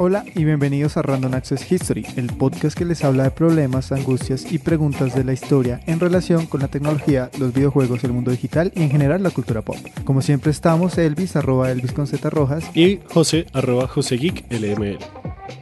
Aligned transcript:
Hola 0.00 0.24
y 0.36 0.44
bienvenidos 0.44 0.96
a 0.96 1.02
Random 1.02 1.34
Access 1.34 1.72
History, 1.72 2.06
el 2.14 2.28
podcast 2.28 2.78
que 2.78 2.84
les 2.84 3.02
habla 3.02 3.24
de 3.24 3.32
problemas, 3.32 3.90
angustias 3.90 4.52
y 4.52 4.60
preguntas 4.60 5.12
de 5.12 5.24
la 5.24 5.32
historia 5.32 5.80
en 5.86 5.98
relación 5.98 6.46
con 6.46 6.60
la 6.60 6.68
tecnología, 6.68 7.30
los 7.36 7.52
videojuegos, 7.52 8.04
el 8.04 8.12
mundo 8.12 8.30
digital 8.30 8.70
y 8.76 8.84
en 8.84 8.90
general 8.90 9.24
la 9.24 9.30
cultura 9.30 9.62
pop. 9.62 9.76
Como 10.04 10.22
siempre 10.22 10.52
estamos 10.52 10.96
Elvis, 10.98 11.34
arroba 11.34 11.72
Elvis 11.72 11.90
con 11.90 12.06
Z 12.06 12.30
Rojas 12.30 12.64
y 12.76 13.00
José, 13.12 13.46
arroba 13.52 13.88
José 13.88 14.18
Geek, 14.18 14.44
LML. 14.52 14.98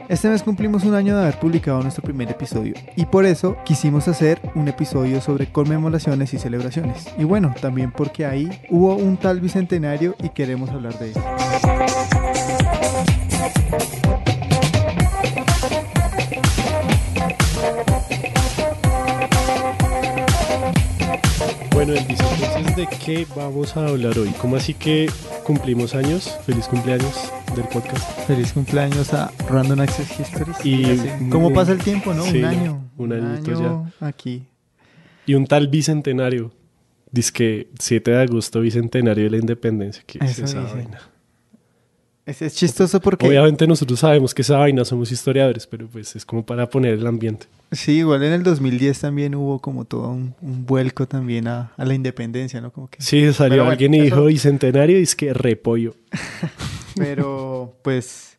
Este 0.07 0.29
mes 0.29 0.43
cumplimos 0.43 0.83
un 0.83 0.93
año 0.93 1.15
de 1.15 1.23
haber 1.23 1.39
publicado 1.39 1.81
nuestro 1.81 2.03
primer 2.03 2.29
episodio 2.29 2.75
y 2.95 3.07
por 3.07 3.25
eso 3.25 3.57
quisimos 3.65 4.07
hacer 4.07 4.39
un 4.53 4.67
episodio 4.67 5.19
sobre 5.19 5.51
conmemoraciones 5.51 6.31
y 6.35 6.37
celebraciones. 6.37 7.07
Y 7.17 7.23
bueno, 7.23 7.55
también 7.59 7.91
porque 7.91 8.27
ahí 8.27 8.47
hubo 8.69 8.95
un 8.97 9.17
tal 9.17 9.41
bicentenario 9.41 10.15
y 10.23 10.29
queremos 10.29 10.69
hablar 10.69 10.97
de 10.99 11.09
eso. 11.09 12.16
Bueno, 21.87 22.01
Elvis, 22.01 22.19
entonces, 22.19 22.75
¿de 22.75 22.87
qué 23.05 23.25
vamos 23.33 23.77
a 23.77 23.87
hablar 23.87 24.19
hoy? 24.19 24.27
¿Cómo 24.41 24.57
así 24.57 24.73
que 24.73 25.09
cumplimos 25.45 25.95
años? 25.95 26.37
Feliz 26.45 26.67
cumpleaños 26.67 27.31
del 27.55 27.63
podcast. 27.63 28.27
Feliz 28.27 28.51
cumpleaños 28.51 29.13
a 29.13 29.31
Random 29.49 29.79
Access 29.79 30.19
History. 30.19 30.51
Y 30.65 31.29
¿Cómo 31.29 31.53
pasa 31.53 31.71
el 31.71 31.77
tiempo, 31.77 32.13
no? 32.13 32.23
Sí, 32.23 32.39
un 32.39 32.43
año. 32.43 32.91
un 32.97 33.13
año 33.13 33.93
aquí. 34.01 34.43
Y 35.25 35.35
un 35.35 35.47
tal 35.47 35.69
bicentenario. 35.69 36.51
Dice 37.09 37.31
que 37.31 37.69
7 37.79 38.11
de 38.11 38.21
agosto, 38.21 38.59
bicentenario 38.59 39.23
de 39.23 39.29
la 39.29 39.37
independencia. 39.37 40.03
¿Qué 40.05 40.19
es 40.19 40.31
Eso 40.31 40.43
esa 40.43 40.63
vaina? 40.63 40.99
Es, 42.27 42.41
es 42.41 42.55
chistoso 42.55 42.99
porque... 42.99 43.25
Obviamente 43.27 43.65
nosotros 43.65 43.99
sabemos 44.01 44.33
que 44.35 44.41
esa 44.43 44.57
vaina 44.57 44.83
somos 44.85 45.11
historiadores, 45.11 45.65
pero 45.65 45.87
pues 45.87 46.15
es 46.15 46.25
como 46.25 46.45
para 46.45 46.69
poner 46.69 46.93
el 46.93 47.07
ambiente. 47.07 47.47
Sí, 47.71 47.93
igual 47.99 48.21
en 48.23 48.33
el 48.33 48.43
2010 48.43 48.99
también 48.99 49.33
hubo 49.33 49.59
como 49.59 49.85
todo 49.85 50.09
un, 50.09 50.35
un 50.41 50.65
vuelco 50.65 51.07
también 51.07 51.47
a, 51.47 51.71
a 51.77 51.85
la 51.85 51.93
independencia, 51.93 52.59
¿no? 52.61 52.71
Como 52.71 52.89
que... 52.89 53.01
Sí, 53.01 53.31
salió 53.33 53.57
bueno, 53.59 53.71
alguien 53.71 53.93
y 53.93 53.97
eso- 53.97 54.03
dijo 54.05 54.25
bicentenario 54.25 54.99
y 54.99 55.03
es 55.03 55.15
que 55.15 55.33
repollo. 55.33 55.95
Pero 56.95 57.73
pues... 57.81 58.37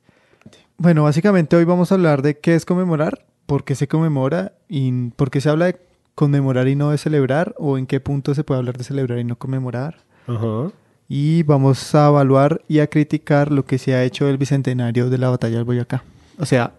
Bueno, 0.77 1.03
básicamente 1.05 1.57
hoy 1.57 1.65
vamos 1.65 1.91
a 1.91 1.97
hablar 1.97 2.23
de 2.23 2.39
qué 2.39 2.55
es 2.55 2.65
conmemorar, 2.65 3.25
por 3.47 3.65
qué 3.65 3.75
se 3.75 3.89
conmemora 3.89 4.53
y 4.69 4.93
por 5.17 5.31
qué 5.31 5.41
se 5.41 5.49
habla 5.49 5.67
de 5.67 5.77
conmemorar 6.15 6.69
y 6.69 6.77
no 6.77 6.91
de 6.91 6.99
celebrar, 6.99 7.55
o 7.59 7.79
en 7.79 7.87
qué 7.87 8.01
punto 8.01 8.35
se 8.35 8.45
puede 8.45 8.59
hablar 8.59 8.77
de 8.79 8.85
celebrar 8.85 9.19
y 9.19 9.25
no 9.25 9.37
conmemorar. 9.37 9.99
Ajá. 10.27 10.71
Y 11.09 11.43
vamos 11.45 11.95
a 11.95 12.09
evaluar 12.09 12.61
y 12.69 12.81
a 12.81 12.87
criticar 12.89 13.51
lo 13.51 13.65
que 13.65 13.79
se 13.79 13.95
ha 13.95 14.05
hecho 14.05 14.27
del 14.27 14.37
bicentenario 14.37 15.09
de 15.09 15.19
la 15.19 15.31
batalla 15.31 15.57
del 15.57 15.65
Boyacá. 15.65 16.05
O 16.39 16.45
sea, 16.45 16.75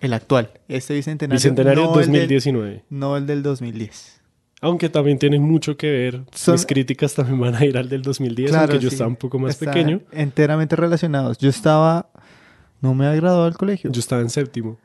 el 0.00 0.12
actual. 0.12 0.50
Este 0.68 0.94
bicentenario. 0.94 1.36
Bicentenario 1.38 1.84
no 1.84 1.94
el 2.00 2.06
del- 2.06 2.06
2019. 2.20 2.84
no 2.90 3.16
el 3.16 3.26
del 3.26 3.42
2010. 3.42 4.20
Aunque 4.62 4.90
también 4.90 5.18
tiene 5.18 5.38
mucho 5.38 5.78
que 5.78 5.90
ver. 5.90 6.22
Son- 6.34 6.52
Mis 6.52 6.66
críticas 6.66 7.14
también 7.14 7.40
van 7.40 7.54
a 7.54 7.64
ir 7.64 7.78
al 7.78 7.88
del 7.88 8.02
2010, 8.02 8.50
Claro, 8.50 8.72
aunque 8.72 8.84
yo 8.84 8.90
sí. 8.90 8.94
estaba 8.96 9.08
un 9.08 9.16
poco 9.16 9.38
más 9.38 9.56
pequeño. 9.56 10.02
Enteramente 10.12 10.76
relacionados. 10.76 11.38
Yo 11.38 11.48
estaba. 11.48 12.10
No 12.82 12.94
me 12.94 13.06
había 13.06 13.20
graduado 13.20 13.44
del 13.46 13.56
colegio. 13.56 13.90
Yo 13.90 14.00
estaba 14.00 14.20
en 14.20 14.28
séptimo. 14.28 14.78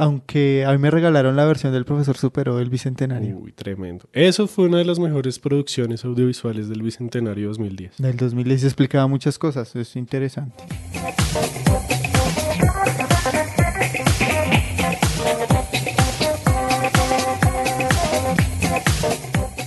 Aunque 0.00 0.64
a 0.64 0.72
mí 0.72 0.78
me 0.78 0.90
regalaron 0.90 1.36
la 1.36 1.44
versión 1.44 1.74
del 1.74 1.84
profesor 1.84 2.16
superó 2.16 2.58
el 2.58 2.70
bicentenario. 2.70 3.36
Uy, 3.36 3.52
tremendo. 3.52 4.06
Eso 4.14 4.46
fue 4.46 4.64
una 4.64 4.78
de 4.78 4.86
las 4.86 4.98
mejores 4.98 5.38
producciones 5.38 6.06
audiovisuales 6.06 6.70
del 6.70 6.80
Bicentenario 6.80 7.48
2010. 7.48 7.98
Del 7.98 8.16
2010 8.16 8.62
se 8.62 8.66
explicaba 8.66 9.06
muchas 9.08 9.38
cosas. 9.38 9.76
Es 9.76 9.96
interesante. 9.96 10.54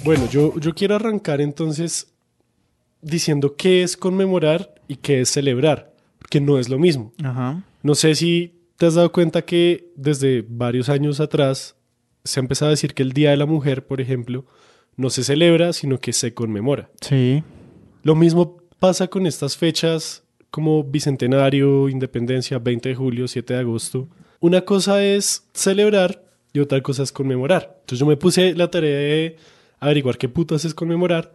Bueno, 0.03 0.27
yo, 0.31 0.59
yo 0.59 0.73
quiero 0.73 0.95
arrancar 0.95 1.41
entonces 1.41 2.11
diciendo 3.03 3.55
qué 3.55 3.83
es 3.83 3.95
conmemorar 3.95 4.73
y 4.87 4.95
qué 4.95 5.21
es 5.21 5.29
celebrar, 5.29 5.93
porque 6.17 6.41
no 6.41 6.57
es 6.57 6.69
lo 6.69 6.79
mismo. 6.79 7.13
Ajá. 7.23 7.61
No 7.83 7.93
sé 7.93 8.15
si 8.15 8.62
te 8.77 8.85
has 8.85 8.95
dado 8.95 9.11
cuenta 9.11 9.43
que 9.43 9.91
desde 9.95 10.45
varios 10.47 10.89
años 10.89 11.19
atrás 11.19 11.75
se 12.23 12.39
ha 12.39 12.41
empezado 12.41 12.69
a 12.69 12.71
decir 12.71 12.93
que 12.93 13.03
el 13.03 13.13
Día 13.13 13.31
de 13.31 13.37
la 13.37 13.45
Mujer, 13.45 13.85
por 13.85 14.01
ejemplo, 14.01 14.45
no 14.95 15.09
se 15.09 15.23
celebra, 15.23 15.73
sino 15.73 15.99
que 15.99 16.13
se 16.13 16.33
conmemora. 16.33 16.89
Sí. 17.01 17.43
Lo 18.03 18.15
mismo 18.15 18.57
pasa 18.79 19.07
con 19.07 19.27
estas 19.27 19.57
fechas 19.57 20.23
como 20.49 20.83
Bicentenario, 20.83 21.89
Independencia, 21.89 22.59
20 22.59 22.89
de 22.89 22.95
julio, 22.95 23.27
7 23.27 23.53
de 23.53 23.59
agosto. 23.59 24.07
Una 24.39 24.61
cosa 24.61 25.03
es 25.03 25.47
celebrar 25.53 26.23
y 26.53 26.59
otra 26.59 26.81
cosa 26.81 27.03
es 27.03 27.11
conmemorar. 27.11 27.77
Entonces 27.79 27.99
yo 27.99 28.05
me 28.05 28.17
puse 28.17 28.53
la 28.53 28.69
tarea 28.69 28.97
de 28.97 29.37
averiguar 29.79 30.17
qué 30.17 30.29
putas 30.29 30.63
es 30.65 30.73
conmemorar 30.73 31.33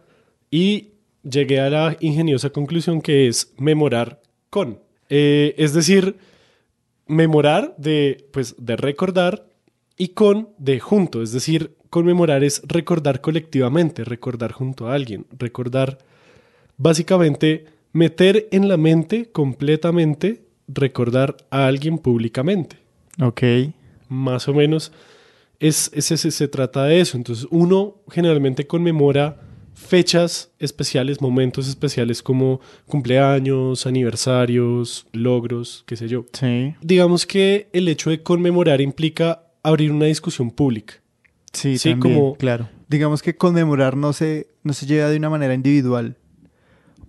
y 0.49 0.91
llegué 1.23 1.59
a 1.59 1.69
la 1.69 1.97
ingeniosa 1.99 2.49
conclusión 2.49 3.01
que 3.01 3.27
es 3.27 3.53
memorar 3.57 4.21
con. 4.49 4.79
Eh, 5.09 5.53
es 5.57 5.73
decir, 5.73 6.15
memorar 7.09 7.75
de, 7.77 8.25
pues, 8.31 8.55
de 8.57 8.77
recordar 8.77 9.45
y 9.97 10.09
con 10.09 10.49
de 10.57 10.79
junto. 10.79 11.21
Es 11.21 11.33
decir, 11.33 11.75
conmemorar 11.89 12.43
es 12.45 12.61
recordar 12.67 13.19
colectivamente, 13.19 14.05
recordar 14.05 14.53
junto 14.53 14.87
a 14.87 14.93
alguien, 14.93 15.25
recordar 15.37 15.97
básicamente 16.77 17.65
meter 17.91 18.47
en 18.51 18.67
la 18.67 18.77
mente 18.77 19.29
completamente 19.31 20.43
recordar 20.67 21.35
a 21.49 21.65
alguien 21.67 21.97
públicamente. 21.97 22.77
Ok. 23.21 23.41
Más 24.07 24.47
o 24.47 24.53
menos 24.53 24.91
es, 25.59 25.89
es- 25.93 26.11
es- 26.11 26.35
se 26.35 26.47
trata 26.47 26.85
de 26.85 27.01
eso. 27.01 27.17
Entonces 27.17 27.47
uno 27.49 27.95
generalmente 28.09 28.67
conmemora 28.67 29.41
fechas 29.79 30.51
especiales, 30.59 31.21
momentos 31.21 31.67
especiales 31.67 32.21
como 32.21 32.59
cumpleaños, 32.85 33.85
aniversarios, 33.87 35.07
logros, 35.13 35.83
qué 35.87 35.95
sé 35.95 36.07
yo. 36.07 36.25
Sí. 36.33 36.75
Digamos 36.81 37.25
que 37.25 37.69
el 37.73 37.87
hecho 37.87 38.09
de 38.09 38.21
conmemorar 38.21 38.81
implica 38.81 39.43
abrir 39.63 39.91
una 39.91 40.05
discusión 40.05 40.51
pública. 40.51 40.95
Sí, 41.53 41.77
Sí, 41.77 41.91
también, 41.91 42.15
como- 42.15 42.35
claro. 42.35 42.69
Digamos 42.87 43.21
que 43.21 43.35
conmemorar 43.35 43.95
no 43.95 44.13
se, 44.13 44.47
no 44.63 44.73
se 44.73 44.85
lleva 44.85 45.09
de 45.09 45.17
una 45.17 45.29
manera 45.29 45.53
individual. 45.53 46.17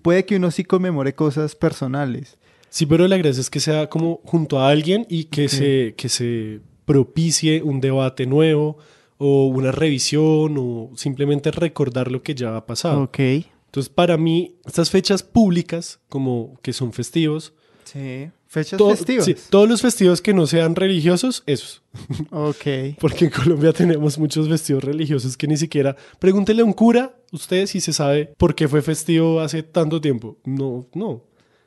Puede 0.03 0.25
que 0.25 0.37
uno 0.37 0.51
sí 0.51 0.65
conmemore 0.65 1.15
cosas 1.15 1.55
personales. 1.57 2.39
Sí, 2.69 2.87
pero 2.87 3.09
la 3.09 3.17
gracia 3.17 3.41
es 3.41 3.51
que 3.51 3.61
sea 3.61 3.89
como 3.89 4.21
junto 4.25 4.61
a 4.61 4.69
alguien 4.69 5.07
y 5.09 5.25
que, 5.25 5.49
se, 5.49 5.95
que 5.97 6.09
se 6.09 6.61
propicie 6.85 7.63
un 7.63 7.81
debate 7.81 8.27
nuevo 8.27 8.79
o 9.23 9.47
una 9.49 9.71
revisión 9.71 10.57
o 10.59 10.91
simplemente 10.97 11.51
recordar 11.51 12.11
lo 12.11 12.23
que 12.23 12.35
ya 12.35 12.57
ha 12.57 12.65
pasado. 12.65 13.03
Ok. 13.03 13.19
Entonces, 13.19 13.91
para 13.95 14.17
mí, 14.17 14.57
estas 14.65 14.89
fechas 14.91 15.23
públicas, 15.23 16.01
como 16.09 16.59
que 16.63 16.73
son 16.73 16.93
festivos, 16.93 17.53
Sí. 17.85 18.31
Fechas 18.47 18.81
festivas. 18.81 19.25
sí, 19.25 19.37
todos 19.49 19.69
los 19.69 19.81
festivos 19.83 20.21
que 20.23 20.33
no 20.35 20.47
sean 20.47 20.75
religiosos, 20.75 21.43
esos. 21.47 21.83
Ok. 22.31 22.97
Porque 23.01 23.27
en 23.27 23.31
Colombia 23.31 23.73
tenemos 23.73 24.19
muchos 24.19 24.49
festivos 24.49 24.83
religiosos 24.85 25.37
que 25.37 25.47
ni 25.47 25.57
siquiera. 25.57 25.97
Pregúntele 26.19 26.63
a 26.63 26.65
un 26.65 26.73
cura, 26.73 27.15
usted 27.33 27.67
si 27.67 27.81
se 27.81 27.93
sabe 27.93 28.33
por 28.39 28.55
qué 28.55 28.67
fue 28.69 28.83
festivo 28.83 29.41
hace 29.41 29.63
tanto 29.63 30.01
tiempo. 30.01 30.37
No, 30.45 30.87
no. 30.95 31.23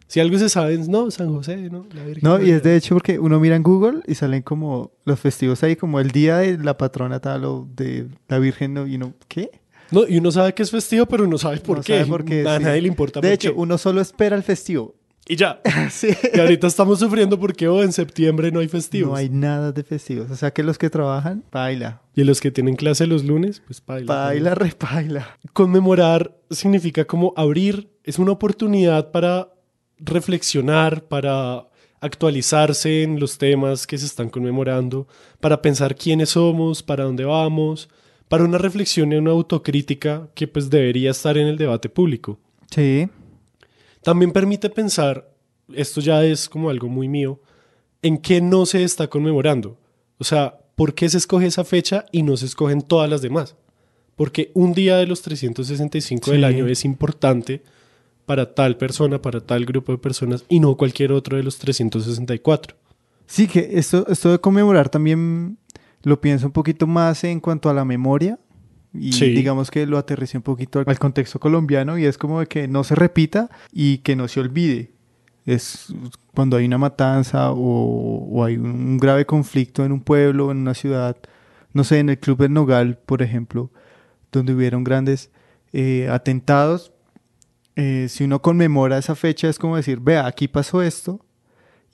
Si 0.07 0.19
algo 0.19 0.37
se 0.37 0.49
sabe, 0.49 0.77
no, 0.77 1.09
San 1.11 1.33
José, 1.33 1.57
no, 1.71 1.85
la 1.93 2.03
Virgen 2.03 2.21
No, 2.23 2.41
y 2.41 2.51
es 2.51 2.61
de 2.63 2.75
hecho 2.75 2.95
porque 2.95 3.17
uno 3.19 3.39
mira 3.39 3.55
en 3.55 3.63
Google 3.63 4.01
y 4.07 4.15
salen 4.15 4.41
como 4.43 4.91
los 5.05 5.19
festivos 5.19 5.63
ahí, 5.63 5.75
como 5.75 5.99
el 5.99 6.11
día 6.11 6.37
de 6.37 6.57
la 6.57 6.77
patrona 6.77 7.19
tal 7.19 7.45
o 7.45 7.67
de 7.75 8.07
la 8.27 8.39
Virgen, 8.39 8.73
¿no? 8.75 8.85
y 8.87 8.95
uno, 8.95 9.13
¿qué? 9.27 9.49
No, 9.91 10.07
y 10.07 10.17
uno 10.17 10.31
sabe 10.31 10.53
que 10.53 10.63
es 10.63 10.71
festivo, 10.71 11.05
pero 11.05 11.27
no 11.27 11.37
sabe 11.37 11.57
por 11.59 11.77
No 11.77 11.83
qué. 11.83 11.97
sabe 11.99 12.05
por 12.09 12.25
qué, 12.25 12.47
A 12.47 12.57
sí. 12.57 12.63
nadie 12.63 12.81
le 12.81 12.87
importa 12.87 13.19
De 13.21 13.27
por 13.27 13.33
hecho, 13.33 13.53
qué. 13.53 13.59
uno 13.59 13.77
solo 13.77 14.01
espera 14.01 14.35
el 14.35 14.43
festivo. 14.43 14.95
Y 15.27 15.35
ya. 15.37 15.61
sí. 15.89 16.09
Y 16.33 16.39
ahorita 16.39 16.67
estamos 16.67 16.99
sufriendo 16.99 17.39
porque 17.39 17.67
oh, 17.67 17.81
en 17.81 17.93
septiembre 17.93 18.51
no 18.51 18.59
hay 18.59 18.67
festivos. 18.67 19.11
No 19.11 19.15
hay 19.15 19.29
nada 19.29 19.71
de 19.71 19.83
festivos. 19.83 20.29
O 20.31 20.35
sea 20.35 20.51
que 20.51 20.63
los 20.63 20.77
que 20.77 20.89
trabajan, 20.89 21.43
baila. 21.51 22.01
Y 22.15 22.23
los 22.25 22.41
que 22.41 22.51
tienen 22.51 22.75
clase 22.75 23.07
los 23.07 23.23
lunes, 23.23 23.61
pues 23.65 23.81
baila. 23.85 24.13
Baila, 24.13 24.55
repaila. 24.55 25.37
Conmemorar 25.53 26.35
significa 26.49 27.05
como 27.05 27.33
abrir, 27.37 27.89
es 28.03 28.19
una 28.19 28.31
oportunidad 28.33 29.11
para 29.11 29.52
reflexionar, 30.03 31.03
para 31.05 31.67
actualizarse 31.99 33.03
en 33.03 33.19
los 33.19 33.37
temas 33.37 33.87
que 33.87 33.97
se 33.97 34.05
están 34.05 34.29
conmemorando, 34.29 35.07
para 35.39 35.61
pensar 35.61 35.95
quiénes 35.95 36.31
somos, 36.31 36.83
para 36.83 37.05
dónde 37.05 37.23
vamos, 37.25 37.89
para 38.27 38.43
una 38.43 38.57
reflexión 38.57 39.11
y 39.11 39.15
una 39.15 39.31
autocrítica 39.31 40.27
que 40.35 40.47
pues 40.47 40.69
debería 40.69 41.11
estar 41.11 41.37
en 41.37 41.47
el 41.47 41.57
debate 41.57 41.87
público. 41.89 42.39
Sí. 42.71 43.07
También 44.01 44.31
permite 44.31 44.69
pensar, 44.69 45.29
esto 45.73 46.01
ya 46.01 46.23
es 46.25 46.49
como 46.49 46.69
algo 46.69 46.89
muy 46.89 47.07
mío, 47.07 47.39
en 48.01 48.17
qué 48.17 48.41
no 48.41 48.65
se 48.65 48.83
está 48.83 49.07
conmemorando. 49.07 49.77
O 50.17 50.25
sea, 50.25 50.59
¿por 50.75 50.93
qué 50.93 51.07
se 51.09 51.17
escoge 51.17 51.45
esa 51.45 51.63
fecha 51.63 52.05
y 52.11 52.23
no 52.23 52.35
se 52.35 52.45
escogen 52.47 52.81
todas 52.81 53.09
las 53.09 53.21
demás? 53.21 53.55
Porque 54.17 54.51
un 54.53 54.73
día 54.73 54.97
de 54.97 55.07
los 55.07 55.21
365 55.21 56.31
del 56.31 56.41
Sí. 56.41 56.45
año 56.45 56.67
es 56.67 56.83
importante 56.85 57.63
para 58.25 58.53
tal 58.53 58.77
persona, 58.77 59.21
para 59.21 59.41
tal 59.41 59.65
grupo 59.65 59.91
de 59.91 59.97
personas 59.97 60.45
y 60.49 60.59
no 60.59 60.75
cualquier 60.77 61.11
otro 61.11 61.37
de 61.37 61.43
los 61.43 61.57
364. 61.59 62.75
Sí, 63.25 63.47
que 63.47 63.69
esto, 63.73 64.05
esto 64.09 64.31
de 64.31 64.39
conmemorar 64.39 64.89
también 64.89 65.57
lo 66.03 66.19
pienso 66.21 66.45
un 66.47 66.51
poquito 66.51 66.87
más 66.87 67.23
en 67.23 67.39
cuanto 67.39 67.69
a 67.69 67.73
la 67.73 67.85
memoria. 67.85 68.39
Y 68.93 69.11
Sí. 69.13 69.31
digamos 69.31 69.71
que 69.71 69.87
lo 69.87 69.97
aterricé 69.97 70.37
un 70.37 70.43
poquito 70.43 70.79
al, 70.79 70.85
al 70.87 70.99
contexto 70.99 71.39
colombiano 71.39 71.97
y 71.97 72.05
es 72.05 72.17
como 72.17 72.41
de 72.41 72.45
que 72.45 72.67
no 72.67 72.83
se 72.83 72.93
repita 72.93 73.49
y 73.71 73.99
que 73.99 74.15
no 74.15 74.27
se 74.27 74.39
olvide. 74.39 74.91
Es 75.45 75.87
cuando 76.35 76.57
hay 76.57 76.65
una 76.65 76.77
matanza 76.77 77.51
o, 77.51 77.57
o 78.29 78.43
hay 78.43 78.55
un 78.57 78.97
grave 78.97 79.25
conflicto 79.25 79.83
en 79.83 79.91
un 79.91 80.01
pueblo, 80.01 80.51
en 80.51 80.57
una 80.57 80.73
ciudad, 80.75 81.17
no 81.73 81.83
sé, 81.83 81.99
en 81.99 82.09
el 82.09 82.19
Club 82.19 82.37
del 82.37 82.53
Nogal, 82.53 82.97
por 83.03 83.21
ejemplo, 83.23 83.71
donde 84.31 84.53
hubieron 84.53 84.83
grandes 84.83 85.31
eh, 85.73 86.07
atentados. 86.11 86.91
Eh, 87.75 88.07
si 88.09 88.23
uno 88.25 88.41
conmemora 88.41 88.97
esa 88.97 89.15
fecha 89.15 89.49
es 89.49 89.57
como 89.59 89.75
decir, 89.75 89.99
vea, 89.99 90.25
aquí 90.27 90.47
pasó 90.47 90.81
esto, 90.81 91.19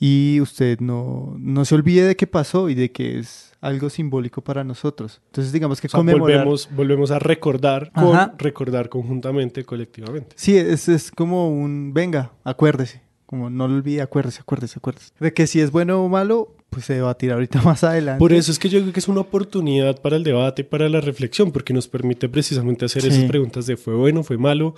y 0.01 0.39
usted 0.41 0.79
no, 0.79 1.35
no 1.39 1.65
se 1.65 1.75
olvide 1.75 2.03
de 2.05 2.15
que 2.15 2.25
pasó 2.25 2.69
y 2.69 2.73
de 2.75 2.89
que 2.91 3.19
es 3.19 3.51
algo 3.59 3.89
simbólico 3.89 4.41
para 4.41 4.63
nosotros. 4.63 5.21
Entonces, 5.25 5.51
digamos 5.51 5.81
que 5.81 5.87
O 5.87 5.89
sea, 5.89 5.97
conmemorar. 5.97 6.37
volvemos, 6.37 6.69
volvemos 6.73 7.11
a 7.11 7.19
recordar 7.19 7.91
con 7.91 8.15
Ajá. 8.15 8.33
recordar 8.37 8.87
conjuntamente, 8.87 9.65
colectivamente. 9.65 10.33
Sí, 10.37 10.55
es, 10.55 10.87
es 10.87 11.11
como 11.11 11.49
un 11.49 11.93
venga, 11.93 12.31
acuérdese. 12.45 13.01
Como 13.25 13.49
no 13.49 13.67
lo 13.67 13.75
olvide, 13.75 14.01
acuérdese, 14.01 14.39
acuérdese, 14.39 14.75
acuérdese. 14.79 15.11
De 15.19 15.33
que 15.33 15.45
si 15.47 15.59
es 15.59 15.69
bueno 15.71 16.01
o 16.03 16.07
malo, 16.09 16.55
pues 16.69 16.85
se 16.85 16.93
debatirá 16.93 17.33
ahorita 17.33 17.61
más 17.63 17.83
adelante. 17.83 18.19
Por 18.19 18.31
eso 18.31 18.51
es 18.53 18.57
que 18.57 18.69
yo 18.69 18.79
creo 18.79 18.93
que 18.93 19.01
es 19.01 19.07
una 19.09 19.19
oportunidad 19.19 20.01
para 20.01 20.15
el 20.15 20.23
debate, 20.23 20.63
para 20.63 20.87
la 20.87 21.01
reflexión, 21.01 21.51
porque 21.51 21.73
nos 21.73 21.89
permite 21.89 22.29
precisamente 22.29 22.85
hacer 22.85 23.01
Sí. 23.01 23.09
esas 23.09 23.25
preguntas 23.25 23.65
de 23.65 23.75
fue 23.75 23.95
bueno, 23.95 24.23
fue 24.23 24.37
malo. 24.37 24.75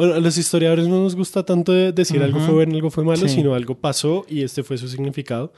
Bueno, 0.00 0.14
a 0.14 0.20
los 0.20 0.38
historiadores 0.38 0.88
no 0.88 1.02
nos 1.02 1.14
gusta 1.14 1.44
tanto 1.44 1.72
de 1.72 1.92
decir 1.92 2.22
algo 2.22 2.38
Ujú. 2.38 2.46
fue 2.46 2.54
bueno, 2.54 2.74
algo 2.74 2.90
fue 2.90 3.04
malo, 3.04 3.28
Sí. 3.28 3.34
sino 3.34 3.54
algo 3.54 3.74
pasó 3.74 4.24
y 4.28 4.42
este 4.42 4.62
fue 4.62 4.78
su 4.78 4.88
significado. 4.88 5.52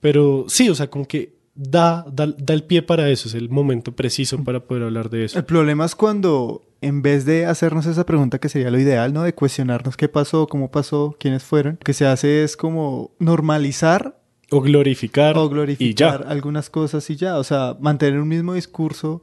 Pero 0.00 0.44
sí, 0.48 0.68
o 0.68 0.74
sea, 0.74 0.90
como 0.90 1.06
que 1.08 1.34
da, 1.54 2.04
da, 2.12 2.26
da 2.26 2.52
el 2.52 2.62
pie 2.64 2.82
para 2.82 3.08
eso, 3.08 3.26
es 3.28 3.34
el 3.34 3.48
momento 3.48 3.92
preciso 3.96 4.36
para 4.44 4.60
poder 4.60 4.82
hablar 4.82 5.08
de 5.08 5.24
eso. 5.24 5.38
El 5.38 5.46
problema 5.46 5.86
es 5.86 5.94
cuando, 5.94 6.62
en 6.82 7.00
vez 7.00 7.24
de 7.24 7.46
hacernos 7.46 7.86
esa 7.86 8.04
pregunta 8.04 8.38
que 8.38 8.50
sería 8.50 8.70
lo 8.70 8.78
ideal, 8.78 9.14
¿no? 9.14 9.22
De 9.22 9.34
cuestionarnos 9.34 9.96
qué 9.96 10.08
pasó, 10.10 10.46
cómo 10.46 10.70
pasó, 10.70 11.16
quiénes 11.18 11.42
fueron, 11.42 11.72
lo 11.80 11.84
que 11.84 11.94
se 11.94 12.04
hace 12.06 12.44
es 12.44 12.58
como 12.58 13.12
normalizar 13.18 14.20
O 14.50 14.60
glorificar, 14.60 15.38
o 15.38 15.46
y 15.46 15.48
glorificar 15.48 16.22
ya. 16.24 16.28
algunas 16.30 16.68
cosas 16.68 17.08
y 17.08 17.16
ya. 17.16 17.38
O 17.38 17.44
sea, 17.44 17.76
mantener 17.80 18.20
un 18.20 18.28
mismo 18.28 18.52
discurso, 18.52 19.22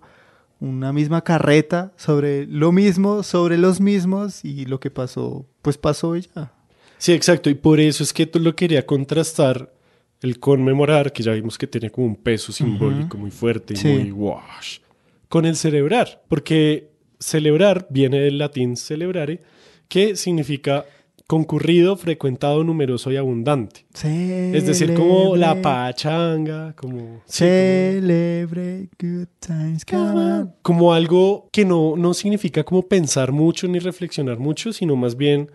una 0.63 0.94
misma 0.94 1.21
carreta 1.24 1.92
sobre 1.98 2.45
lo 2.48 2.71
mismo, 2.71 3.21
sobre 3.21 3.57
los 3.57 3.81
mismos 3.81 4.45
y 4.45 4.65
lo 4.65 4.80
que 4.80 4.89
pasó, 4.89 5.45
pues 5.62 5.77
pasó 5.77 6.15
ya. 6.15 6.54
Sí, 6.98 7.12
exacto. 7.12 7.50
Y 7.50 7.56
por 7.56 7.80
eso 7.81 8.01
es 8.01 8.13
que 8.13 8.25
tú 8.25 8.39
lo 8.39 8.56
quería 8.56 8.86
contrastar 8.86 9.74
el 10.21 10.39
conmemorar, 10.39 11.12
que 11.12 11.21
ya 11.21 11.33
vimos 11.33 11.57
que 11.57 11.68
tiene 11.68 11.89
como 11.89 12.07
un 12.07 12.15
peso 12.15 12.54
simbólico 12.54 13.18
muy 13.18 13.30
fuerte 13.30 13.74
y 13.74 13.77
Sí. 13.77 13.88
muy 13.89 14.12
wash, 14.12 14.80
con 15.27 15.45
el 15.45 15.57
celebrar. 15.57 16.24
Porque 16.30 16.92
celebrar 17.19 17.88
viene 17.89 18.19
del 18.21 18.38
latín 18.38 18.77
celebrare, 18.77 19.42
que 19.89 20.15
significa 20.15 20.86
concurrido, 21.28 21.96
frecuentado, 21.96 22.64
numeroso 22.64 23.12
y 23.12 23.18
abundante. 23.18 23.86
Es 23.94 24.66
decir, 24.66 24.94
como 24.94 25.36
la 25.36 25.50
Celebre, 25.50 25.62
pachanga, 25.62 26.74
como, 26.75 27.22
Celebre, 27.25 28.90
good 29.00 29.28
times 29.40 29.86
come 29.86 30.20
on. 30.20 30.54
como 30.62 30.94
algo 30.94 31.50
que 31.52 31.66
no, 31.66 31.96
no 31.96 32.14
significa 32.14 32.64
como 32.64 32.84
pensar 32.84 33.31
mucho 33.31 33.68
ni 33.68 33.80
reflexionar 33.80 34.40
mucho, 34.40 34.74
sino 34.74 34.96
más 34.96 35.16
bien 35.16 35.50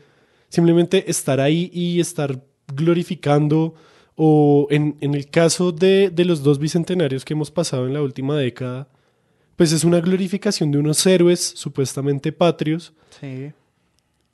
simplemente 0.48 1.10
estar 1.10 1.40
ahí 1.40 1.70
y 1.72 2.00
estar 2.00 2.42
glorificando 2.74 3.74
o 4.16 4.66
en, 4.70 4.96
en 5.00 5.14
el 5.14 5.28
caso 5.30 5.70
de, 5.70 6.10
de 6.10 6.24
los 6.24 6.42
dos 6.42 6.58
bicentenarios 6.58 7.24
que 7.24 7.34
hemos 7.34 7.50
pasado 7.50 7.86
en 7.86 7.94
la 7.94 8.02
última 8.02 8.36
década, 8.36 8.88
pues 9.56 9.72
es 9.72 9.84
una 9.84 10.00
glorificación 10.00 10.70
de 10.70 10.78
unos 10.78 11.04
héroes 11.06 11.40
supuestamente 11.40 12.32
patrios. 12.32 12.92
Sí. 13.20 13.52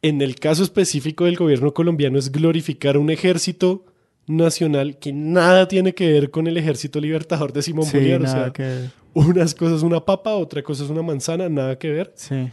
En 0.04 0.20
el 0.20 0.34
caso 0.36 0.62
específico 0.62 1.24
del 1.24 1.36
gobierno 1.36 1.72
colombiano 1.72 2.18
es 2.18 2.30
glorificar 2.30 2.98
un 2.98 3.08
ejército 3.10 3.86
nacional 4.26 4.98
que 4.98 5.12
nada 5.12 5.66
tiene 5.66 5.94
que 5.94 6.12
ver 6.12 6.30
con 6.30 6.46
el 6.46 6.56
ejército 6.58 7.00
libertador 7.00 7.52
de 7.54 7.62
Simón 7.62 7.86
Sí, 7.86 7.96
Bolívar. 7.96 8.22
O 8.22 8.26
sea, 8.26 8.50
que- 8.52 8.90
unas 9.14 9.54
cosas 9.54 9.82
una 9.82 10.04
papa, 10.04 10.34
otra 10.34 10.62
cosa 10.62 10.84
es 10.84 10.90
una 10.90 11.02
manzana, 11.02 11.48
nada 11.48 11.78
que 11.78 11.88
ver. 11.90 12.12
sí. 12.16 12.50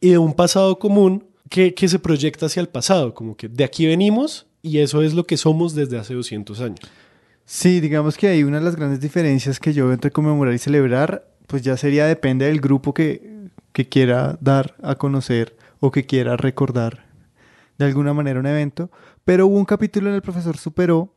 Y 0.00 0.10
de 0.10 0.18
un 0.18 0.32
pasado 0.32 0.78
común 0.78 1.24
que, 1.50 1.74
que 1.74 1.88
se 1.88 1.98
proyecta 1.98 2.46
hacia 2.46 2.60
el 2.60 2.68
pasado, 2.68 3.12
como 3.14 3.36
que 3.36 3.48
de 3.48 3.64
aquí 3.64 3.84
venimos 3.84 4.46
y 4.62 4.78
eso 4.78 5.02
es 5.02 5.12
lo 5.12 5.24
que 5.24 5.36
somos 5.36 5.74
desde 5.74 5.98
hace 5.98 6.14
200 6.14 6.60
años. 6.60 6.78
Sí, 7.44 7.80
digamos 7.80 8.16
que 8.16 8.28
hay 8.28 8.42
una 8.44 8.58
de 8.60 8.64
las 8.64 8.76
grandes 8.76 9.00
diferencias 9.00 9.58
que 9.58 9.72
yo 9.72 9.84
veo 9.86 9.94
entre 9.94 10.12
conmemorar 10.12 10.54
y 10.54 10.58
celebrar, 10.58 11.28
pues 11.46 11.62
ya 11.62 11.76
sería 11.76 12.06
depende 12.06 12.46
del 12.46 12.60
grupo 12.60 12.94
que, 12.94 13.48
que 13.72 13.88
quiera 13.88 14.38
dar 14.40 14.76
a 14.82 14.94
conocer 14.94 15.56
o 15.80 15.90
que 15.90 16.06
quiera 16.06 16.36
recordar 16.36 17.06
de 17.78 17.84
alguna 17.84 18.12
manera 18.12 18.40
un 18.40 18.46
evento. 18.46 18.90
Pero 19.24 19.46
hubo 19.46 19.56
un 19.56 19.64
capítulo 19.64 20.08
en 20.08 20.16
El 20.16 20.22
Profesor 20.22 20.56
Superó 20.56 21.14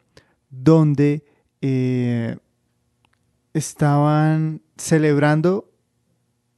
donde 0.50 1.24
eh, 1.62 2.38
estaban 3.54 4.62
celebrando 4.78 5.72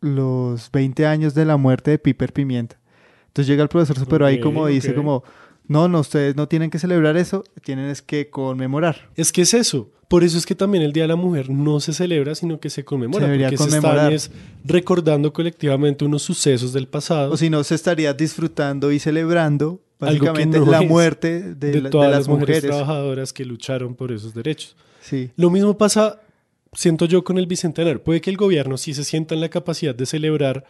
los 0.01 0.71
20 0.71 1.05
años 1.05 1.33
de 1.33 1.45
la 1.45 1.57
muerte 1.57 1.91
de 1.91 1.99
Piper 1.99 2.33
Pimienta. 2.33 2.79
Entonces 3.27 3.47
llega 3.47 3.63
el 3.63 3.69
profesor 3.69 3.97
Superó 3.97 4.25
ahí 4.25 4.39
como 4.39 4.67
dice 4.67 4.93
como, 4.93 5.23
no, 5.67 5.87
no, 5.87 6.01
ustedes 6.01 6.35
no 6.35 6.47
tienen 6.47 6.69
que 6.69 6.77
celebrar 6.77 7.17
eso, 7.17 7.43
tienen 7.63 7.89
es 7.89 8.01
que 8.01 8.29
conmemorar. 8.29 9.09
Es 9.15 9.31
que 9.31 9.43
es 9.43 9.53
eso. 9.53 9.91
Por 10.13 10.23
eso 10.23 10.37
es 10.37 10.45
que 10.45 10.53
también 10.53 10.83
el 10.83 10.93
Día 10.93 11.05
de 11.05 11.07
la 11.07 11.15
Mujer 11.15 11.49
no 11.49 11.79
se 11.79 11.91
celebra, 11.91 12.35
sino 12.35 12.59
que 12.59 12.69
se 12.69 12.85
conmemora. 12.85 13.25
Se 13.25 13.31
debería 13.31 13.47
porque 13.47 13.57
se 13.57 13.63
conmemorar. 13.79 14.13
están 14.13 14.35
es 14.37 14.43
recordando 14.63 15.33
colectivamente 15.33 16.05
unos 16.05 16.21
sucesos 16.21 16.71
del 16.71 16.87
pasado. 16.87 17.31
O 17.31 17.37
si 17.37 17.49
no, 17.49 17.63
se 17.63 17.73
estaría 17.73 18.13
disfrutando 18.13 18.91
y 18.91 18.99
celebrando 18.99 19.81
básicamente 19.99 20.59
no 20.59 20.67
la 20.67 20.83
muerte 20.83 21.41
de, 21.41 21.55
de, 21.55 21.73
la- 21.77 21.83
de 21.85 21.89
todas 21.89 22.11
las, 22.11 22.19
las 22.19 22.27
mujeres, 22.27 22.57
mujeres. 22.57 22.69
trabajadoras 22.77 23.33
que 23.33 23.43
lucharon 23.43 23.95
por 23.95 24.11
esos 24.11 24.35
derechos. 24.35 24.75
Sí, 25.01 25.31
Lo 25.35 25.49
mismo 25.49 25.75
pasa, 25.79 26.19
siento 26.73 27.05
yo, 27.05 27.23
con 27.23 27.39
el 27.39 27.47
Bicentenario. 27.47 28.03
Puede 28.03 28.21
que 28.21 28.29
el 28.29 28.37
gobierno 28.37 28.77
sí 28.77 28.93
se 28.93 29.03
sienta 29.03 29.33
en 29.33 29.41
la 29.41 29.49
capacidad 29.49 29.95
de 29.95 30.05
celebrar, 30.05 30.63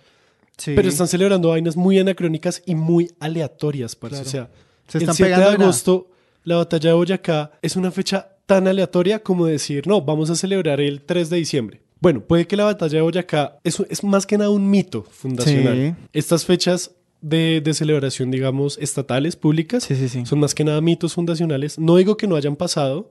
sí. 0.58 0.72
pero 0.74 0.88
están 0.88 1.10
celebrando 1.10 1.50
vainas 1.50 1.76
muy 1.76 2.00
anacrónicas 2.00 2.64
y 2.66 2.76
muy 2.76 3.12
aleatorias, 3.20 3.96
parce. 3.98 4.24
Claro. 4.24 4.28
O 4.30 4.32
sea, 4.32 4.50
Se 4.88 4.98
el 5.00 5.04
están 5.04 5.16
7 5.16 5.30
de 5.30 5.36
pegando 5.36 5.58
de 5.58 5.64
agosto, 5.66 6.08
la 6.46 6.56
batalla 6.56 6.90
de 6.92 6.96
Boyacá 6.96 7.52
es 7.62 7.76
una 7.76 7.92
fecha 7.92 8.30
tan 8.46 8.68
aleatoria 8.68 9.20
como 9.20 9.46
decir, 9.46 9.88
no, 9.88 10.02
vamos 10.02 10.30
a 10.30 10.36
celebrar 10.36 10.82
el 10.82 11.02
3 11.02 11.30
de 11.30 11.38
diciembre. 11.38 11.82
Bueno, 12.00 12.22
puede 12.22 12.46
que 12.46 12.58
la 12.58 12.66
batalla 12.66 12.98
de 12.98 13.02
Boyacá 13.02 13.60
es, 13.64 13.80
es 13.90 14.04
más 14.04 14.26
que 14.26 14.38
nada 14.38 14.50
un 14.50 14.70
mito 14.70 15.04
fundacional. 15.04 15.96
Sí. 15.98 16.06
Estas 16.12 16.46
fechas 16.46 16.92
de, 17.22 17.62
de 17.64 17.74
celebración, 17.74 18.30
digamos, 18.30 18.78
estatales, 18.78 19.38
públicas. 19.38 19.84
Sí, 19.84 19.96
sí. 20.10 20.26
Son 20.26 20.40
más 20.40 20.54
que 20.54 20.66
nada 20.66 20.82
mitos 20.82 21.14
fundacionales. 21.14 21.80
No 21.80 21.96
digo 21.96 22.18
que 22.18 22.28
no 22.28 22.36
hayan 22.36 22.58
pasado. 22.58 23.10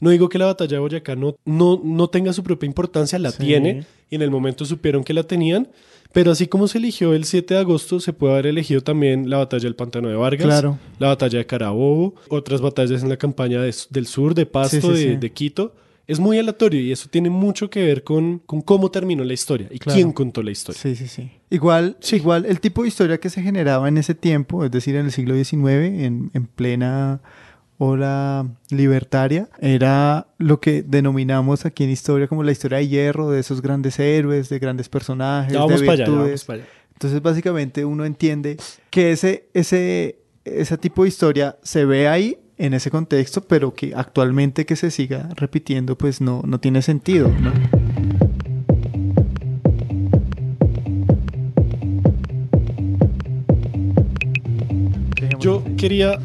No 0.00 0.10
digo 0.10 0.28
que 0.28 0.38
la 0.38 0.46
batalla 0.46 0.74
de 0.74 0.78
Boyacá 0.78 1.16
no, 1.16 1.34
no, 1.44 1.80
no 1.82 2.08
tenga 2.08 2.32
su 2.32 2.44
propia 2.44 2.68
importancia, 2.68 3.18
la 3.18 3.32
tiene. 3.32 3.84
Y 4.08 4.14
en 4.14 4.22
el 4.22 4.30
momento 4.30 4.64
supieron 4.64 5.02
que 5.02 5.12
la 5.12 5.24
tenían. 5.24 5.68
Pero 6.12 6.30
así 6.32 6.46
como 6.46 6.68
se 6.68 6.78
eligió 6.78 7.12
el 7.14 7.24
7 7.24 7.54
de 7.54 7.60
agosto, 7.60 8.00
se 8.00 8.12
puede 8.12 8.32
haber 8.32 8.46
elegido 8.46 8.80
también 8.80 9.28
la 9.28 9.36
batalla 9.38 9.64
del 9.64 9.76
Pantano 9.76 10.08
de 10.08 10.16
Vargas, 10.16 10.46
Claro. 10.46 10.78
la 10.98 11.08
batalla 11.08 11.38
de 11.38 11.46
Carabobo, 11.46 12.14
otras 12.30 12.60
batallas 12.60 13.02
en 13.02 13.08
la 13.10 13.16
campaña 13.18 13.60
de- 13.60 13.74
del 13.90 14.06
sur, 14.06 14.34
de 14.34 14.46
Pasto, 14.46 14.80
Sí, 14.80 14.82
sí, 14.82 14.88
de, 15.06 15.10
sí. 15.12 15.16
de 15.16 15.30
Quito. 15.32 15.74
Es 16.06 16.18
muy 16.18 16.38
aleatorio 16.38 16.80
y 16.80 16.90
eso 16.90 17.06
tiene 17.10 17.28
mucho 17.28 17.68
que 17.68 17.82
ver 17.84 18.02
con, 18.02 18.38
con 18.46 18.62
cómo 18.62 18.90
terminó 18.90 19.22
la 19.24 19.34
historia 19.34 19.68
y 19.70 19.78
Claro. 19.78 19.94
quién 19.94 20.12
contó 20.12 20.42
la 20.42 20.50
historia. 20.50 20.80
Sí, 20.80 20.96
sí, 20.96 21.06
sí. 21.06 21.30
Igual, 21.50 21.98
igual 22.12 22.46
el 22.46 22.60
tipo 22.60 22.80
de 22.80 22.88
historia 22.88 23.18
que 23.18 23.28
se 23.28 23.42
generaba 23.42 23.86
en 23.88 23.98
ese 23.98 24.14
tiempo, 24.14 24.64
es 24.64 24.70
decir, 24.70 24.96
en 24.96 25.04
el 25.04 25.12
siglo 25.12 25.34
XIX, 25.34 26.02
en, 26.04 26.30
en 26.32 26.46
plena 26.46 27.20
ola 27.78 28.46
libertaria, 28.70 29.48
era 29.60 30.26
lo 30.38 30.60
que 30.60 30.82
denominamos 30.82 31.64
aquí 31.64 31.84
en 31.84 31.90
historia 31.90 32.26
como 32.26 32.42
la 32.42 32.52
historia 32.52 32.78
de 32.78 32.88
hierro, 32.88 33.30
de 33.30 33.40
esos 33.40 33.62
grandes 33.62 33.98
héroes, 34.00 34.48
de 34.48 34.58
grandes 34.58 34.88
personajes, 34.88 35.52
Ya 35.52 35.60
vamos 35.60 35.80
de 35.80 35.86
para 35.86 35.92
allá, 35.94 36.04
ya 36.04 36.10
virtudes. 36.10 36.30
vamos 36.30 36.44
para 36.44 36.58
allá. 36.62 36.68
Entonces, 36.94 37.22
básicamente, 37.22 37.84
uno 37.84 38.04
entiende 38.04 38.56
que 38.90 39.12
ese, 39.12 39.48
ese, 39.54 40.18
ese 40.44 40.76
tipo 40.78 41.04
de 41.04 41.08
historia 41.08 41.56
se 41.62 41.84
ve 41.84 42.08
ahí 42.08 42.38
en 42.56 42.74
ese 42.74 42.90
contexto, 42.90 43.42
pero 43.42 43.72
que 43.72 43.92
actualmente 43.94 44.66
que 44.66 44.74
se 44.74 44.90
siga 44.90 45.28
repitiendo, 45.36 45.96
pues 45.96 46.20
no, 46.20 46.42
no 46.44 46.58
tiene 46.58 46.82
sentido, 46.82 47.28
¿no? 47.40 47.52
Yo 55.38 55.62
quería 55.76 56.18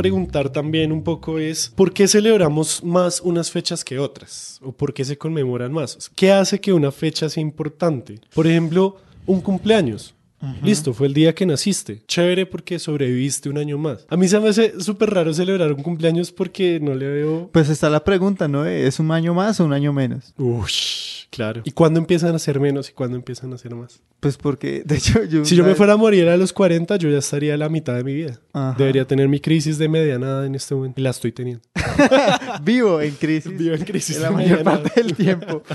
preguntar 0.00 0.48
también 0.48 0.92
un 0.92 1.02
poco 1.02 1.38
es, 1.38 1.68
¿por 1.76 1.92
qué 1.92 2.08
celebramos 2.08 2.82
más 2.82 3.20
unas 3.20 3.50
fechas 3.50 3.84
que 3.84 3.98
otras? 3.98 4.58
¿O 4.62 4.72
por 4.72 4.94
qué 4.94 5.04
se 5.04 5.18
conmemoran 5.18 5.74
más? 5.74 6.10
¿Qué 6.16 6.32
hace 6.32 6.58
que 6.58 6.72
una 6.72 6.90
fecha 6.90 7.28
sea 7.28 7.42
importante? 7.42 8.18
Por 8.34 8.46
ejemplo, 8.46 8.96
un 9.26 9.42
cumpleaños. 9.42 10.14
Listo, 10.62 10.94
fue 10.94 11.06
el 11.06 11.14
día 11.14 11.34
que 11.34 11.46
naciste. 11.46 12.02
Chévere 12.06 12.46
porque 12.46 12.78
sobreviviste 12.78 13.48
un 13.48 13.58
año 13.58 13.78
más. 13.78 14.06
A 14.08 14.16
mí 14.16 14.28
se 14.28 14.40
me 14.40 14.48
hace 14.48 14.80
súper 14.80 15.10
raro 15.10 15.32
celebrar 15.34 15.72
un 15.72 15.82
cumpleaños 15.82 16.32
porque 16.32 16.80
no 16.80 16.94
le 16.94 17.08
veo... 17.08 17.50
Pues 17.52 17.68
está 17.68 17.90
la 17.90 18.04
pregunta, 18.04 18.48
¿no? 18.48 18.64
¿Es 18.64 18.98
un 19.00 19.10
año 19.10 19.34
más 19.34 19.60
o 19.60 19.64
un 19.64 19.72
año 19.72 19.92
menos? 19.92 20.32
Ush, 20.38 21.26
claro. 21.30 21.62
¿Y 21.64 21.72
cuándo 21.72 21.98
empiezan 22.00 22.34
a 22.34 22.38
ser 22.38 22.58
menos 22.60 22.88
y 22.88 22.92
cuándo 22.92 23.16
empiezan 23.16 23.52
a 23.52 23.58
ser 23.58 23.74
más? 23.74 24.00
Pues 24.20 24.36
porque, 24.36 24.82
de 24.84 24.96
hecho, 24.96 25.24
yo... 25.24 25.44
Si 25.44 25.56
yo 25.56 25.64
me 25.64 25.74
fuera 25.74 25.94
a 25.94 25.96
morir 25.96 26.28
a 26.28 26.36
los 26.36 26.52
40, 26.52 26.96
yo 26.96 27.10
ya 27.10 27.18
estaría 27.18 27.54
a 27.54 27.56
la 27.56 27.68
mitad 27.68 27.94
de 27.94 28.04
mi 28.04 28.14
vida. 28.14 28.40
Ajá. 28.52 28.74
Debería 28.78 29.06
tener 29.06 29.28
mi 29.28 29.40
crisis 29.40 29.78
de 29.78 29.88
mediana 29.88 30.26
edad 30.26 30.46
en 30.46 30.54
este 30.54 30.74
momento. 30.74 31.00
Y 31.00 31.04
la 31.04 31.10
estoy 31.10 31.32
teniendo. 31.32 31.62
vivo 32.62 33.00
en 33.00 33.14
crisis. 33.14 33.56
Vivo 33.56 33.74
en 33.74 33.84
crisis 33.84 34.20
la 34.20 34.30
mayor 34.30 34.62
parte 34.62 35.02
del 35.02 35.14
tiempo. 35.14 35.62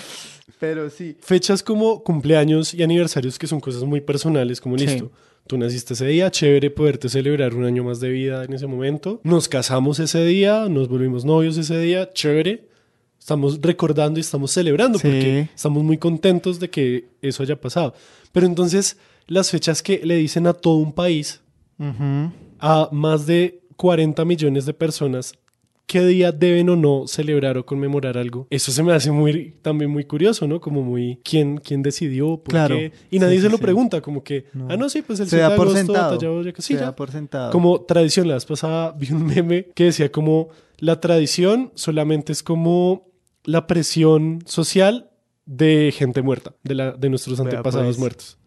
Pero 0.66 0.90
sí. 0.90 1.16
Fechas 1.20 1.62
como 1.64 2.04
cumpleaños 2.04 2.74
y 2.74 2.82
aniversarios 2.84 3.38
que 3.38 3.48
son 3.48 3.60
cosas 3.60 3.84
muy 3.84 4.02
personales, 4.02 4.60
como 4.62 4.78
Sí. 4.78 4.86
listo. 4.88 5.12
Tú 5.48 5.58
naciste 5.60 5.94
ese 5.94 6.08
día, 6.08 6.32
chévere 6.32 6.72
poderte 6.72 7.08
celebrar 7.08 7.54
un 7.54 7.66
año 7.66 7.84
más 7.84 8.00
de 8.00 8.10
vida 8.10 8.44
en 8.44 8.54
ese 8.54 8.66
momento. 8.66 9.22
Nos 9.24 9.48
casamos 9.48 10.00
ese 10.00 10.26
día, 10.26 10.68
nos 10.70 10.88
volvimos 10.90 11.24
novios 11.24 11.56
ese 11.58 11.78
día, 11.80 12.10
chévere. 12.12 12.68
Estamos 13.20 13.60
recordando 13.62 14.20
y 14.20 14.22
estamos 14.22 14.52
celebrando 14.52 14.98
Sí. 14.98 15.04
porque 15.08 15.50
estamos 15.56 15.84
muy 15.84 15.98
contentos 16.00 16.60
de 16.60 16.70
que 16.70 17.10
eso 17.22 17.44
haya 17.44 17.60
pasado. 17.62 17.94
Pero 18.32 18.48
entonces, 18.48 18.98
las 19.28 19.52
fechas 19.52 19.82
que 19.84 20.02
le 20.04 20.16
dicen 20.16 20.48
a 20.48 20.54
todo 20.54 20.78
un 20.78 20.94
país, 20.94 21.42
Ujú. 21.80 22.32
a 22.60 22.90
más 22.92 23.26
de 23.28 23.62
40 23.76 24.26
millones 24.26 24.66
de 24.66 24.74
personas 24.74 25.34
qué 25.88 26.06
día 26.06 26.32
deben 26.32 26.70
o 26.70 26.76
no 26.76 27.08
celebrar 27.08 27.58
o 27.58 27.66
conmemorar 27.66 28.18
algo. 28.18 28.48
Eso 28.50 28.72
se 28.72 28.82
me 28.84 28.94
hace 28.94 29.12
muy 29.12 29.56
también 29.62 29.92
muy 29.92 30.04
curioso, 30.06 30.48
¿no? 30.48 30.60
Como 30.60 30.82
muy 30.82 31.20
quién 31.24 31.58
quién 31.58 31.82
decidió, 31.84 32.38
por 32.38 32.50
Claro. 32.54 32.76
qué 32.76 32.92
y 33.12 33.20
nadie 33.20 33.36
Sí, 33.36 33.42
se 33.42 33.48
sí, 33.48 33.52
lo 33.52 33.58
sí. 33.58 33.64
pregunta, 33.64 34.02
como 34.02 34.24
que 34.24 34.46
No. 34.54 34.68
ah 34.70 34.78
no, 34.78 34.90
sí, 34.90 35.02
pues 35.02 35.20
el 35.20 35.28
Se 35.28 35.38
7 35.38 35.42
da 35.44 35.50
de 35.50 35.56
agosto, 35.56 35.76
sentado. 35.78 36.12
batalla 36.12 36.30
de 36.30 36.36
Boyacá. 36.36 36.62
Sí, 36.62 36.74
Se 36.74 36.80
ya. 36.80 36.86
da 36.88 36.96
por 36.96 37.12
sentado. 37.12 37.52
Como 37.52 37.82
tradición, 37.82 38.28
la 38.28 38.34
vez 38.36 38.46
pasada 38.46 38.92
vi 38.98 39.12
un 39.12 39.26
meme 39.26 39.68
que 39.76 39.86
decía 39.86 40.12
como 40.12 40.50
la 40.80 41.00
tradición 41.00 41.72
solamente 41.76 42.32
es 42.34 42.42
como 42.44 43.08
la 43.44 43.68
presión 43.68 44.40
social 44.46 45.10
de 45.46 45.94
gente 45.96 46.24
muerta, 46.24 46.56
de 46.64 46.74
la 46.76 46.92
de 46.94 47.10
nuestros 47.10 47.38
Vea, 47.38 47.46
antepasados 47.52 47.88
pues. 47.88 48.00
muertos. 48.00 48.38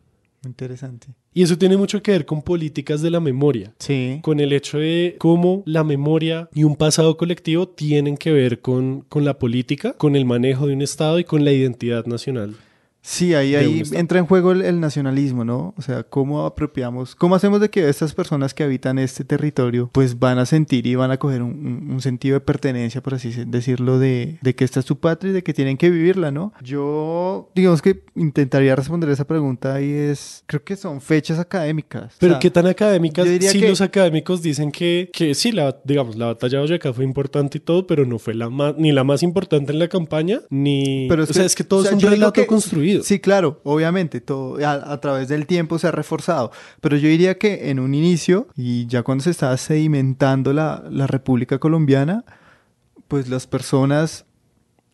Interesante. 0.45 1.09
Y 1.35 1.43
eso 1.43 1.59
tiene 1.59 1.77
mucho 1.77 2.03
que 2.03 2.13
ver 2.13 2.25
con 2.27 2.43
políticas 2.43 3.03
de 3.03 3.11
la 3.11 3.21
memoria 3.21 3.73
Sí. 3.79 4.19
con 4.23 4.41
el 4.41 4.53
hecho 4.53 4.79
de 4.79 5.17
cómo 5.19 5.63
la 5.67 5.85
memoria 5.85 6.49
y 6.55 6.65
un 6.65 6.77
pasado 6.77 7.17
colectivo 7.17 7.69
tienen 7.69 8.17
que 8.17 8.33
ver 8.33 8.61
con, 8.61 9.03
con 9.09 9.25
la 9.25 9.39
política, 9.39 9.93
con 9.95 10.17
el 10.17 10.25
manejo 10.25 10.67
de 10.67 10.75
un 10.75 10.83
Estado 10.83 11.19
y 11.19 11.25
con 11.25 11.45
la 11.45 11.53
identidad 11.53 12.07
nacional. 12.07 12.55
Sí, 13.11 13.33
ahí, 13.35 13.55
ahí 13.55 13.83
entra 13.93 14.19
en 14.19 14.27
juego 14.27 14.53
el, 14.53 14.61
el 14.61 14.81
nacionalismo, 14.81 15.43
¿no? 15.43 15.73
O 15.79 15.81
sea, 15.83 16.03
cómo 16.03 16.45
apropiamos, 16.45 17.15
cómo 17.15 17.35
hacemos 17.37 17.59
de 17.59 17.71
que 17.71 17.89
estas 17.89 18.13
personas 18.13 18.53
que 18.53 18.65
habitan 18.65 18.99
este 18.99 19.25
territorio, 19.25 19.89
pues 19.95 20.19
van 20.19 20.39
a 20.39 20.45
sentir 20.45 20.87
y 20.87 20.95
van 20.95 21.11
a 21.11 21.17
coger 21.17 21.41
un, 21.43 21.99
sentido 22.03 22.35
de 22.35 22.41
pertenencia, 22.41 23.03
por 23.03 23.15
así 23.15 23.33
decirlo, 23.47 23.99
de, 23.99 24.37
de 24.43 24.55
que 24.55 24.63
esta 24.65 24.81
es 24.81 24.87
su 24.87 24.99
patria 24.99 25.31
y 25.31 25.33
de 25.33 25.43
que 25.43 25.55
tienen 25.55 25.79
que 25.79 25.89
vivirla, 25.89 26.31
¿no? 26.31 26.53
Yo, 26.63 27.49
digamos 27.55 27.81
que 27.81 28.03
intentaría 28.15 28.77
responder 28.77 29.09
esa 29.09 29.27
pregunta 29.27 29.81
y 29.81 29.91
es, 29.91 30.45
creo 30.47 30.63
que 30.63 30.77
son 30.77 31.01
fechas 31.01 31.39
académicas. 31.39 32.13
O 32.13 32.17
Pero 32.21 32.35
sea, 32.35 32.41
qué 32.41 32.51
tan 32.51 32.67
académicas, 32.67 33.27
sí 33.27 33.59
que- 33.61 33.69
los 33.71 33.81
académicos 33.81 34.43
dicen 34.43 34.71
que, 34.71 35.09
que 35.15 35.35
sí, 35.35 35.51
la, 35.51 35.79
digamos, 35.83 36.17
la 36.17 36.27
batalla 36.27 36.59
de 36.59 36.65
Boyacá 36.65 36.93
fue 36.93 37.05
importante 37.05 37.57
y 37.57 37.61
todo, 37.63 37.87
pero 37.87 38.05
no 38.05 38.19
fue 38.19 38.35
la 38.35 38.51
más, 38.51 38.75
ni 38.77 38.93
la 38.93 39.03
más 39.03 39.23
importante 39.23 39.73
en 39.73 39.79
la 39.79 39.89
campaña, 39.89 40.41
ni... 40.51 41.07
Pero 41.09 41.23
es 41.23 41.31
o 41.31 41.33
sea, 41.33 41.43
que- 41.45 41.47
es 41.47 41.55
que 41.55 41.65
todo 41.65 41.81
o 41.81 41.83
sea, 41.85 41.97
es 41.97 42.05
un 42.05 42.11
relato 42.11 42.33
que- 42.35 42.47
construido. 42.47 42.98
Sí, 43.03 43.21
claro, 43.21 43.61
obviamente, 43.65 44.21
todo 44.21 44.65
a, 44.65 44.93
a 44.93 45.01
través 45.01 45.29
del 45.29 45.47
tiempo 45.47 45.79
se 45.79 45.87
ha 45.89 45.91
reforzado. 45.91 46.51
Pero 46.81 46.97
yo 46.97 47.09
diría 47.09 47.39
que 47.39 47.71
en 47.71 47.81
un 47.81 47.95
inicio, 47.95 48.49
y 48.57 48.87
ya 48.87 49.03
cuando 49.03 49.25
se 49.25 49.31
estaba 49.31 49.57
sedimentando 49.57 50.53
la, 50.53 50.85
la 50.91 51.07
República 51.07 51.59
Colombiana, 51.59 52.25
pues 53.09 53.29
las 53.29 53.47
personas 53.47 54.27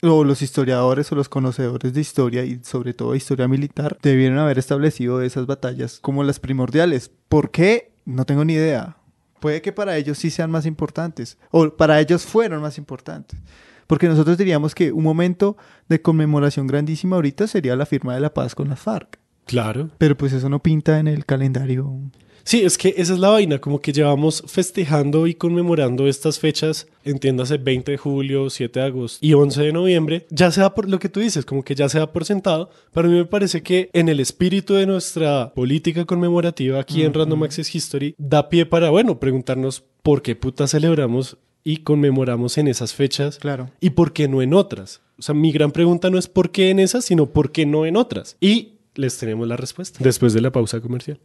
o 0.03 0.25
los 0.25 0.43
historiadores 0.43 1.11
o 1.13 1.15
los 1.15 1.29
conocedores 1.29 1.93
de 1.93 2.01
historia 2.01 2.45
y 2.45 2.61
sobre 2.63 2.95
todo 2.95 3.15
historia 3.15 3.49
militar 3.49 3.99
debieron 4.03 4.39
haber 4.39 4.59
establecido 4.59 5.23
esas 5.23 5.47
batallas 5.47 5.99
como 6.01 6.25
las 6.25 6.41
primordiales. 6.41 7.11
¿Por 7.29 7.51
qué? 7.51 7.93
No 8.05 8.25
tengo 8.25 8.45
ni 8.45 8.55
idea. 8.55 8.97
Puede 9.41 9.63
que 9.63 9.73
para 9.73 9.97
ellos 9.97 10.19
sí 10.19 10.31
sean 10.31 10.51
más 10.51 10.67
importantes 10.67 11.39
o 11.51 11.71
para 11.71 12.01
ellos 12.01 12.25
fueron 12.25 12.63
más 12.63 12.79
importantes. 12.79 13.39
Porque 13.87 14.09
nosotros 14.09 14.39
diríamos 14.39 14.75
que 14.75 14.93
un 14.93 15.05
momento 15.05 15.57
de 15.89 16.03
conmemoración 16.03 16.67
grandísima 16.67 17.17
ahorita 17.17 17.47
sería 17.47 17.77
la 17.77 17.87
firma 17.87 18.15
de 18.15 18.21
la 18.21 18.35
paz 18.35 18.55
con 18.55 18.69
las 18.69 18.81
FARC. 18.81 19.19
Claro. 19.47 19.91
Pero 19.99 20.17
pues 20.17 20.33
eso 20.33 20.49
no 20.49 20.63
pinta 20.63 20.99
en 20.99 21.09
el 21.09 21.27
calendario. 21.27 22.01
Sí, 22.47 22.63
es 22.63 22.77
que 22.77 22.95
esa 22.99 23.15
es 23.15 23.19
la 23.19 23.31
vaina, 23.31 23.59
como 23.59 23.81
que 23.81 23.95
llevamos 23.95 24.45
festejando 24.47 25.27
y 25.27 25.35
conmemorando 25.35 26.07
estas 26.07 26.39
fechas, 26.39 26.87
entiéndase 27.03 27.57
20 27.57 27.93
de 27.93 27.97
julio, 27.97 28.51
7 28.51 28.81
de 28.81 28.87
agosto 28.87 29.27
y 29.27 29.33
11 29.33 29.63
de 29.63 29.73
noviembre, 29.73 30.27
ya 30.29 30.51
sea 30.51 30.75
por 30.75 30.91
lo 30.91 30.99
que 30.99 31.09
tú 31.09 31.21
dices, 31.21 31.47
como 31.47 31.63
que 31.63 31.75
ya 31.75 31.89
se 31.89 31.99
da 31.99 32.13
por 32.13 32.27
sentado, 32.27 32.69
pero 32.93 33.09
a 33.09 33.11
mí 33.11 33.17
me 33.17 33.25
parece 33.25 33.63
que 33.63 33.89
en 33.95 34.11
el 34.11 34.21
espíritu 34.21 34.75
de 34.75 34.85
nuestra 34.85 35.55
política 35.55 36.05
conmemorativa 36.05 36.79
aquí 36.81 37.03
en 37.03 37.15
Random 37.15 37.45
Access 37.45 37.75
History, 37.75 38.15
da 38.19 38.51
pie 38.51 38.67
para, 38.67 38.91
bueno, 38.91 39.19
preguntarnos 39.19 39.83
por 40.03 40.21
qué 40.21 40.37
puta 40.37 40.67
celebramos 40.67 41.39
y 41.65 41.79
conmemoramos 41.79 42.59
en 42.59 42.69
esas 42.69 42.93
fechas 42.95 43.39
Claro. 43.39 43.71
y 43.81 43.91
por 43.91 44.13
qué 44.13 44.29
no 44.29 44.43
en 44.43 44.53
otras. 44.55 45.01
O 45.19 45.23
sea, 45.23 45.35
mi 45.35 45.51
gran 45.51 45.71
pregunta 45.73 46.11
no 46.11 46.19
es 46.19 46.29
por 46.29 46.51
qué 46.53 46.71
en 46.71 46.79
esas, 46.79 47.05
sino 47.07 47.27
por 47.33 47.51
qué 47.53 47.65
no 47.67 47.87
en 47.87 47.97
otras. 47.97 48.37
Y 48.41 48.75
les 48.95 49.17
tenemos 49.19 49.49
la 49.49 49.57
respuesta 49.57 49.99
después 50.03 50.35
de 50.35 50.41
la 50.43 50.53
pausa 50.53 50.81
comercial. 50.81 51.19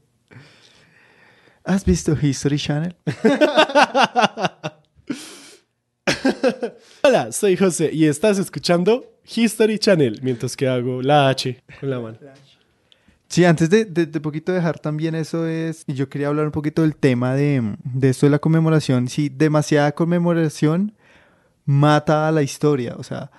¿Has 1.66 1.84
visto 1.86 2.18
History 2.20 2.58
Channel? 2.58 2.96
Hola, 7.04 7.32
soy 7.32 7.56
José 7.58 7.92
y 7.94 8.06
estás 8.06 8.40
escuchando 8.40 9.20
History 9.36 9.78
Channel 9.78 10.20
mientras 10.24 10.56
que 10.58 10.68
hago 10.68 11.02
la 11.02 11.30
H 11.30 11.62
con 11.80 11.90
la 11.90 12.00
mano. 12.00 12.18
Sí, 13.30 13.46
antes 13.46 13.70
de, 13.70 13.86
de, 13.86 14.08
de 14.08 14.20
poquito 14.20 14.52
dejar 14.52 14.80
también 14.80 15.14
eso 15.14 15.48
es, 15.48 15.84
y 15.86 15.94
yo 15.94 16.10
quería 16.10 16.30
hablar 16.30 16.48
un 16.48 16.52
poquito 16.52 16.82
del 16.82 16.96
tema 16.96 17.36
de, 17.36 17.76
de 17.84 18.10
esto 18.10 18.26
de 18.26 18.32
la 18.32 18.40
conmemoración. 18.40 19.08
Si 19.08 19.30
demasiada 19.30 19.92
conmemoración 19.92 20.94
mata 21.66 22.28
a 22.28 22.32
la 22.32 22.42
historia, 22.42 22.96
o 22.98 23.04
sea... 23.04 23.32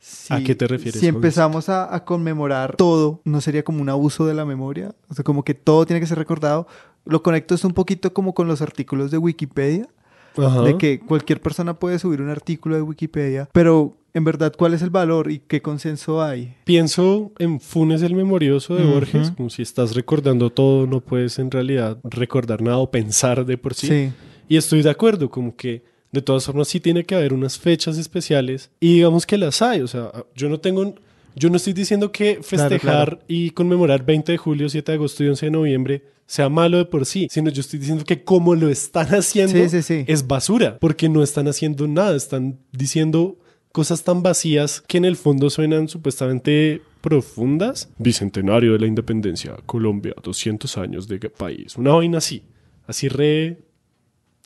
Si, 0.00 0.32
¿A 0.32 0.42
qué 0.44 0.54
te 0.54 0.68
refieres 0.68 1.00
Si 1.00 1.08
empezamos 1.08 1.68
a, 1.68 1.92
a 1.92 2.04
conmemorar 2.04 2.76
todo, 2.76 3.20
¿no 3.24 3.40
sería 3.40 3.64
como 3.64 3.82
un 3.82 3.88
abuso 3.88 4.24
de 4.24 4.34
la 4.34 4.44
memoria? 4.44 4.94
O 5.08 5.14
sea, 5.14 5.24
como 5.24 5.42
que 5.42 5.54
todo 5.54 5.84
tiene 5.84 5.98
que 5.98 6.06
ser 6.06 6.16
recordado. 6.16 6.68
Lo 7.04 7.22
conecto 7.22 7.54
esto 7.54 7.66
un 7.66 7.74
poquito 7.74 8.14
como 8.14 8.34
con 8.34 8.46
los 8.46 8.62
artículos 8.62 9.10
de 9.10 9.18
Wikipedia, 9.18 9.88
Ajá. 10.36 10.62
de 10.62 10.78
que 10.78 11.00
cualquier 11.00 11.40
persona 11.40 11.74
puede 11.74 11.98
subir 11.98 12.22
un 12.22 12.30
artículo 12.30 12.76
de 12.76 12.82
Wikipedia, 12.82 13.48
pero 13.52 13.96
en 14.14 14.22
verdad, 14.22 14.54
¿cuál 14.56 14.74
es 14.74 14.82
el 14.82 14.90
valor 14.90 15.30
y 15.30 15.40
qué 15.40 15.60
consenso 15.60 16.22
hay? 16.22 16.54
Pienso 16.64 17.32
en 17.40 17.58
Funes 17.60 18.00
el 18.02 18.14
Memorioso 18.14 18.76
de. 18.76 18.84
Borges, 18.84 19.32
como 19.32 19.50
si 19.50 19.62
estás 19.62 19.96
recordando 19.96 20.50
todo, 20.50 20.86
no 20.86 21.00
puedes 21.00 21.40
en 21.40 21.50
realidad 21.50 21.98
recordar 22.04 22.62
nada 22.62 22.78
o 22.78 22.90
pensar 22.90 23.44
de 23.44 23.58
por 23.58 23.74
sí. 23.74 23.88
Sí. 23.88 24.12
Y 24.48 24.56
estoy 24.56 24.82
de 24.82 24.90
acuerdo, 24.90 25.28
como 25.30 25.56
que 25.56 25.82
de 26.12 26.22
todas 26.22 26.44
formas 26.44 26.68
sí 26.68 26.78
tiene 26.78 27.02
que 27.02 27.16
haber 27.16 27.32
unas 27.32 27.58
fechas 27.58 27.98
especiales 27.98 28.70
y 28.78 28.94
digamos 28.94 29.26
que 29.26 29.36
las 29.36 29.60
hay, 29.62 29.80
o 29.80 29.88
sea, 29.88 30.12
yo 30.36 30.48
no 30.48 30.60
tengo, 30.60 30.94
yo 31.34 31.50
no 31.50 31.56
estoy 31.56 31.72
diciendo 31.72 32.12
que 32.12 32.38
festejar 32.40 32.78
claro. 32.78 33.18
y 33.26 33.50
conmemorar 33.50 34.04
20 34.06 34.30
de 34.30 34.38
julio, 34.38 34.68
7 34.68 34.92
de 34.92 34.96
agosto 34.96 35.24
y 35.24 35.28
11 35.28 35.46
de 35.46 35.50
noviembre 35.50 36.04
sea 36.26 36.48
malo 36.48 36.78
de 36.78 36.84
por 36.84 37.04
sí, 37.04 37.26
sino 37.30 37.50
yo 37.50 37.60
estoy 37.60 37.80
diciendo 37.80 38.04
que 38.04 38.22
como 38.22 38.54
lo 38.54 38.68
están 38.68 39.08
haciendo 39.14 39.58
Sí, 39.58 39.68
sí, 39.68 39.82
sí. 39.82 40.04
es 40.06 40.24
basura, 40.24 40.78
porque 40.78 41.08
no 41.08 41.20
están 41.20 41.48
haciendo 41.48 41.88
nada, 41.88 42.14
están 42.14 42.60
diciendo 42.70 43.38
cosas 43.74 44.04
tan 44.04 44.22
vacías 44.22 44.84
que 44.86 44.98
en 44.98 45.04
el 45.04 45.16
fondo 45.16 45.50
suenan 45.50 45.88
supuestamente 45.88 46.80
profundas. 47.00 47.88
Bicentenario 47.98 48.74
de 48.74 48.78
la 48.78 48.86
independencia, 48.86 49.56
Colombia, 49.66 50.14
200 50.22 50.78
años 50.78 51.08
de 51.08 51.18
país, 51.18 51.76
una 51.76 51.92
vaina 51.92 52.18
así, 52.18 52.44
así 52.86 53.08
re 53.08 53.58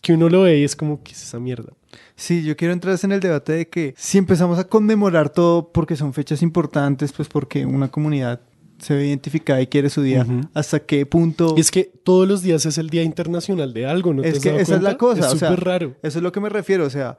que 0.01 0.15
uno 0.15 0.31
lo 0.31 0.43
ve 0.43 0.61
y 0.61 0.65
es 0.65 0.75
como 0.75 1.03
que 1.03 1.13
es 1.13 1.23
esa 1.23 1.39
mierda. 1.39 1.75
Sí, 2.17 2.43
yo 2.43 2.57
quiero 2.57 2.73
entrar 2.73 2.99
en 3.03 3.13
el 3.13 3.21
debate 3.21 3.53
de 3.53 3.69
que 3.69 3.95
si 3.99 4.17
empezamos 4.17 4.59
a 4.59 4.65
conmemorar 4.67 5.29
todo 5.29 5.73
porque 5.73 5.95
son 5.95 6.15
fechas 6.15 6.41
importantes, 6.41 7.13
pues 7.13 7.29
porque 7.29 7.67
una 7.67 7.91
comunidad 7.91 8.41
se 8.79 8.95
ve 8.95 9.09
identificada 9.09 9.61
y 9.61 9.67
quiere 9.67 9.91
su 9.91 10.01
día. 10.01 10.25
¿hasta 10.55 10.81
qué 10.81 11.05
punto? 11.05 11.53
Y 11.55 11.61
es 11.61 11.71
que 11.71 11.93
todos 12.03 12.27
los 12.27 12.41
días 12.41 12.65
es 12.65 12.79
el 12.79 12.89
Día 12.89 13.03
Internacional 13.03 13.75
de 13.75 13.85
algo, 13.85 14.15
¿no? 14.15 14.23
te 14.23 14.31
Es 14.31 14.37
has 14.37 14.43
que 14.43 14.49
dado 14.49 14.63
esa 14.63 14.77
es 14.77 14.83
la 14.83 14.97
cosa, 14.97 15.27
Es 15.27 15.35
o 15.35 15.37
sea, 15.37 15.55
raro. 15.55 15.97
Eso 16.03 16.19
es 16.19 16.23
lo 16.23 16.33
que 16.33 16.41
me 16.41 16.49
refiero, 16.49 16.87
o 16.87 16.91
sea, 16.91 17.19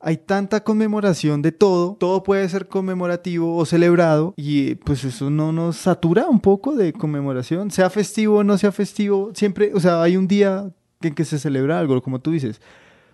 hay 0.00 0.18
tanta 0.18 0.62
conmemoración 0.62 1.42
de 1.42 1.52
todo, 1.52 1.96
todo 1.98 2.22
puede 2.22 2.48
ser 2.48 2.68
conmemorativo 2.68 3.56
o 3.56 3.64
celebrado 3.64 4.34
y 4.36 4.76
pues 4.76 5.04
eso 5.04 5.30
no 5.30 5.52
nos 5.52 5.76
satura 5.76 6.28
un 6.28 6.40
poco 6.40 6.76
de 6.76 6.92
conmemoración, 6.92 7.70
sea 7.70 7.90
festivo 7.90 8.38
o 8.38 8.44
no 8.44 8.58
sea 8.58 8.72
festivo, 8.72 9.32
siempre, 9.34 9.72
o 9.74 9.80
sea, 9.80 10.02
hay 10.02 10.16
un 10.16 10.28
día 10.28 10.70
en 11.00 11.14
que 11.14 11.24
se 11.24 11.38
celebra 11.38 11.78
algo, 11.78 12.00
como 12.02 12.20
tú 12.20 12.30
dices. 12.30 12.60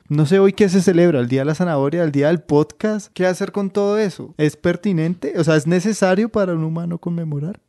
No 0.09 0.27
sé 0.27 0.39
hoy 0.41 0.53
qué 0.53 0.69
se 0.69 0.83
celebra, 0.83 1.21
el 1.21 1.29
día 1.29 1.41
de 1.41 1.47
la 1.47 1.55
zanahoria, 1.55 2.03
el 2.03 2.13
día 2.13 2.27
del 2.27 2.43
podcast, 2.43 3.11
¿qué 3.15 3.25
hacer 3.25 3.53
con 3.53 3.71
todo 3.71 3.99
eso? 3.99 4.35
¿Es 4.37 4.57
pertinente? 4.57 5.35
O 5.39 5.45
sea, 5.45 5.57
¿es 5.57 5.67
necesario 5.67 6.29
para 6.29 6.53
un 6.53 6.65
humano 6.65 6.99
conmemorar? 6.99 7.61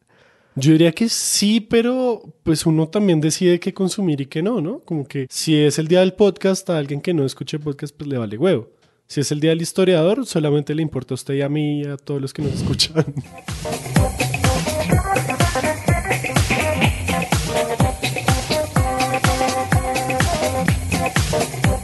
Yo 0.55 0.73
diría 0.73 0.91
que 0.91 1.09
sí, 1.09 1.61
pero 1.61 2.21
pues 2.43 2.65
uno 2.65 2.87
también 2.87 3.21
decide 3.21 3.59
qué 3.59 3.73
consumir 3.73 4.21
y 4.21 4.25
qué 4.25 4.43
no, 4.43 4.61
¿no? 4.61 4.79
Como 4.79 5.05
que 5.05 5.27
si 5.29 5.55
es 5.55 5.79
el 5.79 5.87
día 5.87 6.01
del 6.01 6.13
podcast, 6.13 6.69
a 6.69 6.77
alguien 6.77 7.01
que 7.01 7.13
no 7.13 7.23
escuche 7.25 7.59
podcast, 7.59 7.95
pues 7.95 8.07
le 8.07 8.17
vale 8.17 8.37
huevo. 8.37 8.69
Si 9.07 9.19
es 9.21 9.31
el 9.31 9.39
día 9.39 9.51
del 9.51 9.61
historiador, 9.61 10.25
solamente 10.25 10.73
le 10.73 10.81
importa 10.81 11.13
a 11.13 11.15
usted 11.15 11.35
y 11.35 11.41
a 11.41 11.49
mí 11.49 11.81
y 11.81 11.85
a 11.85 11.97
todos 11.97 12.21
los 12.21 12.33
que 12.33 12.41
nos 12.41 12.53
escuchan. 12.53 13.05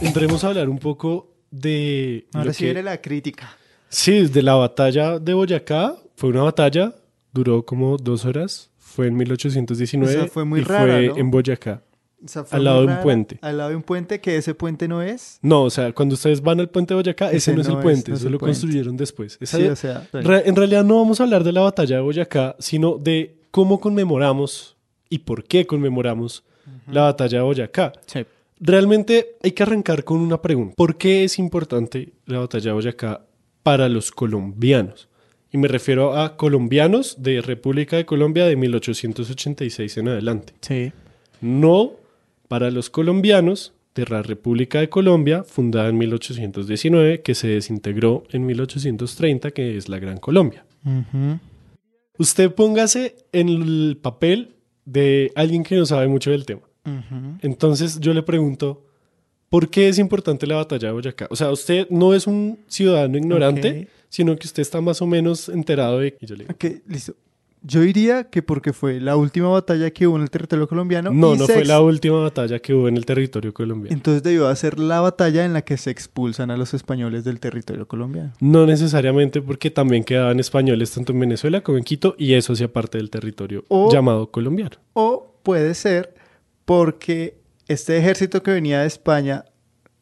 Entremos 0.02 0.44
a 0.44 0.48
hablar 0.48 0.68
un 0.68 0.78
poco 0.78 1.32
de... 1.50 2.26
Ahora 2.32 2.52
sí 2.52 2.60
que- 2.60 2.64
viene 2.66 2.82
la 2.82 3.00
crítica. 3.00 3.56
Sí, 3.88 4.26
de 4.26 4.42
la 4.42 4.54
batalla 4.54 5.18
de 5.18 5.34
Boyacá. 5.34 5.96
Fue 6.16 6.28
una 6.30 6.42
batalla, 6.42 6.94
duró 7.32 7.64
como 7.64 7.96
dos 7.96 8.24
horas. 8.24 8.70
Fue 8.78 9.08
en 9.08 9.16
1819 9.16 10.14
O 10.16 10.20
sea, 10.20 10.28
fue 10.30 10.44
muy 10.44 10.60
y 10.60 10.64
rara, 10.64 10.84
fue 10.94 11.06
¿no? 11.08 11.16
en 11.16 11.30
Boyacá. 11.30 11.82
O 12.22 12.28
sea, 12.28 12.44
fue 12.44 12.58
Al 12.58 12.64
lado 12.64 12.78
de 12.78 12.82
un 12.84 12.90
rara, 12.90 13.02
puente. 13.02 13.38
Al 13.40 13.56
lado 13.58 13.70
de 13.70 13.76
un 13.76 13.82
puente, 13.82 14.20
que 14.20 14.36
ese 14.36 14.54
puente 14.54 14.86
no 14.88 15.00
es. 15.02 15.38
No, 15.42 15.62
o 15.64 15.70
sea, 15.70 15.92
cuando 15.92 16.14
ustedes 16.14 16.42
van 16.42 16.60
al 16.60 16.68
puente 16.68 16.92
de 16.94 16.96
Boyacá, 16.96 17.28
ese, 17.28 17.36
Ese 17.36 17.54
no 17.54 17.62
es 17.62 17.68
el 17.68 17.74
es- 17.76 17.80
puente, 17.82 18.12
es 18.12 18.18
eso 18.18 18.26
el 18.26 18.32
lo 18.32 18.38
puente. 18.38 18.60
construyeron 18.60 18.96
después. 18.96 19.38
Esa- 19.40 19.56
Sí, 19.56 19.64
o 19.64 19.76
sea, 19.76 20.06
Re- 20.12 20.46
en 20.48 20.54
realidad 20.56 20.84
no 20.84 20.96
vamos 20.96 21.20
a 21.20 21.24
hablar 21.24 21.44
de 21.44 21.52
la 21.52 21.62
batalla 21.62 21.96
de 21.96 22.02
Boyacá, 22.02 22.56
sino 22.58 22.98
de 22.98 23.36
cómo 23.50 23.80
conmemoramos 23.80 24.76
y 25.08 25.20
por 25.20 25.44
qué 25.44 25.66
conmemoramos 25.66 26.44
la 26.90 27.02
batalla 27.02 27.38
de 27.38 27.44
Boyacá. 27.44 27.92
sí. 28.06 28.24
Realmente 28.62 29.36
hay 29.42 29.52
que 29.52 29.62
arrancar 29.62 30.04
con 30.04 30.18
una 30.18 30.42
pregunta. 30.42 30.74
¿Por 30.76 30.98
qué 30.98 31.24
es 31.24 31.38
importante 31.38 32.12
la 32.26 32.40
batalla 32.40 32.66
de 32.66 32.72
Boyacá 32.72 33.24
para 33.62 33.88
los 33.88 34.10
colombianos? 34.10 35.08
Y 35.50 35.56
me 35.56 35.66
refiero 35.66 36.14
a 36.14 36.36
colombianos 36.36 37.16
de 37.22 37.40
República 37.40 37.96
de 37.96 38.04
Colombia 38.04 38.44
de 38.44 38.56
1886 38.56 39.96
en 39.96 40.08
adelante. 40.08 40.52
Sí. 40.60 40.92
No 41.40 41.92
para 42.50 42.72
los 42.72 42.90
colombianos 42.90 43.74
de 43.94 44.06
la 44.06 44.24
República 44.24 44.80
de 44.80 44.88
Colombia, 44.88 45.44
fundada 45.44 45.88
en 45.88 45.96
1819, 45.98 47.22
que 47.22 47.36
se 47.36 47.46
desintegró 47.46 48.24
en 48.32 48.44
1830, 48.44 49.52
que 49.52 49.76
es 49.76 49.88
la 49.88 50.00
Gran 50.00 50.18
Colombia. 50.18 50.64
Usted 52.18 52.52
póngase 52.52 53.14
en 53.30 53.50
el 53.50 53.98
papel 54.02 54.56
de 54.84 55.30
alguien 55.36 55.62
que 55.62 55.76
no 55.76 55.86
sabe 55.86 56.08
mucho 56.08 56.32
del 56.32 56.44
tema. 56.44 56.62
Entonces 57.40 58.00
yo 58.00 58.12
le 58.14 58.24
pregunto, 58.24 58.84
¿por 59.48 59.70
qué 59.70 59.88
es 59.88 60.00
importante 60.00 60.44
la 60.48 60.56
batalla 60.56 60.88
de 60.88 60.92
Boyacá? 60.92 61.28
O 61.30 61.36
sea, 61.36 61.52
usted 61.52 61.86
no 61.88 62.14
es 62.14 62.26
un 62.26 62.58
ciudadano 62.66 63.16
ignorante, 63.16 63.86
sino 64.08 64.34
que 64.34 64.48
usted 64.48 64.62
está 64.62 64.80
más 64.80 65.00
o 65.00 65.06
menos 65.06 65.48
enterado 65.48 66.00
de... 66.00 66.16
y 66.20 66.26
yo 66.26 66.34
le 66.34 66.46
digo, 66.46 66.54
Ok, 66.54 66.64
listo. 66.88 67.14
Yo 67.62 67.82
diría 67.82 68.24
que 68.24 68.42
porque 68.42 68.72
fue 68.72 69.00
la 69.00 69.16
última 69.16 69.48
batalla 69.48 69.90
que 69.90 70.06
hubo 70.06 70.16
en 70.16 70.22
el 70.22 70.30
territorio 70.30 70.66
colombiano. 70.66 71.10
no, 71.12 71.34
y 71.34 71.38
no 71.38 71.46
fue 71.46 71.64
la 71.66 71.80
última 71.82 72.18
batalla 72.20 72.58
que 72.58 72.72
hubo 72.72 72.88
en 72.88 72.96
el 72.96 73.04
territorio 73.04 73.52
colombiano. 73.52 73.94
Entonces 73.94 74.22
debió 74.22 74.54
ser 74.56 74.78
la 74.78 75.00
batalla 75.02 75.44
en 75.44 75.52
la 75.52 75.60
que 75.62 75.76
se 75.76 75.90
expulsan 75.90 76.50
a 76.50 76.56
los 76.56 76.72
españoles 76.72 77.22
del 77.24 77.38
territorio 77.38 77.86
colombiano. 77.86 78.32
No 78.40 78.64
necesariamente 78.64 79.42
porque 79.42 79.70
también 79.70 80.04
quedaban 80.04 80.40
españoles 80.40 80.90
tanto 80.92 81.12
en 81.12 81.20
Venezuela 81.20 81.60
como 81.60 81.76
en 81.76 81.84
Quito 81.84 82.14
y 82.16 82.32
eso 82.34 82.54
hacía 82.54 82.72
parte 82.72 82.96
del 82.96 83.10
territorio 83.10 83.64
O- 83.68 83.92
llamado 83.92 84.30
colombiano. 84.30 84.76
O 84.94 85.34
puede 85.42 85.74
ser 85.74 86.14
porque 86.64 87.36
este 87.68 87.98
ejército 87.98 88.42
que 88.42 88.52
venía 88.52 88.80
de 88.80 88.86
España, 88.86 89.44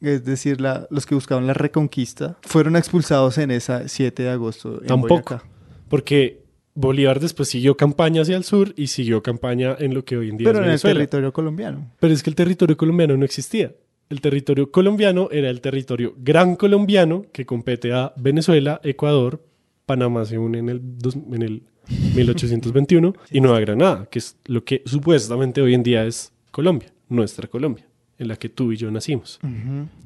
es 0.01 0.25
decir, 0.25 0.61
la- 0.61 0.87
los 0.91 1.07
que 1.07 1.15
buscaban 1.17 1.47
la 1.47 1.55
reconquista, 1.55 2.37
fueron 2.43 2.77
expulsados 2.77 3.37
en 3.39 3.51
esa 3.51 3.89
7 3.89 4.23
de 4.23 4.31
agosto. 4.31 4.81
En 4.81 4.87
Tampoco. 4.87 5.15
Boyacá. 5.35 5.43
Porque 5.89 6.43
Bolívar 6.81 7.19
después 7.19 7.49
siguió 7.49 7.77
campaña 7.77 8.23
hacia 8.23 8.37
el 8.37 8.45
sur 8.45 8.73
y 8.77 8.87
siguió 8.87 9.23
campaña 9.23 9.75
en 9.79 9.95
lo 9.95 10.05
que 10.05 10.17
hoy 10.17 10.29
en 10.31 10.37
día 10.37 10.47
Pero 10.53 10.61
es 10.61 10.65
en 10.67 10.91
el 10.91 10.97
territorio 10.97 11.33
colombiano. 11.33 11.91
Pero 11.99 12.15
es 12.15 12.23
que 12.23 12.31
el 12.31 12.37
territorio 12.37 12.77
colombiano 12.77 13.17
no 13.17 13.25
existía. 13.25 13.73
El 14.09 14.21
territorio 14.21 14.71
colombiano 14.71 15.29
era 15.33 15.51
el 15.51 15.61
territorio 15.61 16.15
gran 16.19 16.55
colombiano 16.57 17.27
que 17.33 17.45
compete 17.45 17.93
a 17.93 18.13
Venezuela, 18.17 18.81
Ecuador, 18.85 19.43
Panamá 19.87 20.25
se 20.25 20.39
une 20.39 20.59
en 20.59 20.69
el, 20.69 20.81
dos- 20.83 21.17
en 21.17 21.43
el 21.43 21.63
1821 22.15 23.13
y 23.33 23.41
Nueva 23.41 23.59
Granada, 23.61 24.07
que 24.11 24.21
es 24.21 24.37
lo 24.47 24.63
que 24.65 24.83
supuestamente 24.87 25.61
hoy 25.61 25.75
en 25.75 25.83
día 25.83 26.05
es 26.07 26.33
Colombia, 26.53 26.93
nuestra 27.09 27.49
Colombia, 27.49 27.88
en 28.19 28.29
la 28.29 28.37
que 28.37 28.49
tú 28.49 28.73
y 28.73 28.77
yo 28.77 28.91
nacimos. 28.91 29.39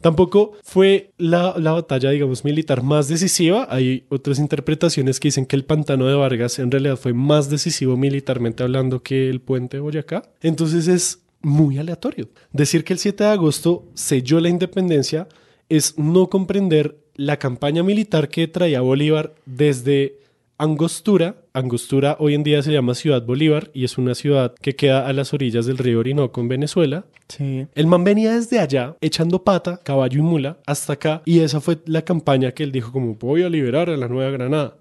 Tampoco 0.01 0.53
fue 0.63 1.13
la, 1.17 1.55
la 1.59 1.73
batalla, 1.73 2.11
digamos, 2.11 2.45
militar 2.45 2.83
más 2.83 3.09
decisiva. 3.09 3.67
Hay 3.71 4.05
otras 4.11 4.39
interpretaciones 4.39 5.19
que 5.19 5.29
dicen 5.29 5.47
que 5.47 5.57
el 5.57 5.65
pantano 5.65 6.07
de 6.07 6.15
Vargas 6.15 6.59
en 6.59 6.71
realidad 6.71 6.97
fue 6.97 7.15
más 7.15 7.49
decisivo 7.49 7.97
militarmente 7.97 8.63
hablando 8.63 9.03
que 9.03 9.31
el 9.31 9.41
puente 9.41 9.79
de 9.79 9.81
Boyacá. 9.81 10.23
Entonces 10.43 10.89
es 10.89 11.23
muy 11.43 11.79
aleatorio. 11.79 12.29
Decir 12.53 12.85
que 12.85 12.93
el 12.93 12.99
7 12.99 13.25
de 13.25 13.31
agosto 13.31 13.87
selló 13.95 14.41
la 14.41 14.49
independencia 14.49 15.29
es 15.69 15.99
no 15.99 16.29
comprender 16.29 16.99
la 17.15 17.39
campaña 17.39 17.83
militar 17.83 18.29
que 18.29 18.49
traía 18.49 18.81
Bolívar 18.81 19.35
desde 19.47 20.19
Angostura. 20.59 21.37
Angostura 21.55 22.17
hoy 22.19 22.35
en 22.35 22.45
día 22.45 22.63
se 22.63 22.73
llama 22.73 22.95
Ciudad 22.95 23.23
Bolívar 23.25 23.71
y 23.75 23.85
es 23.85 23.99
una 23.99 24.15
ciudad 24.15 24.55
que 24.61 24.75
queda 24.75 25.07
a 25.07 25.13
las 25.13 25.35
orillas 25.35 25.67
del 25.67 25.77
río 25.77 25.99
Orinoco 25.99 26.41
en 26.41 26.49
Venezuela. 26.49 27.05
Sí. 27.29 27.67
El 27.75 27.87
man 27.87 28.05
venía 28.05 28.35
desde 28.35 28.59
allá, 28.59 28.97
echando 29.01 29.45
pata, 29.45 29.79
caballo 29.83 30.19
y 30.19 30.23
mula, 30.23 30.59
hasta 30.67 30.95
acá. 30.95 31.23
Y 31.27 31.41
esa 31.41 31.61
fue 31.61 31.79
la 31.85 32.03
campaña 32.03 32.53
que 32.53 32.63
él 32.63 32.73
dijo 32.73 32.91
como 32.91 33.15
voy 33.17 33.43
a 33.43 33.51
liberar 33.51 33.91
a 33.91 33.97
la 33.97 34.09
Nueva 34.09 34.31
Granada. 34.31 34.77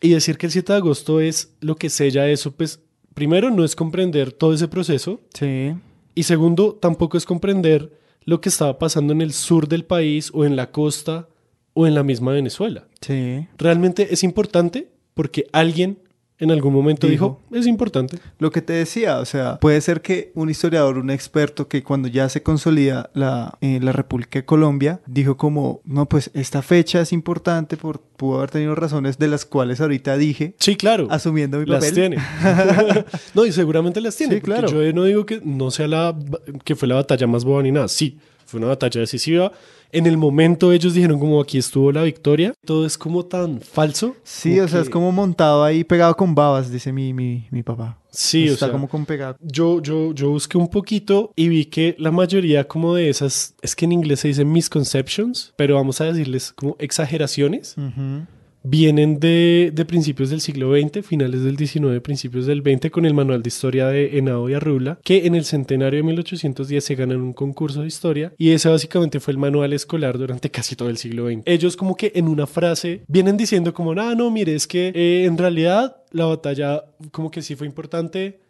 Y 0.00 0.10
decir 0.10 0.36
que 0.36 0.46
el 0.46 0.52
7 0.52 0.72
de 0.72 0.76
agosto 0.78 1.20
es 1.20 1.54
lo 1.60 1.76
que 1.76 1.90
sella 1.90 2.28
eso, 2.28 2.52
pues 2.52 2.80
primero 3.14 3.50
no 3.50 3.64
es 3.64 3.76
comprender 3.76 4.32
todo 4.32 4.52
ese 4.52 4.68
proceso. 4.68 5.20
Sí. 5.34 5.74
Y 6.14 6.24
segundo, 6.24 6.74
tampoco 6.80 7.18
es 7.18 7.24
comprender 7.24 7.92
lo 8.24 8.40
que 8.40 8.48
estaba 8.48 8.78
pasando 8.78 9.12
en 9.12 9.22
el 9.22 9.32
sur 9.32 9.68
del 9.68 9.84
país 9.84 10.30
o 10.34 10.44
en 10.44 10.56
la 10.56 10.70
costa 10.70 11.28
o 11.72 11.86
en 11.86 11.94
la 11.94 12.02
misma 12.02 12.32
Venezuela. 12.32 12.86
Sí. 13.00 13.46
Realmente 13.58 14.12
es 14.12 14.24
importante 14.24 14.89
porque 15.14 15.46
alguien 15.52 15.98
en 16.40 16.50
algún 16.50 16.72
momento 16.72 17.06
dijo, 17.06 17.42
Dijo. 17.50 17.60
es 17.60 17.66
importante. 17.66 18.18
Lo 18.38 18.50
que 18.50 18.62
te 18.62 18.72
decía, 18.72 19.18
o 19.18 19.26
sea, 19.26 19.58
puede 19.60 19.78
ser 19.82 20.00
que 20.00 20.32
un 20.34 20.48
historiador, 20.48 20.96
un 20.96 21.10
experto 21.10 21.68
que 21.68 21.82
cuando 21.82 22.08
ya 22.08 22.30
se 22.30 22.42
consolida 22.42 23.10
la, 23.12 23.58
eh, 23.60 23.78
la 23.82 23.92
República 23.92 24.38
de 24.38 24.46
Colombia, 24.46 25.02
dijo 25.06 25.36
como, 25.36 25.82
no, 25.84 26.08
pues 26.08 26.30
esta 26.32 26.62
fecha 26.62 27.02
es 27.02 27.12
importante, 27.12 27.76
por, 27.76 28.00
pudo 28.00 28.38
haber 28.38 28.50
tenido 28.50 28.74
razones 28.74 29.18
de 29.18 29.28
las 29.28 29.44
cuales 29.44 29.82
ahorita 29.82 30.16
dije, 30.16 30.54
Sí, 30.58 30.76
claro. 30.76 31.08
asumiendo 31.10 31.58
mi 31.58 31.66
Las 31.66 31.80
papel. 31.84 31.94
tiene. 31.94 32.16
no, 33.34 33.44
y 33.44 33.52
seguramente 33.52 34.00
las 34.00 34.16
tiene. 34.16 34.36
Sí, 34.36 34.40
porque 34.40 34.60
claro. 34.62 34.82
Yo 34.82 34.92
no 34.94 35.04
digo 35.04 35.26
que 35.26 35.42
no 35.44 35.70
sea 35.70 35.88
la 35.88 36.16
que 36.64 36.74
fue 36.74 36.88
la 36.88 36.94
batalla 36.94 37.26
más 37.26 37.44
boba 37.44 37.62
ni 37.62 37.70
nada. 37.70 37.88
Sí, 37.88 38.18
fue 38.46 38.58
una 38.58 38.68
batalla 38.68 39.00
decisiva 39.00 39.52
en 39.92 40.06
el 40.06 40.16
momento 40.16 40.72
ellos 40.72 40.94
dijeron 40.94 41.18
como 41.18 41.40
aquí 41.40 41.58
estuvo 41.58 41.90
la 41.92 42.02
victoria. 42.02 42.52
Todo 42.64 42.86
es 42.86 42.96
como 42.98 43.24
tan 43.26 43.60
falso. 43.60 44.16
Sí, 44.24 44.58
o 44.60 44.68
sea, 44.68 44.80
es 44.80 44.86
que- 44.86 44.92
como 44.92 45.12
montado 45.12 45.64
ahí 45.64 45.84
pegado 45.84 46.16
con 46.16 46.34
babas, 46.34 46.70
dice 46.70 46.92
mi, 46.92 47.12
mi, 47.12 47.46
mi 47.50 47.62
papá. 47.62 47.96
Sí, 48.12 48.48
o 48.48 48.54
Está 48.54 48.66
sea, 48.66 48.72
como 48.72 48.88
con 48.88 49.06
pegado. 49.06 49.36
Yo, 49.40 49.80
yo, 49.80 50.12
yo 50.12 50.30
busqué 50.30 50.58
un 50.58 50.68
poquito 50.68 51.32
y 51.36 51.48
vi 51.48 51.64
que 51.66 51.94
la 51.98 52.10
mayoría 52.10 52.66
como 52.66 52.94
de 52.94 53.08
esas, 53.08 53.54
es 53.62 53.76
que 53.76 53.84
en 53.84 53.92
inglés 53.92 54.20
se 54.20 54.28
dice 54.28 54.44
misconceptions, 54.44 55.52
pero 55.56 55.76
vamos 55.76 56.00
a 56.00 56.04
decirles 56.06 56.52
como 56.52 56.74
exageraciones, 56.80 57.76
Ujú. 57.78 58.26
Vienen 58.62 59.18
de, 59.20 59.70
de 59.74 59.84
principios 59.84 60.30
del 60.30 60.40
siglo 60.40 60.72
XX, 60.74 61.04
finales 61.04 61.42
del 61.42 61.56
XIX, 61.56 62.00
principios 62.02 62.46
del 62.46 62.60
XX, 62.62 62.90
con 62.90 63.06
el 63.06 63.14
manual 63.14 63.42
de 63.42 63.48
historia 63.48 63.86
de 63.86 64.18
Henao 64.18 64.48
y 64.50 64.54
Arrula, 64.54 64.98
que 65.02 65.26
en 65.26 65.34
el 65.34 65.44
centenario 65.44 65.98
de 65.98 66.02
1810 66.02 66.84
se 66.84 66.94
ganan 66.94 67.20
un 67.20 67.32
concurso 67.32 67.82
de 67.82 67.88
historia 67.88 68.32
y 68.36 68.50
ese 68.50 68.68
básicamente 68.68 69.20
fue 69.20 69.32
el 69.32 69.38
manual 69.38 69.72
escolar 69.72 70.18
durante 70.18 70.50
casi 70.50 70.76
todo 70.76 70.90
el 70.90 70.98
siglo 70.98 71.28
XX. 71.28 71.42
Ellos 71.46 71.76
como 71.76 71.96
que 71.96 72.12
en 72.14 72.28
una 72.28 72.46
frase 72.46 73.02
vienen 73.08 73.36
diciendo 73.36 73.72
como, 73.72 73.92
ah, 73.92 74.14
no, 74.14 74.30
mire, 74.30 74.54
es 74.54 74.66
que 74.66 74.92
eh, 74.94 75.24
en 75.24 75.38
realidad 75.38 75.96
la 76.12 76.26
batalla 76.26 76.84
como 77.12 77.30
que 77.30 77.40
sí 77.42 77.54
fue 77.54 77.66
importante, 77.66 78.40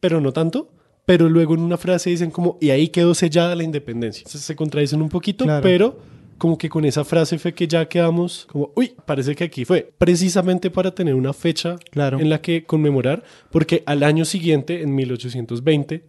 pero 0.00 0.20
no 0.20 0.32
tanto. 0.32 0.70
Pero 1.06 1.28
luego 1.28 1.54
en 1.54 1.60
una 1.60 1.76
frase 1.76 2.10
dicen 2.10 2.32
como, 2.32 2.58
y 2.60 2.70
ahí 2.70 2.88
quedó 2.88 3.14
sellada 3.14 3.54
la 3.54 3.62
independencia. 3.62 4.22
Entonces 4.22 4.40
se 4.42 4.56
contradicen 4.56 5.00
un 5.00 5.08
poquito, 5.08 5.44
Claro. 5.44 5.62
pero 5.62 5.98
como 6.38 6.58
que 6.58 6.68
con 6.68 6.84
esa 6.84 7.04
frase 7.04 7.38
fue 7.38 7.54
que 7.54 7.66
ya 7.66 7.88
quedamos 7.88 8.46
como, 8.50 8.70
uy, 8.76 8.92
parece 9.06 9.34
que 9.34 9.44
aquí 9.44 9.64
fue. 9.64 9.90
Precisamente 9.98 10.70
para 10.70 10.94
tener 10.94 11.14
una 11.14 11.32
fecha 11.32 11.76
Claro. 11.90 12.18
en 12.20 12.28
la 12.30 12.40
que 12.40 12.64
conmemorar, 12.64 13.22
porque 13.50 13.82
al 13.86 14.02
año 14.02 14.24
siguiente, 14.24 14.82
en 14.82 14.94
1820, 14.94 16.04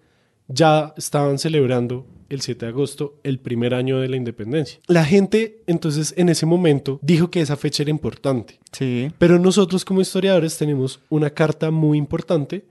ya 0.47 0.93
estaban 0.97 1.37
celebrando 1.39 2.05
el 2.29 2.41
7 2.41 2.65
de 2.65 2.69
agosto, 2.71 3.15
el 3.23 3.39
primer 3.39 3.73
año 3.73 3.99
de 3.99 4.09
la 4.09 4.17
independencia. 4.17 4.79
La 4.87 5.05
gente, 5.05 5.61
entonces, 5.65 6.13
en 6.17 6.27
ese 6.29 6.45
momento, 6.45 6.99
dijo 7.01 7.29
que 7.31 7.39
esa 7.41 7.55
fecha 7.55 7.83
era 7.83 7.89
importante. 7.89 8.59
Sí. 8.73 9.11
Pero 9.17 9.39
nosotros 9.39 9.85
como 9.85 10.01
historiadores 10.01 10.57
tenemos 10.57 10.99
una 11.09 11.29
carta 11.29 11.71
muy 11.71 11.97
importante 11.97 12.65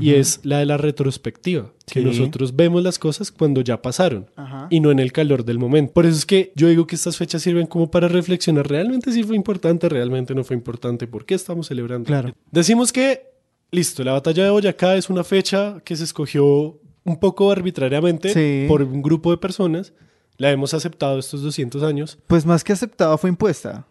y 0.00 0.14
es 0.14 0.40
la 0.44 0.58
de 0.58 0.66
la 0.66 0.76
retrospectiva, 0.76 1.72
que 1.86 2.00
Sí. 2.00 2.04
nosotros 2.04 2.54
vemos 2.54 2.82
las 2.82 2.98
cosas 2.98 3.32
cuando 3.32 3.60
ya 3.62 3.80
pasaron 3.80 4.30
Ajá. 4.36 4.66
y 4.70 4.80
no 4.80 4.90
en 4.90 4.98
el 4.98 5.12
calor 5.12 5.44
del 5.44 5.58
momento. 5.58 5.92
Por 5.94 6.04
eso 6.06 6.16
es 6.16 6.26
que 6.26 6.52
yo 6.54 6.68
digo 6.68 6.86
que 6.86 6.94
estas 6.96 7.16
fechas 7.16 7.42
sirven 7.42 7.66
como 7.66 7.90
para 7.90 8.06
reflexionar, 8.08 8.68
realmente 8.68 9.12
sí 9.12 9.22
fue 9.22 9.36
importante, 9.36 9.88
realmente 9.88 10.34
no 10.34 10.44
fue 10.44 10.56
importante, 10.56 11.06
¿por 11.06 11.24
qué 11.24 11.34
estamos 11.34 11.68
celebrando? 11.68 12.06
Claro. 12.06 12.34
Decimos 12.50 12.92
que, 12.92 13.22
listo, 13.70 14.04
la 14.04 14.12
batalla 14.12 14.44
de 14.44 14.50
Boyacá 14.50 14.96
es 14.96 15.08
una 15.08 15.24
fecha 15.24 15.80
que 15.84 15.96
se 15.96 16.04
escogió 16.04 16.78
un 17.04 17.18
poco 17.18 17.50
arbitrariamente 17.50 18.28
Sí. 18.34 18.66
por 18.68 18.82
un 18.82 19.00
grupo 19.00 19.30
de 19.30 19.38
personas, 19.38 19.94
la 20.36 20.50
hemos 20.50 20.74
aceptado 20.74 21.18
estos 21.18 21.42
200 21.42 21.82
años. 21.82 22.18
Pues 22.26 22.44
más 22.44 22.62
que 22.62 22.72
aceptada 22.72 23.16
fue 23.18 23.30
impuesta. 23.30 23.86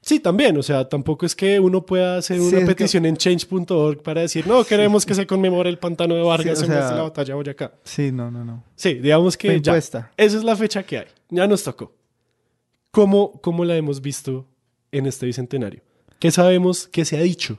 Sí, 0.00 0.20
también, 0.20 0.56
o 0.56 0.62
sea, 0.62 0.88
tampoco 0.88 1.26
es 1.26 1.34
que 1.34 1.58
uno 1.60 1.84
pueda 1.84 2.16
hacer 2.18 2.38
Sí, 2.40 2.46
una 2.46 2.60
que- 2.60 2.66
petición 2.66 3.04
en 3.04 3.16
change.org 3.16 4.00
para 4.02 4.20
decir, 4.22 4.46
no, 4.46 4.64
queremos 4.64 5.04
que 5.04 5.14
se 5.14 5.26
conmemore 5.26 5.68
el 5.68 5.78
pantano 5.78 6.14
de 6.14 6.22
Vargas 6.22 6.58
Sí, 6.60 6.64
en 6.66 6.70
sea- 6.70 6.92
la 6.92 7.02
batalla 7.02 7.28
de 7.28 7.34
Boyacá. 7.34 7.72
Sí, 7.84 8.12
no, 8.12 8.30
no, 8.30 8.44
no. 8.44 8.64
Sí, 8.76 8.94
digamos 8.94 9.36
que 9.36 9.60
ya, 9.60 9.76
esa 9.76 10.08
es 10.16 10.44
la 10.44 10.56
fecha 10.56 10.82
que 10.84 10.98
hay, 10.98 11.06
ya 11.30 11.46
nos 11.46 11.64
tocó. 11.64 11.92
¿Cómo, 12.90 13.40
¿Cómo 13.42 13.64
la 13.64 13.76
hemos 13.76 14.00
visto 14.00 14.46
en 14.92 15.06
este 15.06 15.26
bicentenario? 15.26 15.82
¿Qué 16.18 16.30
sabemos? 16.30 16.88
¿Qué 16.88 17.04
se 17.04 17.16
ha 17.16 17.20
dicho? 17.20 17.58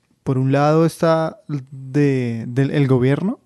Por 0.23 0.37
un 0.37 0.51
lado 0.51 0.85
está 0.85 1.41
de, 1.47 2.45
del 2.47 2.71
el 2.71 2.87
gobierno, 2.87 3.39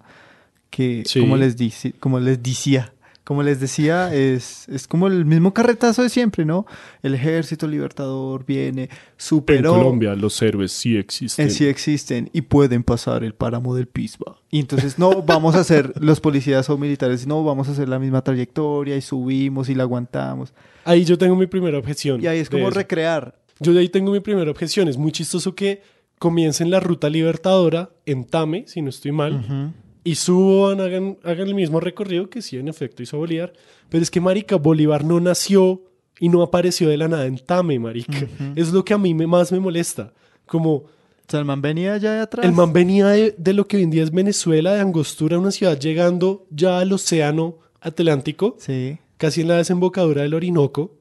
que 0.69 1.03
Sí. 1.05 1.19
como 1.21 1.37
les 1.37 1.55
dice, 1.55 1.93
como 1.99 2.19
les 2.19 2.41
decía, 2.43 2.91
como 3.23 3.41
les 3.41 3.59
decía, 3.59 4.13
es, 4.13 4.67
es 4.69 4.87
como 4.87 5.07
el 5.07 5.25
mismo 5.25 5.51
carretazo 5.51 6.03
de 6.03 6.09
siempre, 6.09 6.45
¿no? 6.45 6.67
El 7.01 7.15
ejército 7.15 7.65
libertador 7.67 8.45
viene, 8.45 8.83
En 8.83 8.89
superó, 9.17 9.73
Colombia 9.73 10.13
los 10.15 10.39
héroes 10.43 10.71
sí 10.71 10.95
existen. 10.95 11.49
sí 11.49 11.65
existen 11.65 12.29
y 12.33 12.41
pueden 12.41 12.83
pasar 12.83 13.23
el 13.23 13.33
páramo 13.33 13.73
del 13.75 13.87
Pisba. 13.87 14.37
Y 14.51 14.59
entonces 14.59 14.99
no 14.99 15.23
vamos 15.23 15.55
a 15.55 15.61
hacer 15.61 15.91
los 15.99 16.19
policías 16.19 16.69
o 16.69 16.77
militares, 16.77 17.25
no 17.25 17.43
vamos 17.43 17.67
a 17.67 17.71
hacer 17.71 17.89
la 17.89 17.97
misma 17.97 18.21
trayectoria 18.23 18.95
y 18.95 19.01
subimos 19.01 19.69
y 19.69 19.75
la 19.75 19.83
aguantamos. 19.83 20.53
Ahí 20.83 21.03
yo 21.03 21.17
tengo 21.17 21.35
mi 21.35 21.47
primera 21.47 21.79
objeción. 21.79 22.21
Y 22.21 22.27
ahí 22.27 22.37
es 22.39 22.49
como 22.49 22.69
recrear. 22.69 23.39
Yo 23.59 23.73
de 23.73 23.79
ahí 23.79 23.89
tengo 23.89 24.11
mi 24.11 24.19
primera 24.19 24.51
objeción. 24.51 24.87
Es 24.87 24.97
muy 24.97 25.11
chistoso 25.11 25.55
que 25.55 25.81
comiencen 26.19 26.69
la 26.71 26.79
ruta 26.79 27.09
libertadora 27.09 27.89
en 28.05 28.25
Tame, 28.25 28.63
si 28.67 28.81
no 28.81 28.89
estoy 28.89 29.11
mal, 29.11 29.73
y 30.03 30.15
suban, 30.15 30.79
hagan, 30.81 31.17
hagan 31.23 31.47
el 31.47 31.55
mismo 31.55 31.79
recorrido 31.79 32.29
que 32.29 32.41
sí, 32.41 32.57
en 32.57 32.67
efecto, 32.67 33.03
hizo 33.03 33.17
Bolívar. 33.17 33.53
Pero 33.89 34.03
es 34.03 34.11
que, 34.11 34.21
marica, 34.21 34.55
Bolívar 34.55 35.03
no 35.03 35.19
nació 35.19 35.81
y 36.19 36.29
no 36.29 36.41
apareció 36.41 36.87
de 36.89 36.97
la 36.97 37.07
nada 37.07 37.25
en 37.25 37.37
Tame, 37.37 37.77
marica. 37.79 38.27
Es 38.55 38.71
lo 38.71 38.85
que 38.85 38.93
a 38.93 38.97
mí 38.97 39.13
me- 39.13 39.27
más 39.27 39.51
me 39.51 39.59
molesta. 39.59 40.13
Como 40.45 40.73
O 40.73 40.87
sea, 41.27 41.39
el 41.39 41.45
man 41.45 41.61
venía 41.61 41.95
allá 41.95 42.13
de 42.13 42.19
atrás. 42.21 42.45
el 42.45 42.51
man 42.51 42.71
venía 42.71 43.07
de, 43.07 43.33
de 43.37 43.53
lo 43.53 43.67
que 43.67 43.77
hoy 43.77 43.83
en 43.83 43.89
día 43.89 44.03
es 44.03 44.11
Venezuela, 44.11 44.73
de 44.75 44.79
Angostura, 44.81 45.39
una 45.39 45.49
ciudad 45.51 45.77
llegando 45.79 46.45
ya 46.51 46.77
al 46.79 46.93
océano 46.93 47.57
Atlántico 47.81 48.55
Sí. 48.59 48.99
casi 49.17 49.41
en 49.41 49.47
la 49.47 49.57
desembocadura 49.57 50.21
del 50.21 50.35
Orinoco, 50.35 50.91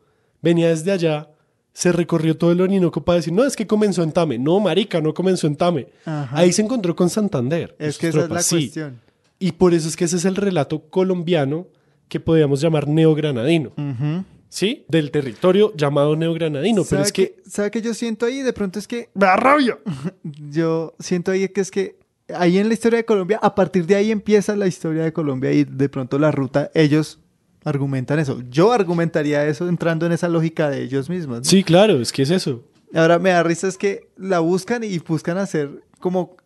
venía 0.40 0.68
desde 0.70 0.92
allá, 0.92 1.28
se 1.74 1.92
recorrió 1.92 2.36
todo 2.38 2.52
el 2.52 2.60
Orinoco 2.62 3.04
para 3.04 3.16
decir, 3.16 3.32
no, 3.32 3.44
es 3.44 3.56
que 3.56 3.66
comenzó 3.66 4.02
en 4.02 4.12
Tame. 4.12 4.38
No, 4.38 4.60
marica, 4.60 5.00
no 5.02 5.12
comenzó 5.12 5.46
en 5.48 5.56
Tame. 5.56 5.88
Ajá. 6.06 6.38
Ahí 6.38 6.52
se 6.52 6.62
encontró 6.62 6.94
con 6.96 7.10
Santander. 7.10 7.74
Es 7.78 7.98
que 7.98 8.08
esa 8.08 8.24
es 8.24 8.30
la 8.30 8.42
sí. 8.42 8.56
cuestión. 8.56 9.00
Y 9.40 9.52
por 9.52 9.74
eso 9.74 9.88
es 9.88 9.96
que 9.96 10.04
ese 10.04 10.16
es 10.16 10.24
el 10.24 10.36
relato 10.36 10.88
colombiano 10.88 11.66
que 12.08 12.20
podríamos 12.20 12.60
llamar 12.60 12.86
neogranadino. 12.88 13.72
Ujú. 13.76 14.24
¿Sí? 14.48 14.84
Del 14.88 15.10
territorio 15.10 15.74
llamado 15.76 16.14
neogranadino. 16.14 16.84
Pero 16.84 16.88
¿Sabe 16.88 17.02
es 17.02 17.12
que... 17.12 17.34
qué- 17.42 17.50
¿Sabe 17.50 17.70
qué 17.72 17.82
yo 17.82 17.92
siento 17.92 18.24
ahí? 18.24 18.40
De 18.42 18.52
pronto 18.52 18.78
es 18.78 18.86
que 18.86 19.08
¡Me 19.14 19.26
da 19.26 19.36
rabia! 19.36 19.76
yo 20.50 20.94
siento 21.00 21.32
ahí 21.32 21.48
que 21.48 21.60
es 21.60 21.70
que 21.72 21.98
ahí 22.32 22.58
en 22.58 22.68
la 22.68 22.74
historia 22.74 22.98
de 22.98 23.04
Colombia, 23.04 23.40
a 23.42 23.54
partir 23.54 23.84
de 23.86 23.96
ahí 23.96 24.12
empieza 24.12 24.54
la 24.54 24.68
historia 24.68 25.02
de 25.02 25.12
Colombia 25.12 25.50
y 25.52 25.64
de 25.64 25.88
pronto 25.88 26.18
la 26.20 26.30
ruta, 26.30 26.70
ellos 26.72 27.18
argumentan 27.64 28.18
eso. 28.18 28.42
Yo 28.50 28.72
argumentaría 28.72 29.46
eso 29.46 29.68
entrando 29.68 30.06
en 30.06 30.12
esa 30.12 30.28
lógica 30.28 30.70
de 30.70 30.82
ellos 30.82 31.08
mismos. 31.08 31.38
¿no? 31.38 31.44
Sí, 31.44 31.64
claro, 31.64 32.00
es 32.00 32.12
que 32.12 32.22
es 32.22 32.30
eso. 32.30 32.62
Ahora 32.94 33.18
me 33.18 33.30
da 33.30 33.42
risa 33.42 33.66
es 33.68 33.76
que 33.78 34.08
la 34.16 34.38
buscan 34.40 34.84
y 34.84 34.98
buscan 34.98 35.38
hacer 35.38 35.70
como... 35.98 36.36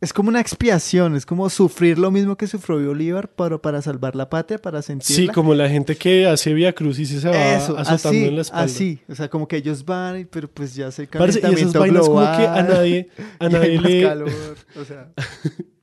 Es 0.00 0.12
como 0.12 0.28
una 0.28 0.40
expiación, 0.40 1.16
es 1.16 1.24
como 1.24 1.48
sufrir 1.48 1.98
lo 1.98 2.10
mismo 2.10 2.36
que 2.36 2.46
sufrió 2.46 2.76
Bolívar, 2.88 3.30
pero 3.34 3.62
para 3.62 3.80
salvar 3.80 4.14
la 4.14 4.28
patria, 4.28 4.58
para 4.58 4.82
sentirla. 4.82 5.16
Sí, 5.16 5.28
como 5.28 5.54
la 5.54 5.66
gente 5.66 5.96
que 5.96 6.26
hace 6.26 6.52
Via 6.52 6.74
Crucis 6.74 7.10
y 7.10 7.20
se 7.20 7.28
va 7.30 7.54
Eso, 7.56 7.78
azotando 7.78 8.08
así, 8.10 8.24
en 8.26 8.34
la 8.36 8.42
espalda. 8.42 8.64
así. 8.66 9.00
O 9.08 9.14
sea, 9.14 9.30
como 9.30 9.48
que 9.48 9.56
ellos 9.56 9.82
van, 9.86 10.20
y- 10.20 10.24
pero 10.26 10.46
pues 10.48 10.74
ya 10.74 10.90
se 10.90 11.06
Parce, 11.06 11.38
y 11.38 11.38
esas 11.38 11.40
calentamiento 11.72 11.80
vainas 11.80 12.02
como 12.02 12.16
global, 12.20 12.36
que 12.38 12.46
a 12.46 12.62
nadie, 12.64 13.08
a 13.38 13.48
nadie 13.48 13.80
le, 13.80 14.02
calor, 14.02 14.30
o 14.78 14.84
sea, 14.84 15.08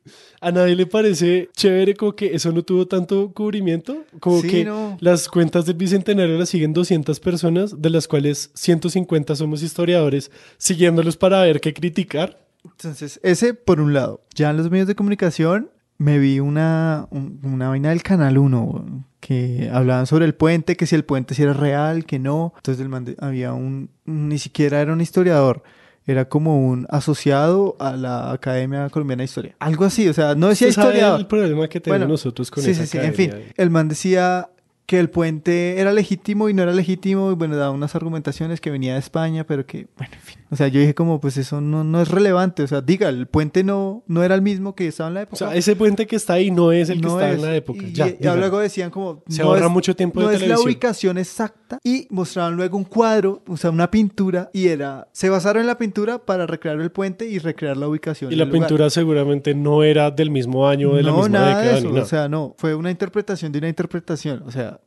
a 0.42 0.52
nadie 0.52 0.76
le 0.76 0.86
parece 0.88 1.50
chévere 1.56 1.94
como 1.96 2.14
que 2.16 2.34
eso 2.36 2.52
no 2.52 2.64
tuvo 2.64 2.88
tanto 2.88 3.32
cubrimiento, 3.32 4.04
como 4.20 4.42
Sí, 4.42 4.48
que 4.50 4.66
no. 4.66 4.98
las 5.00 5.30
cuentas 5.30 5.66
del 5.66 5.76
Bicentenario 5.78 6.38
las 6.38 6.50
siguen 6.50 6.74
200 6.74 7.20
personas, 7.20 7.82
de 7.82 7.90
las 7.92 8.08
cuales 8.08 8.50
150 8.56 9.36
somos 9.36 9.62
historiadores, 9.64 10.32
siguiéndolos 10.58 11.16
para 11.18 11.42
ver 11.44 11.62
qué 11.62 11.74
criticar. 11.74 12.44
Entonces, 12.66 13.20
ese 13.24 13.54
por 13.54 13.80
un 13.80 13.94
lado. 13.94 14.22
Ya 14.36 14.50
en 14.50 14.58
los 14.58 14.70
medios 14.70 14.88
de 14.88 14.96
comunicación 14.96 15.70
me 15.98 16.18
vi 16.20 16.40
una, 16.40 17.08
un- 17.12 17.40
una 17.44 17.70
vaina 17.70 17.90
del 17.90 18.02
Canal 18.04 18.38
1 18.38 18.64
weón, 18.64 19.06
que 19.20 19.70
hablaban 19.72 20.08
sobre 20.08 20.26
el 20.26 20.34
puente, 20.34 20.76
que 20.76 20.88
si 20.88 20.96
el 20.96 21.06
puente 21.06 21.36
si 21.36 21.44
era 21.44 21.54
real, 21.54 22.06
que 22.06 22.18
no. 22.18 22.54
Entonces 22.58 22.82
el 22.82 22.90
man 22.90 23.06
de- 23.06 23.16
había 23.20 23.54
un, 23.54 23.90
ni 24.06 24.40
siquiera 24.40 24.82
era 24.82 24.94
un 24.94 25.02
historiador, 25.02 25.62
era 26.12 26.26
como 26.26 26.68
un 26.68 26.86
asociado 26.90 27.76
a 27.80 27.96
la 27.96 28.32
Academia 28.32 28.90
Colombiana 28.90 29.22
de 29.22 29.26
Historia. 29.26 29.56
Algo 29.60 29.86
así, 29.86 30.08
o 30.08 30.14
sea, 30.14 30.36
no 30.36 30.48
decía 30.50 30.68
historiador. 30.68 31.20
el 31.20 31.28
problema 31.28 31.68
que 31.68 31.80
tenemos 31.80 32.00
Bueno, 32.00 32.12
nosotros 32.12 32.52
con 32.52 32.64
sí, 32.64 32.72
esa 32.72 32.86
sí, 32.86 32.98
sí. 32.98 32.98
En 33.00 33.14
fin, 33.14 33.34
el 33.56 33.70
man 33.70 33.88
decía 33.88 34.50
que 34.86 35.00
el 35.00 35.10
puente 35.10 35.80
era 35.80 35.94
legítimo 35.94 36.50
y 36.50 36.54
no 36.54 36.64
era 36.64 36.74
legítimo 36.74 37.32
y 37.32 37.36
bueno, 37.36 37.56
daba 37.56 37.72
unas 37.72 37.96
argumentaciones 37.96 38.60
que 38.60 38.72
venía 38.72 38.94
de 38.94 39.00
España, 39.00 39.46
pero 39.46 39.66
que, 39.66 39.88
bueno, 39.98 40.14
en 40.14 40.22
fin. 40.22 40.41
O 40.52 40.58
sea, 40.58 40.68
yo 40.68 40.82
dije 40.82 40.94
como, 40.94 41.22
pues 41.22 41.38
eso 41.38 41.62
no, 41.62 41.86
no 41.86 42.02
es 42.02 42.10
relevante. 42.10 42.62
O 42.64 42.68
sea, 42.68 42.82
diga, 42.82 43.08
el 43.08 43.26
puente 43.26 43.64
no, 43.64 44.04
no 44.08 44.22
era 44.22 44.36
el 44.36 44.42
mismo 44.42 44.76
que 44.76 44.86
estaba 44.88 45.08
en 45.08 45.14
la 45.14 45.20
O 45.22 45.24
época. 45.24 45.38
sea, 45.38 45.56
ese 45.56 45.78
puente 45.78 46.06
que 46.08 46.18
está 46.18 46.34
ahí 46.34 46.52
no 46.52 46.74
es 46.74 46.90
el 46.90 47.00
que 47.00 47.08
No 47.08 47.20
está 47.20 47.30
es. 47.32 47.36
en 47.38 47.42
la 47.46 47.56
época. 47.56 47.80
Y, 47.84 47.94
ya, 47.94 48.08
y 48.10 48.12
dígalo. 48.20 48.40
luego 48.42 48.60
decían 48.60 48.92
como... 48.92 49.24
Se 49.30 49.42
no 49.44 49.48
ahorra 49.50 49.68
es- 49.68 49.72
mucho 49.72 49.96
tiempo 49.96 50.20
de 50.20 50.26
No 50.26 50.32
es 50.34 50.46
la 50.46 50.60
ubicación 50.60 51.18
exacta 51.18 51.80
y 51.86 52.06
mostraban 52.10 52.58
luego 52.58 52.76
un 52.78 52.84
cuadro, 52.84 53.42
o 53.48 53.56
sea, 53.56 53.70
una 53.72 53.90
pintura 53.90 54.50
y 54.54 54.68
era... 54.68 55.08
Se 55.14 55.30
basaron 55.30 55.62
en 55.62 55.68
la 55.68 55.78
pintura 55.78 56.18
para 56.26 56.46
recrear 56.46 56.80
el 56.82 56.92
puente 56.92 57.26
y 57.30 57.40
recrear 57.40 57.78
la 57.78 57.88
ubicación. 57.88 58.32
Y 58.32 58.36
la 58.36 58.44
lugar. 58.44 58.60
pintura 58.60 58.90
seguramente 58.90 59.56
no 59.56 59.84
era 59.84 60.12
del 60.12 60.32
mismo 60.32 60.68
año, 60.68 60.94
de 60.96 61.04
la 61.04 61.12
misma 61.14 61.30
nada 61.30 61.48
década. 61.48 61.72
de 61.72 61.78
eso. 61.78 61.88
ni 61.88 61.94
nada. 61.94 62.04
O 62.04 62.08
sea, 62.10 62.28
no. 62.28 62.56
Fue 62.58 62.76
una 62.76 62.92
interpretación 62.92 63.54
de 63.54 63.60
una 63.60 63.70
interpretación. 63.70 64.44
O 64.46 64.52
sea... 64.52 64.82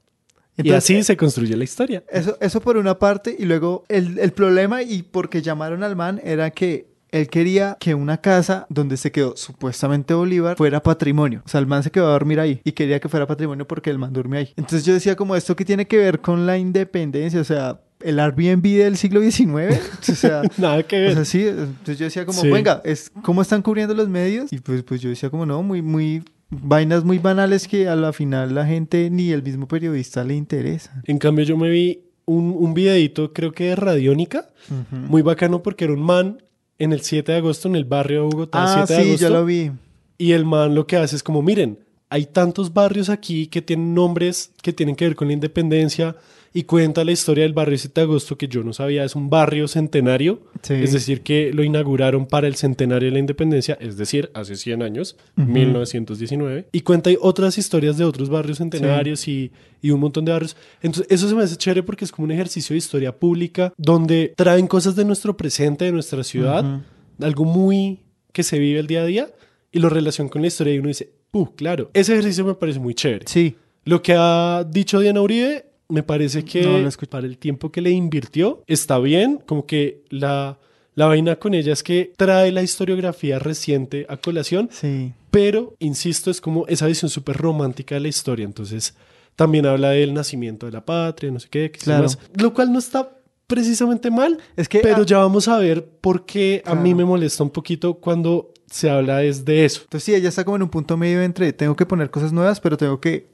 y 0.56 0.70
así 0.72 1.02
se 1.02 1.16
construye 1.16 1.56
la 1.56 1.64
historia. 1.64 2.04
Eso, 2.10 2.36
eso 2.40 2.60
por 2.60 2.76
una 2.76 2.98
parte, 2.98 3.34
y 3.38 3.44
luego 3.44 3.84
el, 3.88 4.18
el 4.18 4.32
problema 4.32 4.82
y 4.82 5.02
porque 5.02 5.42
llamaron 5.42 5.82
al 5.82 5.96
man 5.96 6.20
era 6.22 6.50
que 6.50 6.86
él 7.10 7.28
quería 7.28 7.76
que 7.78 7.94
una 7.94 8.16
casa 8.20 8.66
donde 8.68 8.96
se 8.96 9.12
quedó 9.12 9.36
supuestamente 9.36 10.14
Bolívar 10.14 10.56
fuera 10.56 10.82
patrimonio. 10.82 11.42
O 11.44 11.48
sea, 11.48 11.60
el 11.60 11.66
man 11.66 11.82
se 11.84 11.90
quedó 11.92 12.08
a 12.08 12.10
dormir 12.12 12.40
ahí 12.40 12.60
y 12.64 12.72
quería 12.72 12.98
que 12.98 13.08
fuera 13.08 13.24
patrimonio 13.26 13.66
porque 13.68 13.90
el 13.90 13.98
man 13.98 14.12
durmió 14.12 14.40
ahí. 14.40 14.52
Entonces 14.56 14.84
yo 14.84 14.94
decía 14.94 15.14
como 15.14 15.36
esto 15.36 15.54
que 15.54 15.64
tiene 15.64 15.86
que 15.86 15.96
ver 15.96 16.20
con 16.20 16.44
la 16.44 16.58
independencia, 16.58 17.40
o 17.40 17.44
sea, 17.44 17.80
el 18.00 18.18
Airbnb 18.18 18.62
del 18.64 18.96
siglo 18.96 19.20
XIX, 19.22 19.80
o 20.08 20.14
sea... 20.14 20.42
Nada 20.58 20.82
que 20.82 20.98
ver. 20.98 21.10
O 21.12 21.14
sea, 21.14 21.24
sí, 21.24 21.46
entonces 21.46 21.98
yo 21.98 22.04
decía 22.04 22.26
como, 22.26 22.40
Sí. 22.40 22.50
venga, 22.50 22.82
es, 22.84 23.10
¿cómo 23.22 23.42
están 23.42 23.62
cubriendo 23.62 23.94
los 23.94 24.08
medios? 24.08 24.52
Y 24.52 24.58
pues, 24.58 24.82
pues 24.82 25.00
yo 25.00 25.08
decía 25.08 25.30
como, 25.30 25.46
no, 25.46 25.62
muy, 25.62 25.82
muy, 25.82 26.22
vainas 26.62 27.04
muy 27.04 27.18
banales 27.18 27.66
que 27.68 27.88
a 27.88 27.96
la 27.96 28.12
final 28.12 28.54
la 28.54 28.66
gente 28.66 29.10
ni 29.10 29.30
el 29.30 29.42
mismo 29.42 29.66
periodista 29.68 30.24
le 30.24 30.34
interesa. 30.34 31.02
En 31.04 31.18
cambio, 31.18 31.44
yo 31.44 31.56
me 31.56 31.68
vi 31.70 32.00
un, 32.26 32.54
un 32.58 32.74
videito, 32.74 33.32
creo 33.32 33.52
que 33.52 33.64
de 33.64 33.76
Radiónica, 33.76 34.48
muy 34.90 35.22
bacano 35.22 35.62
porque 35.62 35.84
era 35.84 35.92
un 35.94 36.02
man 36.02 36.42
en 36.78 36.92
el 36.92 37.00
7 37.02 37.32
de 37.32 37.38
agosto 37.38 37.68
en 37.68 37.76
el 37.76 37.84
barrio 37.84 38.20
de 38.22 38.24
Bogotá, 38.26 38.64
Ah, 38.64 38.84
7 38.86 38.92
de 38.94 39.02
sí, 39.02 39.08
agosto. 39.10 39.28
yo 39.28 39.32
lo 39.34 39.44
vi. 39.44 39.70
Y 40.18 40.32
el 40.32 40.44
man 40.44 40.74
lo 40.74 40.86
que 40.86 40.96
hace 40.96 41.16
es 41.16 41.22
como, 41.22 41.42
miren, 41.42 41.78
hay 42.08 42.26
tantos 42.26 42.72
barrios 42.72 43.08
aquí 43.08 43.46
que 43.48 43.60
tienen 43.62 43.94
nombres 43.94 44.52
que 44.62 44.72
tienen 44.72 44.94
que 44.96 45.04
ver 45.06 45.16
con 45.16 45.28
la 45.28 45.34
independencia 45.34 46.16
y 46.56 46.62
cuenta 46.62 47.04
la 47.04 47.10
historia 47.10 47.42
del 47.42 47.52
barrio 47.52 47.76
7 47.76 48.00
de 48.00 48.04
agosto 48.04 48.38
que 48.38 48.46
yo 48.46 48.62
no 48.62 48.72
sabía, 48.72 49.02
es 49.04 49.16
un 49.16 49.28
barrio 49.28 49.66
centenario, 49.66 50.40
Sí. 50.62 50.74
es 50.74 50.92
decir, 50.92 51.22
que 51.22 51.52
lo 51.52 51.64
inauguraron 51.64 52.26
para 52.26 52.46
el 52.46 52.54
centenario 52.54 53.08
de 53.08 53.12
la 53.12 53.18
independencia, 53.18 53.76
es 53.80 53.96
decir, 53.96 54.30
hace 54.34 54.54
100 54.54 54.82
años, 54.82 55.16
1919, 55.36 56.66
y 56.72 56.80
cuenta 56.82 57.10
otras 57.20 57.58
historias 57.58 57.96
de 57.98 58.04
otros 58.04 58.28
barrios 58.28 58.58
centenarios 58.58 59.26
y, 59.28 59.50
y 59.82 59.90
un 59.90 60.00
montón 60.00 60.24
de 60.24 60.32
barrios. 60.32 60.56
Entonces, 60.82 61.10
eso 61.10 61.28
se 61.28 61.34
me 61.34 61.42
hace 61.42 61.56
chévere 61.56 61.82
porque 61.82 62.04
es 62.04 62.12
como 62.12 62.24
un 62.24 62.30
ejercicio 62.32 62.74
de 62.74 62.78
historia 62.78 63.16
pública 63.18 63.72
donde 63.76 64.32
traen 64.36 64.66
cosas 64.66 64.96
de 64.96 65.04
nuestro 65.04 65.36
presente, 65.36 65.84
de 65.86 65.92
nuestra 65.92 66.22
ciudad, 66.24 66.82
algo 67.20 67.44
muy 67.44 68.00
que 68.32 68.42
se 68.42 68.58
vive 68.58 68.80
el 68.80 68.86
día 68.86 69.02
a 69.02 69.06
día 69.06 69.28
y 69.72 69.78
lo 69.80 69.88
relaciona 69.88 70.30
con 70.30 70.42
la 70.42 70.48
historia 70.48 70.74
y 70.74 70.78
uno 70.78 70.88
dice, 70.88 71.10
¡puh! 71.30 71.54
Claro, 71.56 71.90
ese 71.94 72.12
ejercicio 72.12 72.44
me 72.44 72.54
parece 72.54 72.78
muy 72.78 72.94
chévere. 72.94 73.24
Sí. 73.28 73.56
Lo 73.84 74.02
que 74.02 74.14
ha 74.16 74.64
dicho 74.68 74.98
Diana 75.00 75.20
Uribe, 75.20 75.66
me 75.88 76.02
parece 76.02 76.44
que 76.44 76.62
No 76.62 76.90
para 77.10 77.26
el 77.26 77.38
tiempo 77.38 77.70
que 77.70 77.80
le 77.80 77.90
invirtió 77.90 78.62
está 78.66 78.98
bien, 78.98 79.40
como 79.46 79.66
que 79.66 80.02
la, 80.10 80.58
la 80.94 81.06
vaina 81.06 81.36
con 81.36 81.54
ella 81.54 81.72
es 81.72 81.82
que 81.82 82.12
trae 82.16 82.52
la 82.52 82.62
historiografía 82.62 83.38
reciente 83.38 84.06
a 84.08 84.16
colación, 84.16 84.68
Sí. 84.72 85.12
pero, 85.30 85.74
insisto, 85.78 86.30
es 86.30 86.40
como 86.40 86.66
esa 86.68 86.86
visión 86.86 87.10
súper 87.10 87.36
romántica 87.36 87.94
de 87.96 88.00
la 88.02 88.08
historia, 88.08 88.44
entonces 88.44 88.94
también 89.36 89.66
habla 89.66 89.90
del 89.90 90.14
nacimiento 90.14 90.66
de 90.66 90.72
la 90.72 90.84
patria, 90.84 91.30
no 91.30 91.40
sé 91.40 91.48
qué, 91.50 91.70
Claro. 91.70 92.04
más, 92.04 92.18
lo 92.34 92.54
cual 92.54 92.72
no 92.72 92.78
está 92.78 93.10
precisamente 93.46 94.10
mal, 94.10 94.38
Es 94.56 94.68
que, 94.68 94.78
pero 94.80 95.02
ah, 95.02 95.06
ya 95.06 95.18
vamos 95.18 95.48
a 95.48 95.58
ver 95.58 95.84
por 96.00 96.24
qué 96.24 96.62
a 96.64 96.74
mí 96.74 96.94
me 96.94 97.04
molesta 97.04 97.42
un 97.42 97.50
poquito 97.50 97.94
cuando 97.94 98.52
se 98.70 98.88
habla 98.90 99.22
es 99.22 99.44
de 99.44 99.64
eso. 99.66 99.82
Entonces 99.84 100.04
sí, 100.04 100.14
ella 100.14 100.30
está 100.30 100.44
como 100.44 100.56
en 100.56 100.62
un 100.62 100.70
punto 100.70 100.96
medio 100.96 101.22
entre 101.22 101.52
tengo 101.52 101.76
que 101.76 101.84
poner 101.86 102.10
cosas 102.10 102.32
nuevas, 102.32 102.58
pero 102.60 102.76
tengo 102.76 103.00
que 103.00 103.26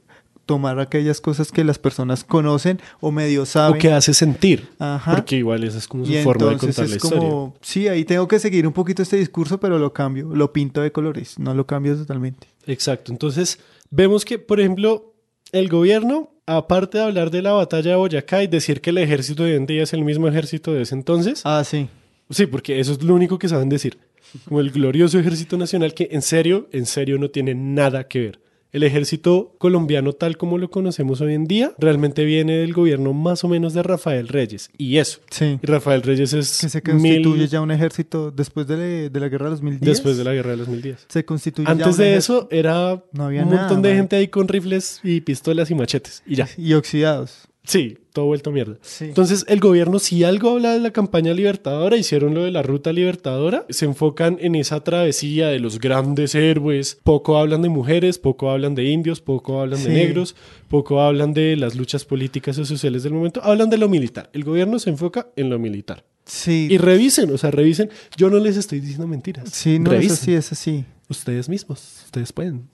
tomar 0.51 0.79
aquellas 0.79 1.21
cosas 1.21 1.49
que 1.51 1.63
las 1.63 1.79
personas 1.79 2.25
conocen 2.25 2.79
o 2.99 3.11
medio 3.11 3.45
saben. 3.45 3.75
O 3.77 3.79
que 3.79 3.91
hace 3.93 4.13
sentir, 4.13 4.67
Ajá. 4.79 5.15
porque 5.15 5.37
igual 5.37 5.63
esa 5.63 5.77
es 5.77 5.87
como 5.87 6.05
su 6.05 6.11
y 6.11 6.21
forma 6.23 6.47
de 6.51 6.57
contar 6.57 6.85
la 6.89 6.95
es 6.95 6.95
historia. 7.03 7.19
como, 7.29 7.55
sí, 7.61 7.87
ahí 7.87 8.03
tengo 8.03 8.27
que 8.27 8.37
seguir 8.39 8.67
un 8.67 8.73
poquito 8.73 9.01
este 9.01 9.15
discurso, 9.15 9.59
pero 9.61 9.79
lo 9.79 9.93
cambio, 9.93 10.29
lo 10.35 10.51
pinto 10.51 10.81
de 10.81 10.91
colores, 10.91 11.39
no 11.39 11.53
lo 11.55 11.65
cambio 11.65 11.95
totalmente. 11.95 12.47
Exacto. 12.67 13.13
Entonces, 13.13 13.59
vemos 13.89 14.25
que, 14.25 14.39
por 14.39 14.59
ejemplo, 14.59 15.13
el 15.53 15.69
gobierno, 15.69 16.31
aparte 16.45 16.97
de 16.97 17.05
hablar 17.05 17.31
de 17.31 17.41
la 17.41 17.53
batalla 17.53 17.91
de 17.91 17.95
Boyacá 17.95 18.43
y 18.43 18.47
decir 18.47 18.81
que 18.81 18.89
el 18.89 18.97
ejército 18.97 19.43
de 19.43 19.51
hoy 19.51 19.57
en 19.57 19.65
día 19.67 19.83
es 19.83 19.93
el 19.93 20.03
mismo 20.03 20.27
ejército 20.27 20.73
de 20.73 20.81
ese 20.81 20.95
entonces, 20.95 21.41
Ah, 21.45 21.63
sí. 21.63 21.87
sí, 22.29 22.45
porque 22.45 22.79
eso 22.81 22.91
es 22.91 23.01
lo 23.03 23.15
único 23.15 23.39
que 23.39 23.47
saben 23.47 23.69
decir. 23.69 23.97
Como 24.45 24.59
el 24.59 24.71
glorioso 24.71 25.17
ejército 25.19 25.57
nacional 25.57 25.93
que 25.93 26.09
en 26.11 26.21
serio, 26.21 26.67
en 26.71 26.85
serio 26.85 27.17
no 27.17 27.29
tiene 27.29 27.53
nada 27.55 28.07
que 28.07 28.19
ver. 28.19 28.39
El 28.71 28.83
ejército 28.83 29.53
colombiano 29.57 30.13
tal 30.13 30.37
como 30.37 30.57
lo 30.57 30.69
conocemos 30.71 31.19
hoy 31.19 31.33
en 31.33 31.45
día 31.45 31.73
realmente 31.77 32.23
viene 32.23 32.57
del 32.57 32.71
gobierno 32.73 33.11
más 33.13 33.43
o 33.43 33.49
menos 33.49 33.73
de 33.73 33.83
Rafael 33.83 34.27
Reyes. 34.29 34.69
Y 34.77 34.97
eso. 34.97 35.19
Sí. 35.29 35.59
Y 35.61 35.65
Rafael 35.65 36.01
Reyes 36.01 36.31
es 36.33 36.57
Que 36.61 36.69
se 36.69 36.81
mil- 36.93 37.21
constituye 37.23 37.47
ya 37.47 37.59
un 37.61 37.71
ejército 37.71 38.31
después 38.31 38.67
de, 38.67 39.09
de 39.09 39.19
la 39.19 39.27
guerra 39.27 39.45
de 39.45 39.51
los 39.51 39.61
mil 39.61 39.73
días. 39.79 39.97
después 39.97 40.17
de 40.17 40.23
la 40.23 40.33
guerra 40.33 40.51
de 40.51 40.57
los 40.57 40.67
mil 40.69 40.81
días. 40.81 41.05
Se 41.09 41.25
constituye 41.25 41.69
Antes 41.69 41.97
de 41.97 42.15
eso 42.15 42.47
era 42.49 43.03
No 43.11 43.25
había 43.25 43.43
un 43.43 43.49
nada, 43.49 43.61
montón 43.63 43.81
de 43.81 43.89
man. 43.89 43.97
gente 43.97 44.15
ahí 44.15 44.27
con 44.29 44.47
rifles 44.47 45.01
y 45.03 45.19
pistolas 45.21 45.69
y 45.69 45.75
machetes. 45.75 46.23
Y 46.25 46.35
ya. 46.35 46.47
Y 46.57 46.73
oxidados. 46.73 47.49
Sí, 47.71 47.97
todo 48.11 48.25
vuelto 48.25 48.49
a 48.49 48.53
mierda. 48.53 48.77
Sí. 48.81 49.05
Entonces, 49.05 49.45
el 49.47 49.59
gobierno, 49.61 49.97
si 49.99 50.23
algo 50.25 50.49
habla 50.51 50.73
de 50.73 50.79
la 50.81 50.91
campaña 50.91 51.33
libertadora, 51.33 51.95
hicieron 51.95 52.33
lo 52.33 52.43
de 52.43 52.51
la 52.51 52.61
ruta 52.63 52.91
libertadora, 52.91 53.65
se 53.69 53.85
enfocan 53.85 54.37
en 54.41 54.55
esa 54.55 54.83
travesía 54.83 55.47
de 55.47 55.59
los 55.59 55.79
grandes 55.79 56.35
héroes. 56.35 56.99
Poco 57.03 57.37
hablan 57.37 57.61
de 57.61 57.69
mujeres, 57.69 58.17
poco 58.19 58.51
hablan 58.51 58.75
de 58.75 58.85
indios, 58.85 59.21
poco 59.21 59.61
hablan 59.61 59.79
Sí. 59.79 59.87
de 59.87 59.93
negros, 59.93 60.35
poco 60.67 61.01
hablan 61.01 61.33
de 61.33 61.55
las 61.55 61.75
luchas 61.75 62.03
políticas 62.03 62.57
o 62.57 62.65
sociales 62.65 63.03
del 63.03 63.13
momento, 63.13 63.41
hablan 63.43 63.69
de 63.69 63.77
lo 63.77 63.87
militar. 63.87 64.29
El 64.33 64.43
gobierno 64.43 64.77
se 64.79 64.89
enfoca 64.89 65.27
en 65.37 65.49
lo 65.49 65.57
militar. 65.57 66.03
Sí. 66.25 66.67
Y 66.69 66.77
revisen, 66.77 67.31
o 67.31 67.37
sea, 67.37 67.51
revisen. 67.51 67.89
Yo 68.17 68.29
no 68.29 68.39
les 68.39 68.57
estoy 68.57 68.79
diciendo 68.79 69.07
mentiras. 69.07 69.49
Sí, 69.51 69.79
no, 69.79 69.91
revisen. 69.91 70.13
es 70.13 70.21
así, 70.21 70.33
es 70.33 70.51
así. 70.51 70.85
Ustedes 71.09 71.49
mismos, 71.49 72.03
ustedes 72.05 72.31
pueden. 72.33 72.69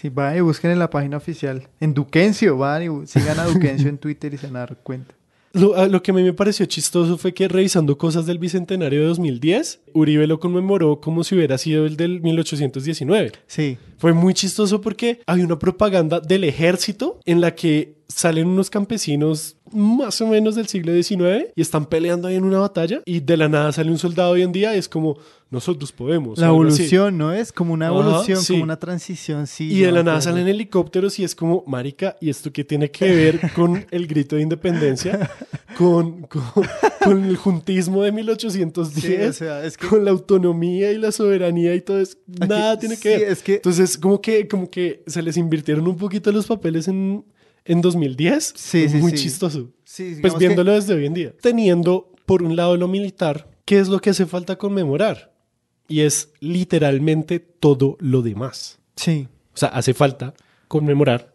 Sí, 0.00 0.08
van 0.08 0.36
y 0.36 0.40
busquen 0.40 0.70
en 0.70 0.78
la 0.78 0.88
página 0.88 1.16
oficial. 1.18 1.68
En 1.80 1.92
Duquencio, 1.94 2.56
van 2.56 2.82
y 2.82 3.06
sigan 3.06 3.38
a 3.38 3.44
Duquencio 3.44 3.88
en 3.88 3.98
Twitter 3.98 4.32
y 4.32 4.38
se 4.38 4.46
van 4.46 4.56
a 4.56 4.60
dar 4.60 4.76
cuenta. 4.82 5.14
Lo, 5.52 5.76
a- 5.76 5.88
lo 5.88 6.00
que 6.00 6.12
a 6.12 6.14
mí 6.14 6.22
me 6.22 6.32
pareció 6.32 6.64
chistoso 6.66 7.18
fue 7.18 7.34
que 7.34 7.48
revisando 7.48 7.98
cosas 7.98 8.24
del 8.24 8.38
Bicentenario 8.38 9.00
de 9.00 9.06
2010, 9.08 9.80
Uribe 9.94 10.26
lo 10.28 10.38
conmemoró 10.38 11.00
como 11.00 11.24
si 11.24 11.34
hubiera 11.34 11.58
sido 11.58 11.86
el 11.86 11.96
del 11.96 12.20
1819. 12.22 13.32
Sí. 13.48 13.76
Fue 13.98 14.12
muy 14.12 14.32
chistoso 14.32 14.80
porque 14.80 15.20
hay 15.26 15.42
una 15.42 15.58
propaganda 15.58 16.20
del 16.20 16.44
ejército 16.44 17.18
en 17.26 17.40
la 17.40 17.54
que 17.56 17.96
salen 18.08 18.46
unos 18.46 18.70
campesinos 18.70 19.56
más 19.72 20.20
o 20.20 20.26
menos 20.26 20.54
del 20.54 20.66
siglo 20.68 20.92
XIX 20.92 21.46
y 21.54 21.60
están 21.62 21.86
peleando 21.86 22.28
ahí 22.28 22.36
en 22.36 22.44
una 22.44 22.58
batalla 22.58 23.02
y 23.04 23.20
de 23.20 23.36
la 23.36 23.48
nada 23.48 23.72
sale 23.72 23.90
un 23.90 23.98
soldado 23.98 24.30
hoy 24.32 24.42
en 24.42 24.52
día 24.52 24.74
y 24.74 24.78
es 24.78 24.88
como 24.88 25.16
nosotros 25.50 25.90
podemos. 25.90 26.38
La 26.38 26.46
así. 26.46 26.54
evolución, 26.54 27.18
¿no? 27.18 27.32
Es 27.32 27.52
como 27.52 27.74
una 27.74 27.88
Ajá, 27.88 27.98
evolución, 27.98 28.40
sí. 28.42 28.52
como 28.52 28.62
una 28.64 28.78
transición, 28.78 29.48
sí. 29.48 29.64
Y 29.72 29.80
de 29.80 29.86
yo 29.86 29.90
la 29.90 30.02
nada 30.04 30.20
salen 30.20 30.46
helicópteros 30.46 31.18
y 31.18 31.24
es 31.24 31.34
como, 31.34 31.64
marica, 31.66 32.16
¿y 32.20 32.30
esto 32.30 32.52
qué 32.52 32.62
tiene 32.62 32.88
que 32.92 33.12
ver 33.12 33.40
con 33.56 33.84
el 33.90 34.06
grito 34.06 34.36
de 34.36 34.42
independencia? 34.42 35.28
con, 35.76 36.22
con, 36.22 36.42
con 37.02 37.24
el 37.24 37.36
juntismo 37.36 38.02
de 38.02 38.12
1810, 38.12 39.04
Sí, 39.04 39.14
o 39.28 39.32
sea, 39.32 39.64
es 39.64 39.76
que- 39.76 39.88
con 39.88 40.04
la 40.04 40.12
autonomía 40.12 40.92
y 40.92 40.98
la 40.98 41.10
soberanía 41.10 41.74
y 41.74 41.80
todo 41.80 41.98
eso. 41.98 42.16
Aquí- 42.40 42.48
Nada 42.48 42.78
tiene 42.78 42.96
que 42.96 43.14
sí, 43.16 43.20
ver. 43.24 43.32
es 43.32 43.42
que- 43.42 43.54
Entonces, 43.56 43.98
como 43.98 44.20
que, 44.20 44.46
como 44.46 44.70
que 44.70 45.02
se 45.08 45.20
les 45.22 45.36
invirtieron 45.36 45.86
un 45.88 45.96
poquito 45.96 46.30
los 46.30 46.46
papeles 46.46 46.86
en, 46.86 47.24
en 47.64 47.80
2010. 47.80 48.52
Sí, 48.56 48.88
sí, 48.88 48.96
Muy 48.98 49.12
sí. 49.12 49.24
chistoso. 49.24 49.70
Sí, 49.84 50.04
Pues 50.04 50.16
digamos 50.16 50.38
que- 50.38 50.46
viéndolo 50.46 50.72
desde 50.72 50.94
hoy 50.94 51.06
en 51.06 51.14
día. 51.14 51.34
Teniendo, 51.40 52.12
por 52.26 52.42
un 52.42 52.56
lado, 52.56 52.76
lo 52.76 52.88
militar, 52.88 53.48
¿qué 53.64 53.78
es 53.78 53.88
lo 53.88 54.00
que 54.00 54.10
hace 54.10 54.26
falta 54.26 54.56
conmemorar? 54.56 55.32
Y 55.88 56.00
es 56.00 56.32
literalmente 56.40 57.40
todo 57.40 57.96
lo 58.00 58.22
demás. 58.22 58.78
Sí, 58.96 59.28
O 59.52 59.56
sea, 59.56 59.70
hace 59.70 59.92
falta 59.94 60.34
conmemorar 60.68 61.34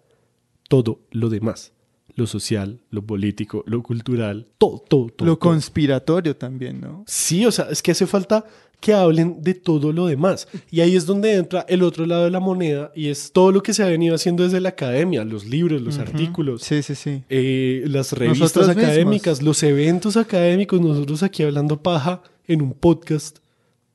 todo 0.70 1.02
lo 1.12 1.30
demás. 1.30 1.74
Lo 2.16 2.28
social, 2.28 2.80
lo 2.92 3.06
político, 3.06 3.64
lo 3.68 3.84
cultural, 3.84 4.48
todo, 4.58 4.80
todo, 4.88 5.08
todo. 5.10 5.28
lo 5.28 5.34
todo. 5.38 5.50
conspiratorio 5.52 6.38
también, 6.38 6.80
¿no? 6.80 7.04
Sí, 7.08 7.46
o 7.46 7.52
sea, 7.52 7.68
es 7.70 7.82
que 7.82 7.92
hace 7.92 8.08
falta 8.08 8.46
que 8.86 8.94
hablen 8.94 9.42
de 9.42 9.56
todo 9.56 9.92
lo 9.92 10.06
demás. 10.06 10.48
Y 10.70 10.82
ahí 10.82 10.96
es 10.96 11.08
donde 11.08 11.34
entra 11.34 11.66
el 11.68 11.82
otro 11.82 12.06
lado 12.06 12.26
de 12.26 12.30
la 12.30 12.40
moneda 12.40 12.92
y 12.96 13.08
es 13.10 13.32
todo 13.32 13.52
lo 13.52 13.64
que 13.64 13.74
se 13.74 13.82
ha 13.82 13.88
venido 13.88 14.14
haciendo 14.14 14.44
desde 14.44 14.60
la 14.62 14.70
academia, 14.70 15.26
los 15.26 15.46
libros, 15.48 15.82
los 15.82 15.98
artículos, 15.98 16.62
Sí, 16.62 16.84
sí, 16.84 16.94
sí. 16.94 17.24
eh, 17.30 17.84
las 17.88 18.12
revistas 18.14 18.42
Nosotros 18.42 18.68
mismos. 18.68 18.84
académicas, 18.86 19.42
los 19.42 19.64
eventos 19.64 20.18
académicos, 20.18 20.80
nosotros 20.80 21.24
aquí 21.24 21.42
hablando 21.42 21.82
paja 21.82 22.22
en 22.48 22.62
un 22.62 22.74
podcast, 22.74 23.40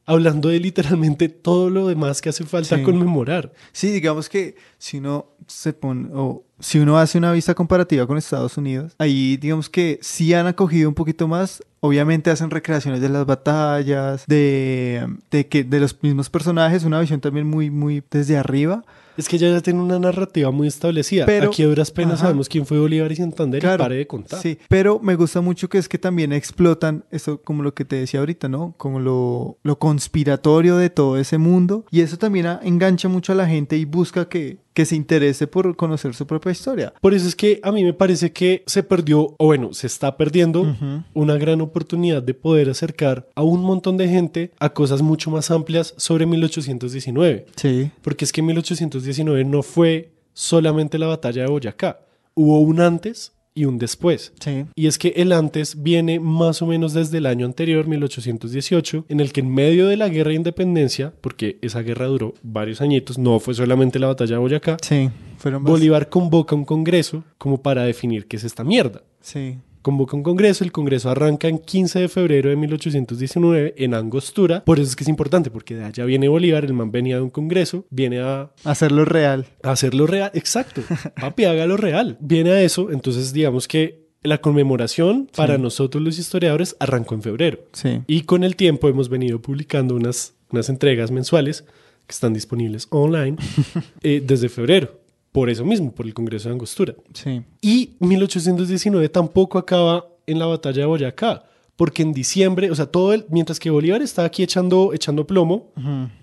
hablando 0.06 0.48
de 0.48 0.58
literalmente 0.58 1.28
todo 1.28 1.70
lo 1.70 1.86
demás 1.86 2.20
que 2.20 2.30
hace 2.30 2.44
falta 2.44 2.76
Sí. 2.76 2.82
conmemorar. 2.82 3.52
Sí, 3.70 3.92
digamos 3.92 4.28
que 4.28 4.56
si 4.76 4.96
uno 4.98 5.26
se 5.46 5.72
pone, 5.72 6.08
o 6.12 6.42
si 6.60 6.78
uno 6.78 6.98
hace 6.98 7.18
una 7.18 7.32
vista 7.32 7.54
comparativa 7.54 8.06
con 8.06 8.16
Estados 8.18 8.56
Unidos, 8.56 8.94
ahí 8.98 9.36
digamos 9.36 9.68
que 9.68 9.98
sí 10.02 10.32
han 10.34 10.46
acogido 10.46 10.88
un 10.88 10.94
poquito 10.94 11.26
más. 11.28 11.62
Obviamente 11.82 12.30
hacen 12.30 12.50
recreaciones 12.50 13.00
de 13.00 13.08
las 13.08 13.24
batallas, 13.24 14.24
de, 14.26 15.06
de 15.30 15.46
que 15.46 15.64
de 15.64 15.80
los 15.80 15.96
mismos 16.02 16.28
personajes, 16.28 16.84
una 16.84 17.00
visión 17.00 17.20
también 17.20 17.46
muy, 17.46 17.70
muy 17.70 18.02
desde 18.10 18.36
arriba. 18.36 18.84
Es 19.16 19.28
que 19.28 19.38
ya 19.38 19.58
tiene 19.60 19.80
una 19.80 19.98
narrativa 19.98 20.50
muy 20.50 20.68
establecida. 20.68 21.26
Pero- 21.26 21.48
Aquí 21.48 21.62
a 21.62 21.66
duras 21.66 21.90
penas 21.90 22.14
Ajá. 22.14 22.22
sabemos 22.26 22.48
quién 22.48 22.64
fue 22.66 22.78
Bolívar 22.78 23.10
y 23.12 23.16
Santander 23.16 23.62
y 23.62 23.78
pare 23.78 23.96
de 23.96 24.06
contar. 24.06 24.40
Sí, 24.40 24.58
pero 24.68 24.98
me 25.00 25.14
gusta 25.14 25.40
mucho 25.40 25.68
que 25.68 25.78
es 25.78 25.88
que 25.88 25.98
también 25.98 26.32
explotan 26.32 27.04
eso 27.10 27.40
como 27.42 27.62
lo 27.62 27.74
que 27.74 27.84
te 27.84 27.96
decía 27.96 28.20
ahorita, 28.20 28.48
¿no? 28.48 28.74
Como 28.78 29.00
lo, 29.00 29.58
lo 29.62 29.78
conspiratorio 29.78 30.76
de 30.76 30.90
todo 30.90 31.18
ese 31.18 31.38
mundo. 31.38 31.84
Y 31.90 32.00
eso 32.00 32.16
también 32.18 32.46
engancha 32.62 33.08
mucho 33.08 33.32
a 33.32 33.36
la 33.36 33.46
gente 33.46 33.76
y 33.76 33.84
busca 33.84 34.28
que, 34.28 34.58
que 34.72 34.86
se 34.86 34.96
interese 34.96 35.46
por 35.46 35.76
conocer 35.76 36.14
su 36.14 36.26
propia 36.26 36.52
historia. 36.52 36.92
Por 37.00 37.14
eso 37.14 37.26
es 37.26 37.34
que 37.34 37.60
a 37.62 37.72
mí 37.72 37.84
me 37.84 37.92
parece 37.92 38.32
que 38.32 38.62
se 38.66 38.82
perdió, 38.82 39.34
o 39.38 39.46
bueno, 39.46 39.72
se 39.74 39.86
está 39.86 40.16
perdiendo 40.16 40.76
una 41.14 41.36
gran 41.36 41.60
oportunidad 41.60 42.22
de 42.22 42.34
poder 42.34 42.70
acercar 42.70 43.28
a 43.34 43.42
un 43.42 43.62
montón 43.62 43.96
de 43.96 44.08
gente 44.08 44.52
a 44.58 44.70
cosas 44.70 45.02
mucho 45.02 45.30
más 45.30 45.50
amplias 45.50 45.94
sobre 45.96 46.26
1819. 46.26 47.46
Sí. 47.56 47.90
Porque 48.02 48.24
es 48.24 48.32
que 48.32 48.42
1819 48.42 49.44
no 49.44 49.62
fue 49.62 50.12
solamente 50.32 50.98
la 50.98 51.06
batalla 51.06 51.42
de 51.42 51.48
Boyacá. 51.48 52.00
Hubo 52.34 52.60
un 52.60 52.80
antes 52.80 53.32
y 53.54 53.64
un 53.64 53.78
después. 53.78 54.32
Sí. 54.40 54.64
Y 54.76 54.86
es 54.86 54.98
que 54.98 55.08
el 55.16 55.32
antes 55.32 55.82
viene 55.82 56.20
más 56.20 56.62
o 56.62 56.66
menos 56.66 56.92
desde 56.94 57.18
el 57.18 57.26
año 57.26 57.46
anterior, 57.46 57.86
1818, 57.86 59.06
en 59.08 59.20
el 59.20 59.32
que 59.32 59.40
en 59.40 59.52
medio 59.52 59.88
de 59.88 59.96
la 59.96 60.08
guerra 60.08 60.30
de 60.30 60.36
independencia, 60.36 61.12
porque 61.20 61.58
esa 61.62 61.80
guerra 61.82 62.06
duró 62.06 62.34
varios 62.42 62.80
añitos, 62.80 63.18
no 63.18 63.40
fue 63.40 63.54
solamente 63.54 63.98
la 63.98 64.06
batalla 64.08 64.34
de 64.34 64.38
Boyacá, 64.38 64.76
Sí. 64.82 65.10
Fueron 65.38 65.62
más- 65.62 65.70
Bolívar 65.72 66.08
convoca 66.08 66.54
un 66.54 66.64
congreso 66.64 67.24
como 67.38 67.62
para 67.62 67.82
definir 67.84 68.26
qué 68.26 68.36
es 68.36 68.44
esta 68.44 68.62
mierda. 68.64 69.02
Sí. 69.20 69.58
Convoca 69.82 70.16
un 70.16 70.22
congreso, 70.22 70.62
el 70.62 70.72
congreso 70.72 71.08
arranca 71.08 71.48
en 71.48 71.58
15 71.58 72.00
de 72.00 72.08
febrero 72.08 72.50
de 72.50 72.56
1819 72.56 73.74
en 73.78 73.94
Angostura. 73.94 74.62
Por 74.64 74.78
eso 74.78 74.88
es 74.90 74.96
que 74.96 75.04
es 75.04 75.08
importante, 75.08 75.50
porque 75.50 75.74
de 75.74 75.84
allá 75.84 76.04
viene 76.04 76.28
Bolívar, 76.28 76.64
el 76.64 76.74
man 76.74 76.90
venía 76.90 77.16
de 77.16 77.22
un 77.22 77.30
congreso, 77.30 77.86
viene 77.90 78.20
a 78.20 78.50
Hacerlo 78.64 79.04
real. 79.04 79.46
hacerlo 79.62 80.06
real. 80.06 80.30
Exacto, 80.34 80.82
papi, 81.20 81.44
hágalo 81.44 81.76
real. 81.76 82.18
Viene 82.20 82.50
a 82.50 82.62
eso, 82.62 82.90
entonces 82.90 83.32
digamos 83.32 83.66
que 83.68 84.00
la 84.22 84.38
conmemoración 84.38 85.30
para 85.34 85.56
nosotros 85.56 86.02
los 86.02 86.18
historiadores 86.18 86.76
arrancó 86.78 87.14
en 87.14 87.22
febrero. 87.22 87.60
Sí. 87.72 88.02
Y 88.06 88.22
con 88.22 88.44
el 88.44 88.56
tiempo 88.56 88.88
hemos 88.88 89.08
venido 89.08 89.40
publicando 89.40 89.94
unas, 89.94 90.34
unas 90.50 90.68
entregas 90.68 91.10
mensuales 91.10 91.64
que 92.06 92.12
están 92.12 92.34
disponibles 92.34 92.86
online 92.90 93.38
eh, 94.02 94.22
desde 94.22 94.50
febrero. 94.50 94.99
Por 95.32 95.48
eso 95.48 95.64
mismo, 95.64 95.92
por 95.92 96.06
el 96.06 96.14
Congreso 96.14 96.48
de 96.48 96.54
Angostura. 96.54 96.94
Sí. 97.14 97.42
Y 97.60 97.90
1819 98.00 99.08
tampoco 99.08 99.58
acaba 99.58 100.06
en 100.26 100.38
la 100.38 100.46
batalla 100.46 100.80
de 100.80 100.86
Boyacá, 100.86 101.44
porque 101.76 102.02
en 102.02 102.12
diciembre, 102.12 102.70
o 102.70 102.74
sea, 102.74 102.86
todo 102.86 103.12
el, 103.12 103.24
mientras 103.30 103.58
que 103.58 103.70
Bolívar 103.70 104.02
estaba 104.02 104.26
aquí 104.26 104.42
echando, 104.42 104.92
echando 104.92 105.26
plomo, 105.26 105.72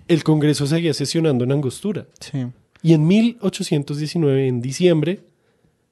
el 0.06 0.22
Congreso 0.24 0.66
seguía 0.66 0.94
sesionando 0.94 1.44
en 1.44 1.52
Angostura. 1.52 2.06
Sí. 2.20 2.46
Y 2.82 2.92
en 2.92 3.06
1819, 3.06 4.46
en 4.46 4.60
diciembre, 4.60 5.20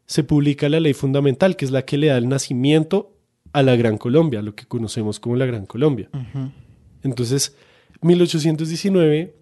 se 0.07 0.23
publica 0.23 0.69
la 0.69 0.79
ley 0.79 0.95
fundamental, 0.95 1.57
que 1.57 1.65
es 1.65 1.71
la 1.71 1.85
que 1.85 1.99
le 1.99 2.09
da 2.09 2.19
el 2.19 2.29
nacimiento 2.29 3.13
a 3.53 3.63
la 3.63 3.75
Gran 3.75 3.99
Colombia, 3.99 4.43
lo 4.43 4.55
que 4.55 4.67
conocemos 4.67 5.19
como 5.19 5.37
la 5.37 5.47
Gran 5.47 5.67
Colombia. 5.67 6.09
Entonces, 7.03 7.57
1819, 8.03 9.35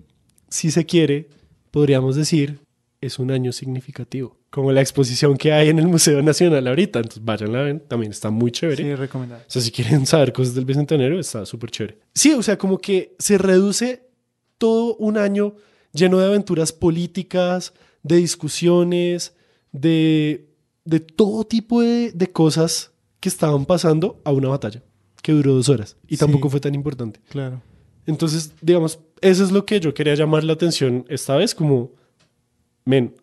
si 0.48 0.70
se 0.70 0.86
quiere, 0.86 1.28
podríamos 1.70 2.16
decir, 2.16 2.60
es 3.04 3.18
un 3.18 3.30
año 3.30 3.52
significativo. 3.52 4.36
Como 4.50 4.72
la 4.72 4.80
exposición 4.80 5.36
que 5.36 5.52
hay 5.52 5.68
en 5.68 5.78
el 5.78 5.86
Museo 5.88 6.22
Nacional 6.22 6.66
ahorita. 6.68 6.98
Entonces, 7.00 7.24
vayan 7.24 7.54
a 7.56 7.62
ver, 7.62 7.80
también 7.80 8.12
está 8.12 8.30
muy 8.30 8.50
chévere. 8.52 8.82
Sí, 8.82 8.94
recomendable. 8.94 9.44
O 9.46 9.50
sea, 9.50 9.60
si 9.62 9.70
quieren 9.70 10.06
saber 10.06 10.32
cosas 10.32 10.54
del 10.54 10.64
Bicentenario, 10.64 11.18
está 11.18 11.44
súper 11.44 11.70
chévere. 11.70 11.98
Sí, 12.14 12.32
o 12.32 12.42
sea, 12.42 12.56
como 12.58 12.78
que 12.78 13.14
se 13.18 13.36
reduce 13.38 14.08
todo 14.58 14.96
un 14.96 15.18
año 15.18 15.54
lleno 15.92 16.18
de 16.18 16.26
aventuras 16.26 16.72
políticas, 16.72 17.72
de 18.02 18.16
discusiones, 18.16 19.34
de, 19.72 20.48
de 20.84 21.00
todo 21.00 21.44
tipo 21.44 21.80
de, 21.82 22.12
de 22.12 22.30
cosas 22.32 22.92
que 23.20 23.28
estaban 23.28 23.64
pasando 23.66 24.20
a 24.24 24.32
una 24.32 24.48
batalla 24.48 24.82
que 25.22 25.32
duró 25.32 25.54
dos 25.54 25.68
horas 25.70 25.96
y 26.06 26.16
Sí. 26.16 26.20
tampoco 26.20 26.50
fue 26.50 26.60
tan 26.60 26.74
importante. 26.74 27.20
Claro. 27.30 27.62
Entonces, 28.06 28.52
digamos, 28.60 28.98
eso 29.22 29.42
es 29.42 29.50
lo 29.50 29.64
que 29.64 29.80
yo 29.80 29.94
quería 29.94 30.14
llamar 30.14 30.44
la 30.44 30.52
atención 30.52 31.06
esta 31.08 31.34
vez, 31.36 31.54
como, 31.54 31.92
men, 32.84 33.14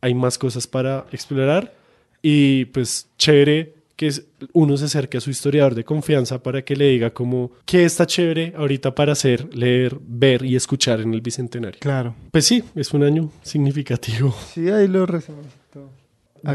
hay 0.00 0.14
más 0.14 0.38
cosas 0.38 0.66
para 0.66 1.06
explorar 1.12 1.74
y 2.22 2.66
pues 2.66 3.08
chévere 3.16 3.74
que 3.96 4.10
uno 4.52 4.76
se 4.76 4.86
acerque 4.86 5.18
a 5.18 5.20
su 5.20 5.30
historiador 5.30 5.74
de 5.74 5.84
confianza 5.84 6.42
para 6.42 6.64
que 6.64 6.74
le 6.74 6.88
diga 6.88 7.10
como 7.10 7.52
qué 7.64 7.84
está 7.84 8.06
chévere 8.06 8.52
ahorita 8.56 8.94
para 8.94 9.12
hacer, 9.12 9.54
leer, 9.54 9.98
ver 10.00 10.44
y 10.44 10.56
escuchar 10.56 11.00
en 11.00 11.14
el 11.14 11.20
Bicentenario. 11.20 11.78
Claro. 11.80 12.14
Pues 12.32 12.44
sí, 12.44 12.64
es 12.74 12.92
un 12.92 13.04
año 13.04 13.30
significativo. 13.42 14.34
Sí, 14.52 14.68
ahí 14.68 14.88
lo 14.88 15.06
resumimos 15.06 15.52
todo. 15.72 15.90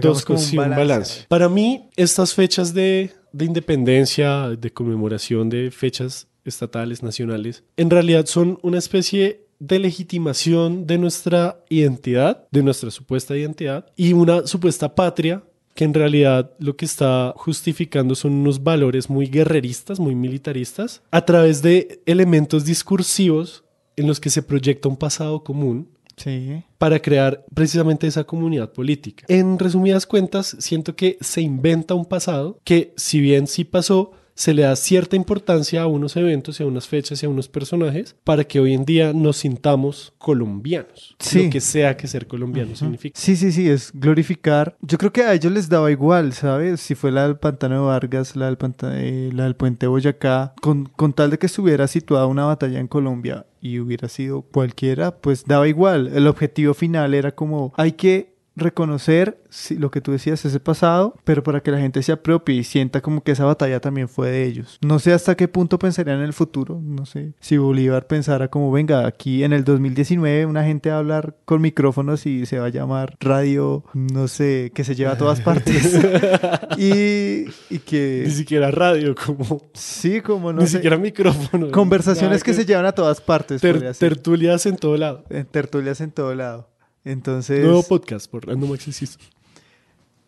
Dos 0.02 0.24
cosas 0.24 0.54
y 0.54 0.58
un 0.58 0.70
balance. 0.70 1.26
Para 1.28 1.50
mí, 1.50 1.90
estas 1.96 2.36
fechas 2.36 2.74
de, 2.74 3.12
de 3.32 3.46
independencia, 3.46 4.50
de 4.50 4.72
conmemoración 4.72 5.50
de 5.50 5.72
fechas 5.72 6.28
estatales, 6.46 7.02
nacionales, 7.02 7.64
en 7.78 7.90
realidad 7.90 8.26
son 8.26 8.60
una 8.62 8.78
especie 8.78 9.49
de 9.60 9.80
legitimación 9.80 10.88
de 10.88 10.98
nuestra 10.98 11.64
identidad, 11.70 12.48
de 12.52 12.64
nuestra 12.64 12.92
supuesta 12.92 13.38
identidad, 13.38 13.86
y 13.96 14.14
una 14.14 14.48
supuesta 14.48 14.96
patria 14.96 15.44
que 15.76 15.86
en 15.86 15.94
realidad 15.94 16.52
lo 16.60 16.76
que 16.76 16.86
está 16.86 17.34
justificando 17.38 18.16
son 18.16 18.34
unos 18.34 18.64
valores 18.64 19.10
muy 19.10 19.28
guerreristas, 19.28 20.00
muy 20.00 20.16
militaristas, 20.16 21.02
a 21.12 21.24
través 21.26 21.62
de 21.62 22.02
elementos 22.06 22.66
discursivos 22.66 23.64
en 23.96 24.08
los 24.08 24.20
que 24.20 24.30
se 24.30 24.42
proyecta 24.42 24.90
un 24.90 24.98
pasado 24.98 25.44
común 25.44 25.90
Sí. 26.18 26.64
para 26.78 27.00
crear 27.02 27.46
precisamente 27.54 28.06
esa 28.06 28.26
comunidad 28.26 28.74
política. 28.74 29.24
En 29.30 29.58
resumidas 29.58 30.06
cuentas, 30.06 30.54
siento 30.60 30.94
que 30.94 31.18
se 31.22 31.40
inventa 31.40 31.94
un 31.94 32.04
pasado 32.04 32.60
que, 32.66 32.94
si 32.98 33.22
bien 33.22 33.48
sí 33.48 33.64
pasó, 33.64 34.12
se 34.40 34.54
le 34.54 34.62
da 34.62 34.74
cierta 34.78 35.18
importancia 35.18 35.82
a 35.82 35.88
unos 35.88 36.16
eventos 36.16 36.60
y 36.60 36.64
a 36.64 36.66
unas 36.66 36.88
fechas 36.88 37.22
y 37.22 37.26
a 37.26 37.30
unos 37.30 37.50
personajes 37.50 38.16
para 38.24 38.46
que 38.46 38.62
hoy 38.62 38.74
en 38.74 38.86
día 38.86 39.12
nos 39.12 39.36
sintamos 39.36 40.14
colombianos. 40.18 41.18
Sí. 41.20 41.44
Lo 41.44 41.50
que 41.50 41.60
sea 41.60 41.98
que 41.98 42.08
ser 42.08 42.26
colombiano 42.26 42.74
significa. 42.74 43.20
Sí, 43.20 43.36
sí, 43.36 43.52
sí, 43.52 43.68
es 43.70 43.92
glorificar. 43.94 44.78
Yo 44.82 44.98
creo 44.98 45.12
que 45.12 45.24
a 45.24 45.34
ellos 45.34 45.52
les 45.52 45.68
daba 45.68 45.92
igual, 45.92 46.32
¿sabes? 46.32 46.80
Si 46.80 46.96
fue 46.96 47.12
la 47.12 47.24
del 47.28 47.36
Pantano 47.38 47.76
de 47.82 47.88
Vargas, 47.88 48.38
la 48.38 48.46
del, 48.46 48.58
panta- 48.58 48.94
eh, 48.96 49.30
la 49.34 49.44
del 49.44 49.58
Puente 49.58 49.88
Boyacá, 49.88 50.54
con, 50.62 50.86
con 50.86 51.12
tal 51.12 51.32
de 51.32 51.38
que 51.38 51.48
estuviera 51.48 51.88
situada 51.88 52.26
una 52.26 52.46
batalla 52.46 52.80
en 52.80 52.88
Colombia 52.88 53.46
y 53.60 53.80
hubiera 53.80 54.08
sido 54.08 54.44
cualquiera, 54.44 55.18
pues 55.18 55.44
daba 55.46 55.68
igual. 55.68 56.08
El 56.16 56.28
objetivo 56.28 56.74
final 56.74 57.14
era 57.14 57.36
como, 57.36 57.74
hay 57.76 57.92
que 57.92 58.39
reconocer 58.60 59.42
lo 59.78 59.90
que 59.92 60.02
tú 60.02 60.12
decías, 60.12 60.44
ese 60.46 60.60
pasado, 60.60 61.16
pero 61.24 61.44
para 61.44 61.62
que 61.62 61.72
la 61.72 61.80
gente 61.80 62.04
se 62.04 62.12
apropie 62.12 62.56
y 62.56 62.64
sienta 62.64 63.02
como 63.02 63.24
que 63.24 63.32
esa 63.32 63.46
batalla 63.46 63.80
también 63.80 64.08
fue 64.10 64.30
de 64.30 64.46
ellos. 64.46 64.78
No 64.82 65.00
sé 65.00 65.14
hasta 65.14 65.36
qué 65.36 65.48
punto 65.48 65.80
pensarían 65.80 66.20
en 66.20 66.26
el 66.26 66.34
futuro, 66.34 66.80
no 66.84 67.06
sé 67.06 67.34
si 67.40 67.58
Bolívar 67.58 68.08
pensara 68.08 68.48
como, 68.50 68.72
venga, 68.72 69.08
aquí 69.08 69.44
en 69.44 69.54
el 69.54 69.64
2019 69.64 70.46
una 70.46 70.64
gente 70.64 70.90
va 70.90 70.98
a 70.98 71.00
hablar 71.00 71.36
con 71.46 71.62
micrófonos 71.62 72.26
y 72.26 72.46
se 72.46 72.60
va 72.60 72.68
a 72.68 72.70
llamar 72.70 73.16
radio, 73.20 73.84
no 73.94 74.28
sé, 74.28 74.72
que 74.76 74.84
se 74.84 74.96
lleva 74.96 75.14
a 75.14 75.18
todas 75.18 75.42
partes. 75.42 76.00
y, 76.78 77.46
y 77.70 77.80
que... 77.80 78.24
Ni 78.26 78.32
siquiera 78.32 78.72
radio, 78.72 79.16
como. 79.16 79.62
Sí, 79.74 80.22
como 80.22 80.54
no 80.54 80.62
ni 80.62 80.68
sé. 80.68 80.74
siquiera 80.78 80.98
micrófono. 80.98 81.72
Conversaciones 81.72 82.44
que 82.44 82.54
se 82.54 82.66
llevan 82.66 82.86
a 82.86 82.92
todas 82.92 83.22
partes. 83.22 83.62
ter- 83.62 83.94
tertulias 83.94 84.66
en 84.66 84.76
todo 84.78 84.98
lado. 84.98 85.24
En 85.30 85.46
tertulias 85.46 86.02
en 86.02 86.12
todo 86.12 86.34
lado. 86.36 86.70
Entonces, 87.10 87.64
Nuevo 87.64 87.84
podcast 87.84 88.30
por 88.30 88.46
Random 88.46 88.74
Access 88.74 89.18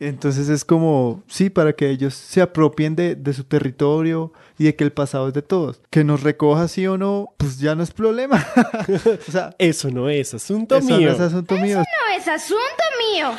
entonces 0.01 0.49
es 0.49 0.65
como, 0.65 1.21
sí, 1.27 1.51
para 1.51 1.73
que 1.73 1.87
ellos 1.91 2.15
se 2.15 2.41
apropien 2.41 2.95
de, 2.95 3.13
de 3.13 3.33
su 3.33 3.43
territorio 3.43 4.33
y 4.57 4.63
de 4.63 4.75
que 4.75 4.83
el 4.83 4.91
pasado 4.91 5.27
es 5.27 5.35
de 5.35 5.43
todos. 5.43 5.79
Que 5.91 6.03
nos 6.03 6.23
recoja 6.23 6.67
sí 6.67 6.87
o 6.87 6.97
no, 6.97 7.35
pues 7.37 7.59
ya 7.59 7.75
no 7.75 7.83
es 7.83 7.91
problema. 7.91 8.43
o 9.27 9.31
sea, 9.31 9.55
Eso 9.59 9.91
no 9.91 10.09
es 10.09 10.33
asunto 10.33 10.75
eso 10.75 10.87
mío. 10.87 11.09
no 11.09 11.13
es 11.13 11.19
asunto 11.19 11.55
mío. 11.55 11.77
No 11.77 12.17
es 12.17 12.27
asunto 12.27 12.83
mío. 13.13 13.29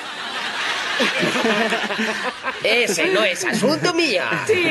Ese 2.64 3.12
no 3.12 3.24
es 3.24 3.44
asunto 3.44 3.94
mío. 3.94 4.22
Sí, 4.46 4.64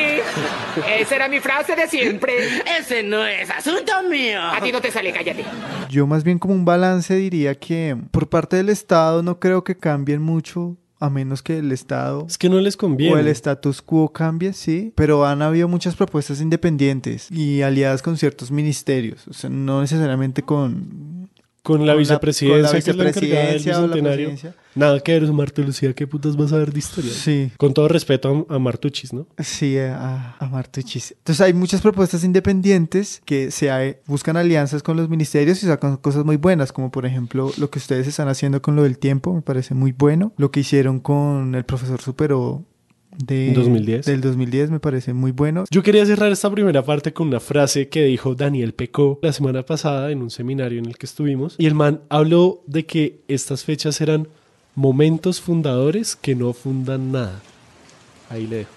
esa 0.99 1.15
era 1.15 1.27
mi 1.27 1.39
frase 1.39 1.75
de 1.75 1.87
siempre. 1.87 2.33
Ese 2.79 3.03
no 3.03 3.25
es 3.25 3.49
asunto 3.49 3.91
mío. 4.09 4.41
A 4.41 4.61
ti 4.61 4.71
no 4.71 4.81
te 4.81 4.91
sale, 4.91 5.11
cállate. 5.11 5.45
Yo 5.89 6.07
más 6.07 6.23
bien 6.23 6.39
como 6.39 6.53
un 6.53 6.65
balance 6.65 7.15
diría 7.15 7.55
que 7.55 7.97
por 8.11 8.29
parte 8.29 8.55
del 8.55 8.69
Estado 8.69 9.23
no 9.23 9.39
creo 9.39 9.63
que 9.63 9.77
cambien 9.77 10.21
mucho, 10.21 10.77
a 11.01 11.09
menos 11.09 11.41
que 11.41 11.57
el 11.57 11.71
Estado 11.71 12.25
Es 12.27 12.37
que 12.37 12.47
no 12.47 12.61
les 12.61 12.77
conviene. 12.77 13.15
o 13.15 13.17
el 13.17 13.27
status 13.27 13.81
quo 13.81 14.13
cambie, 14.13 14.53
sí, 14.53 14.93
pero 14.95 15.25
han 15.25 15.41
habido 15.41 15.67
muchas 15.67 15.95
propuestas 15.95 16.39
independientes 16.41 17.29
y 17.31 17.63
aliadas 17.63 18.01
con 18.03 18.17
ciertos 18.17 18.51
ministerios, 18.51 19.27
o 19.27 19.33
sea, 19.33 19.49
no 19.49 19.81
necesariamente 19.81 20.43
con... 20.43 21.29
Con 21.63 21.85
la 21.85 21.93
con 21.93 21.99
vicepresidencia, 21.99 22.63
con 22.63 22.63
la 22.63 22.71
que 22.71 22.89
es 22.89 22.97
la 22.97 23.09
encargada 23.09 23.45
del 23.45 23.53
vicepresidencia 23.57 23.79
o 23.79 23.87
la 23.87 23.93
presidencia. 23.93 24.55
Nada 24.75 24.99
que 24.99 25.19
ver, 25.19 25.31
Marta 25.31 25.61
Lucía, 25.61 25.93
¿qué 25.93 26.07
putas 26.07 26.37
vas 26.37 26.53
a 26.53 26.57
ver 26.57 26.71
de 26.71 26.79
historia? 26.79 27.11
Sí. 27.11 27.51
Con 27.57 27.73
todo 27.73 27.87
respeto 27.87 28.45
a, 28.49 28.55
a 28.55 28.59
Martuchis, 28.59 29.13
¿no? 29.13 29.27
Sí, 29.39 29.77
a, 29.77 30.35
a 30.39 30.49
Martuchis. 30.49 31.11
Entonces 31.17 31.41
hay 31.41 31.53
muchas 31.53 31.81
propuestas 31.81 32.23
independientes 32.23 33.21
que 33.25 33.51
se 33.51 33.99
buscan 34.05 34.37
alianzas 34.37 34.83
con 34.83 34.97
los 34.97 35.09
ministerios 35.09 35.61
y 35.63 35.65
sacan 35.65 35.97
cosas 35.97 36.25
muy 36.25 36.37
buenas, 36.37 36.71
como 36.71 36.91
por 36.91 37.05
ejemplo 37.05 37.51
lo 37.57 37.69
que 37.69 37.79
ustedes 37.79 38.07
están 38.07 38.27
haciendo 38.27 38.61
con 38.61 38.75
lo 38.75 38.83
del 38.83 38.97
tiempo, 38.97 39.33
me 39.33 39.41
parece 39.41 39.73
muy 39.73 39.91
bueno. 39.91 40.33
Lo 40.37 40.51
que 40.51 40.61
hicieron 40.61 40.99
con 40.99 41.55
el 41.55 41.65
profesor 41.65 42.01
Superó 42.01 42.63
de 43.17 43.51
2010. 43.53 44.05
del 44.05 44.21
2010 44.21 44.71
me 44.71 44.79
parece 44.79 45.13
muy 45.13 45.31
bueno. 45.31 45.65
Yo 45.69 45.83
quería 45.83 46.05
cerrar 46.05 46.31
esta 46.31 46.49
primera 46.49 46.83
parte 46.83 47.13
con 47.13 47.27
una 47.27 47.39
frase 47.39 47.89
que 47.89 48.05
dijo 48.05 48.35
Daniel 48.35 48.73
Pecó 48.73 49.19
la 49.21 49.33
semana 49.33 49.63
pasada 49.63 50.11
en 50.11 50.21
un 50.21 50.29
seminario 50.29 50.79
en 50.79 50.85
el 50.85 50.97
que 50.97 51.05
estuvimos. 51.05 51.55
Y 51.57 51.65
el 51.65 51.75
man 51.75 52.01
habló 52.09 52.63
de 52.67 52.85
que 52.85 53.21
estas 53.27 53.65
fechas 53.65 53.99
eran 53.99 54.29
momentos 54.81 55.39
fundadores 55.39 56.15
que 56.15 56.33
no 56.33 56.53
fundan 56.53 57.11
nada. 57.11 57.39
Ahí 58.31 58.47
le 58.47 58.57
dejo. 58.57 58.71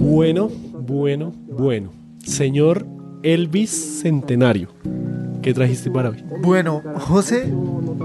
Bueno, 0.00 0.48
bueno, 0.86 1.32
bueno. 1.48 1.90
Señor 2.24 2.86
Elvis 3.24 4.00
Centenario. 4.00 4.68
¿Qué 5.44 5.54
trajiste 5.54 5.90
para 5.90 6.10
hoy? 6.10 6.24
Bueno, 6.42 6.82
José, 6.96 7.52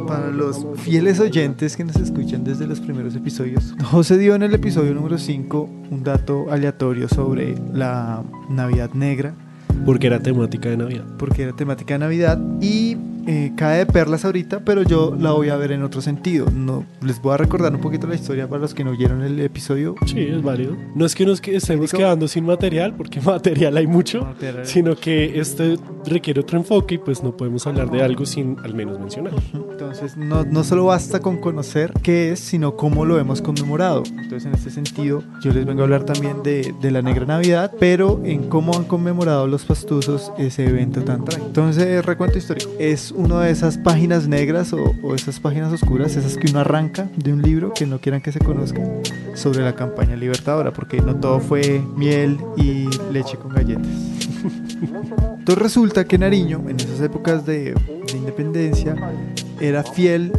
para 0.08 0.30
los 0.30 0.66
fieles 0.76 1.20
oyentes 1.20 1.76
que 1.78 1.84
nos 1.86 1.96
escuchan 1.96 2.44
desde 2.44 2.68
los 2.68 2.80
primeros 2.80 3.16
episodios, 3.16 3.74
José 3.84 4.18
dio 4.18 4.36
en 4.36 4.44
el 4.44 4.54
episodio 4.54 4.94
número 4.94 5.18
5 5.18 5.70
un 5.92 6.04
dato 6.04 6.52
aleatorio 6.52 7.08
sobre 7.08 7.56
la 7.74 8.24
Navidad 8.50 8.92
Negra, 8.94 9.34
Porque 9.86 10.08
era 10.08 10.20
temática 10.20 10.70
de 10.70 10.78
Navidad. 10.78 11.06
porque 11.18 11.44
era 11.44 11.54
temática 11.56 11.94
de 11.96 12.00
Navidad 12.00 12.40
y 12.62 12.98
eh, 13.32 13.52
cae 13.56 13.78
de 13.78 13.86
perlas 13.86 14.26
ahorita, 14.26 14.62
pero 14.66 14.82
yo 14.82 15.16
la 15.16 15.34
voy 15.34 15.50
a 15.50 15.56
ver 15.56 15.72
en 15.72 15.84
otro 15.84 16.02
sentido. 16.02 16.48
No, 16.52 16.84
les 17.04 17.22
voy 17.22 17.36
a 17.36 17.38
recordar 17.38 17.76
un 17.76 17.80
poquito 17.80 18.08
la 18.08 18.16
historia 18.16 18.50
para 18.50 18.60
los 18.60 18.74
que 18.74 18.84
no 18.84 18.90
oyeron 18.90 19.22
el 19.22 19.40
episodio. 19.40 19.94
Sí, 20.08 20.20
es 20.22 20.42
válido. 20.42 20.76
No 20.96 21.06
es 21.06 21.14
que 21.14 21.28
nos 21.28 21.40
estemos 21.48 21.92
quedando 21.92 22.28
sin 22.28 22.44
material, 22.46 22.96
porque 22.96 23.22
material 23.26 23.78
hay 23.78 23.86
mucho, 23.86 24.22
Material. 24.26 24.66
sino 24.66 24.96
que 24.96 25.40
este 25.40 25.78
requiere 26.08 26.42
otro 26.42 26.58
enfoque 26.58 26.96
y 26.96 26.98
pues 26.98 27.22
no 27.22 27.38
podemos 27.38 27.68
hablar 27.68 27.92
de 27.92 28.02
algo 28.02 28.26
sin 28.26 28.58
al 28.64 28.74
menos 28.74 29.00
mencionar. 29.00 29.34
Entonces, 29.54 30.18
no, 30.18 30.44
no 30.44 30.64
solo 30.64 30.86
basta 30.86 31.20
con 31.20 31.38
conocer 31.38 31.94
qué 32.02 32.32
es, 32.32 32.40
sino 32.40 32.76
cómo 32.76 33.06
lo 33.06 33.20
hemos 33.20 33.44
conmemorado. 33.44 34.02
Entonces, 34.08 34.46
en 34.48 34.56
este 34.56 34.72
sentido, 34.72 35.22
yo 35.44 35.54
les 35.54 35.68
vengo 35.68 35.82
a 35.82 35.84
hablar 35.84 36.04
también 36.04 36.42
de, 36.42 36.74
de 36.82 36.90
la 36.90 37.04
Negra 37.04 37.28
Navidad, 37.28 37.74
pero 37.80 38.22
en 38.26 38.50
cómo 38.50 38.76
han 38.76 38.86
conmemorado 38.86 39.46
los 39.46 39.66
pastuzos 39.66 40.32
ese 40.40 40.66
evento 40.66 41.02
tan 41.04 41.26
trágico. 41.26 41.46
Entonces, 41.46 42.04
recuento 42.04 42.40
histórico. 42.40 42.72
Es 42.80 43.12
una 43.20 43.42
de 43.42 43.52
esas 43.52 43.78
páginas 43.78 44.28
negras 44.28 44.72
o, 44.72 44.96
o 45.04 45.14
esas 45.14 45.40
páginas 45.40 45.74
oscuras, 45.74 46.16
esas 46.16 46.38
que 46.38 46.50
uno 46.50 46.62
arranca 46.62 47.10
de 47.18 47.34
un 47.34 47.42
libro 47.42 47.74
que 47.74 47.86
no 47.86 48.00
quieran 48.00 48.22
que 48.22 48.32
se 48.32 48.40
conozca 48.40 48.82
sobre 49.36 49.60
la 49.60 49.76
campaña 49.76 50.16
libertadora, 50.16 50.72
porque 50.72 51.02
no 51.02 51.16
todo 51.16 51.40
fue 51.40 51.84
miel 51.96 52.38
y 52.56 52.88
leche 53.12 53.38
con 53.38 53.54
galletas. 53.54 53.88
Entonces 55.40 55.58
resulta 55.58 56.06
que 56.06 56.18
Nariño, 56.18 56.64
en 56.70 56.80
esas 56.80 57.02
épocas 57.02 57.46
de, 57.46 57.74
de 57.74 58.18
independencia, 58.18 58.96
era 59.60 59.84
fiel 59.84 60.32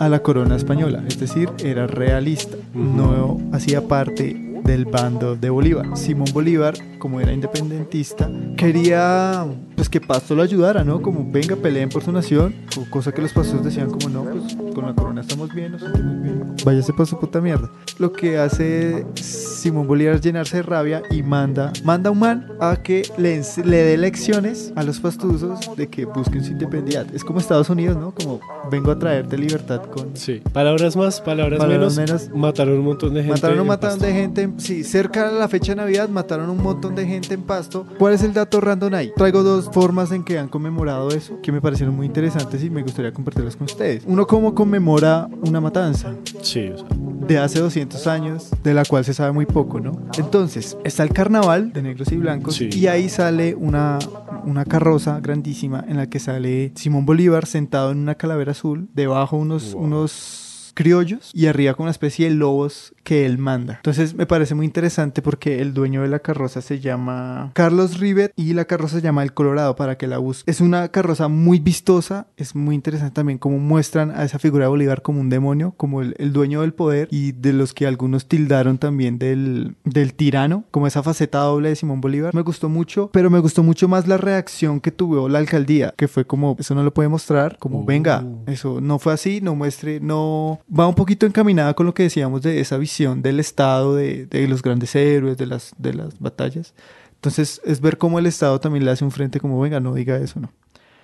a 0.00 0.08
la 0.08 0.20
corona 0.20 0.56
española, 0.56 1.04
es 1.06 1.20
decir, 1.20 1.48
era 1.62 1.86
realista, 1.86 2.56
no 2.74 3.40
hacía 3.52 3.86
parte 3.86 4.43
del 4.64 4.86
bando 4.86 5.36
de 5.36 5.50
Bolívar. 5.50 5.96
Simón 5.96 6.28
Bolívar, 6.32 6.74
como 6.98 7.20
era 7.20 7.32
independentista, 7.32 8.30
quería 8.56 9.46
pues 9.76 9.88
que 9.88 10.00
Pasto 10.00 10.34
lo 10.34 10.42
ayudara, 10.42 10.84
¿no? 10.84 11.02
Como 11.02 11.30
venga, 11.30 11.56
peleen 11.56 11.88
por 11.88 12.02
su 12.02 12.12
nación, 12.12 12.54
cosa 12.90 13.12
que 13.12 13.22
los 13.22 13.32
pastos 13.32 13.62
decían 13.62 13.90
como 13.90 14.08
no, 14.08 14.24
pues 14.24 14.56
con 14.74 14.86
la 14.86 14.94
corona 14.94 15.20
estamos 15.22 15.52
bien, 15.54 15.72
nos 15.72 15.80
sentimos 15.82 16.22
bien. 16.22 16.54
Váyase 16.64 16.92
para 16.92 17.06
su 17.06 17.18
puta 17.18 17.40
mierda. 17.40 17.70
Lo 17.98 18.12
que 18.12 18.38
hace 18.38 19.06
Simón 19.14 19.86
Bolívar 19.86 20.16
es 20.16 20.20
llenarse 20.20 20.58
de 20.58 20.62
rabia 20.62 21.02
y 21.10 21.22
manda, 21.22 21.72
manda 21.84 22.08
a 22.08 22.12
un 22.12 22.18
man 22.18 22.46
a 22.60 22.76
que 22.76 23.02
le, 23.16 23.40
le 23.64 23.76
dé 23.76 23.96
lecciones 23.96 24.72
a 24.76 24.82
los 24.82 25.00
pastuzos 25.00 25.76
de 25.76 25.88
que 25.88 26.04
busquen 26.04 26.44
su 26.44 26.52
independencia. 26.52 27.06
Es 27.12 27.24
como 27.24 27.38
Estados 27.38 27.70
Unidos, 27.70 27.96
¿no? 27.96 28.12
Como 28.14 28.40
vengo 28.70 28.90
a 28.90 28.98
traerte 28.98 29.38
libertad 29.38 29.82
con... 29.82 30.16
Sí. 30.16 30.42
Palabras 30.52 30.96
más, 30.96 31.20
palabras, 31.20 31.58
Palabras 31.58 31.96
menos, 31.96 32.26
menos. 32.28 32.36
Mataron 32.36 32.78
un 32.78 32.84
montón 32.84 33.14
de 33.14 33.20
gente. 33.22 33.32
Mataron 33.32 33.60
un 33.60 33.66
montón 33.66 33.98
de 33.98 34.12
gente, 34.12 34.42
en- 34.42 34.60
sí, 34.60 34.84
cerca 34.84 35.30
de 35.30 35.38
la 35.38 35.48
fecha 35.48 35.72
de 35.72 35.76
Navidad 35.76 36.08
mataron 36.08 36.50
un 36.50 36.62
montón 36.62 36.94
de 36.94 37.06
gente 37.06 37.34
en 37.34 37.42
Pasto. 37.42 37.86
¿Cuál 37.98 38.14
es 38.14 38.22
el 38.22 38.32
dato 38.34 38.60
random 38.60 38.94
ahí? 38.94 39.12
Traigo 39.16 39.42
dos 39.42 39.70
formas 39.72 40.10
en 40.12 40.24
que 40.24 40.38
han 40.38 40.48
conmemorado 40.48 41.10
eso 41.10 41.38
que 41.42 41.52
me 41.52 41.60
parecieron 41.60 41.94
muy 41.94 42.06
interesantes 42.06 42.62
y 42.64 42.70
me 42.70 42.82
gustaría 42.82 43.12
compartirlas 43.12 43.56
con 43.56 43.66
ustedes. 43.66 44.02
Uno, 44.06 44.26
cómo 44.26 44.54
conmemora 44.64 45.28
una 45.42 45.60
matanza 45.60 46.14
Sí, 46.42 46.68
o 46.74 46.78
sea. 46.78 46.86
de 47.28 47.38
hace 47.38 47.58
200 47.60 48.06
años, 48.06 48.50
de 48.62 48.72
la 48.74 48.84
cual 48.84 49.04
se 49.04 49.12
sabe 49.14 49.32
muy 49.32 49.44
poco, 49.46 49.78
¿no? 49.80 49.92
Entonces, 50.18 50.76
está 50.84 51.02
el 51.02 51.10
carnaval 51.10 51.72
de 51.72 51.82
negros 51.82 52.10
y 52.12 52.16
blancos 52.16 52.54
Sí. 52.56 52.70
y 52.72 52.86
ahí 52.86 53.08
sale 53.10 53.54
una, 53.54 53.98
una 54.44 54.64
carroza 54.64 55.20
grandísima 55.20 55.84
en 55.86 55.96
la 55.98 56.08
que 56.08 56.18
sale 56.18 56.72
Simón 56.76 57.04
Bolívar 57.06 57.44
sentado 57.46 57.90
en 57.92 57.98
una 57.98 58.14
calavera 58.14 58.52
azul, 58.52 58.88
debajo 58.94 59.36
unos, 59.36 59.74
Wow. 59.74 59.82
unos 59.84 60.43
criollos 60.74 61.30
y 61.32 61.46
arriba 61.46 61.74
con 61.74 61.84
una 61.84 61.90
especie 61.90 62.28
de 62.28 62.34
lobos 62.34 62.94
que 63.02 63.26
él 63.26 63.38
manda. 63.38 63.74
Entonces 63.76 64.14
me 64.14 64.26
parece 64.26 64.54
muy 64.54 64.66
interesante 64.66 65.22
porque 65.22 65.60
el 65.60 65.74
dueño 65.74 66.02
de 66.02 66.08
la 66.08 66.18
carroza 66.18 66.60
se 66.62 66.80
llama 66.80 67.50
Carlos 67.54 67.98
Rivet 67.98 68.32
y 68.36 68.54
la 68.54 68.64
carroza 68.64 68.96
se 68.96 69.02
llama 69.02 69.22
El 69.22 69.32
Colorado 69.34 69.76
para 69.76 69.96
que 69.96 70.06
la 70.06 70.18
busque. 70.18 70.50
Es 70.50 70.60
una 70.60 70.88
carroza 70.88 71.28
muy 71.28 71.58
vistosa, 71.58 72.26
es 72.36 72.54
muy 72.54 72.74
interesante 72.74 73.14
también 73.14 73.38
cómo 73.38 73.58
muestran 73.58 74.10
a 74.10 74.24
esa 74.24 74.38
figura 74.38 74.64
de 74.64 74.70
Bolívar 74.70 75.02
como 75.02 75.20
un 75.20 75.30
demonio, 75.30 75.74
como 75.76 76.02
el, 76.02 76.14
el 76.18 76.32
dueño 76.32 76.62
del 76.62 76.72
poder 76.72 77.08
y 77.10 77.32
de 77.32 77.52
los 77.52 77.74
que 77.74 77.86
algunos 77.86 78.26
tildaron 78.26 78.78
también 78.78 79.18
del, 79.18 79.76
del 79.84 80.14
tirano, 80.14 80.64
como 80.70 80.86
esa 80.86 81.02
faceta 81.02 81.38
doble 81.40 81.68
de 81.68 81.76
Simón 81.76 82.00
Bolívar. 82.00 82.34
Me 82.34 82.42
gustó 82.42 82.68
mucho, 82.68 83.10
pero 83.12 83.30
me 83.30 83.38
gustó 83.38 83.62
mucho 83.62 83.88
más 83.88 84.08
la 84.08 84.16
reacción 84.16 84.80
que 84.80 84.90
tuvo 84.90 85.28
la 85.28 85.38
alcaldía, 85.38 85.94
que 85.96 86.08
fue 86.08 86.26
como, 86.26 86.56
eso 86.58 86.74
no 86.74 86.82
lo 86.82 86.92
puede 86.94 87.08
mostrar, 87.08 87.58
como, 87.58 87.80
Uh. 87.80 87.84
venga, 87.84 88.24
eso 88.46 88.80
no 88.80 88.98
fue 88.98 89.12
así, 89.12 89.40
no 89.40 89.54
muestre, 89.54 90.00
no... 90.00 90.60
Va 90.66 90.88
un 90.88 90.94
poquito 90.94 91.26
encaminada 91.26 91.74
con 91.74 91.86
lo 91.86 91.94
que 91.94 92.04
decíamos 92.04 92.42
de 92.42 92.60
esa 92.60 92.78
visión 92.78 93.22
del 93.22 93.40
Estado, 93.40 93.94
de, 93.94 94.26
de 94.26 94.48
los 94.48 94.62
grandes 94.62 94.94
héroes, 94.94 95.36
de 95.36 95.46
las, 95.46 95.74
de 95.78 95.94
las 95.94 96.18
batallas. 96.18 96.74
Entonces 97.16 97.60
es 97.64 97.80
ver 97.80 97.98
cómo 97.98 98.18
el 98.18 98.26
Estado 98.26 98.60
también 98.60 98.84
le 98.84 98.90
hace 98.90 99.04
un 99.04 99.10
frente 99.10 99.40
como, 99.40 99.60
venga, 99.60 99.80
no 99.80 99.94
diga 99.94 100.16
eso, 100.16 100.40
no. 100.40 100.52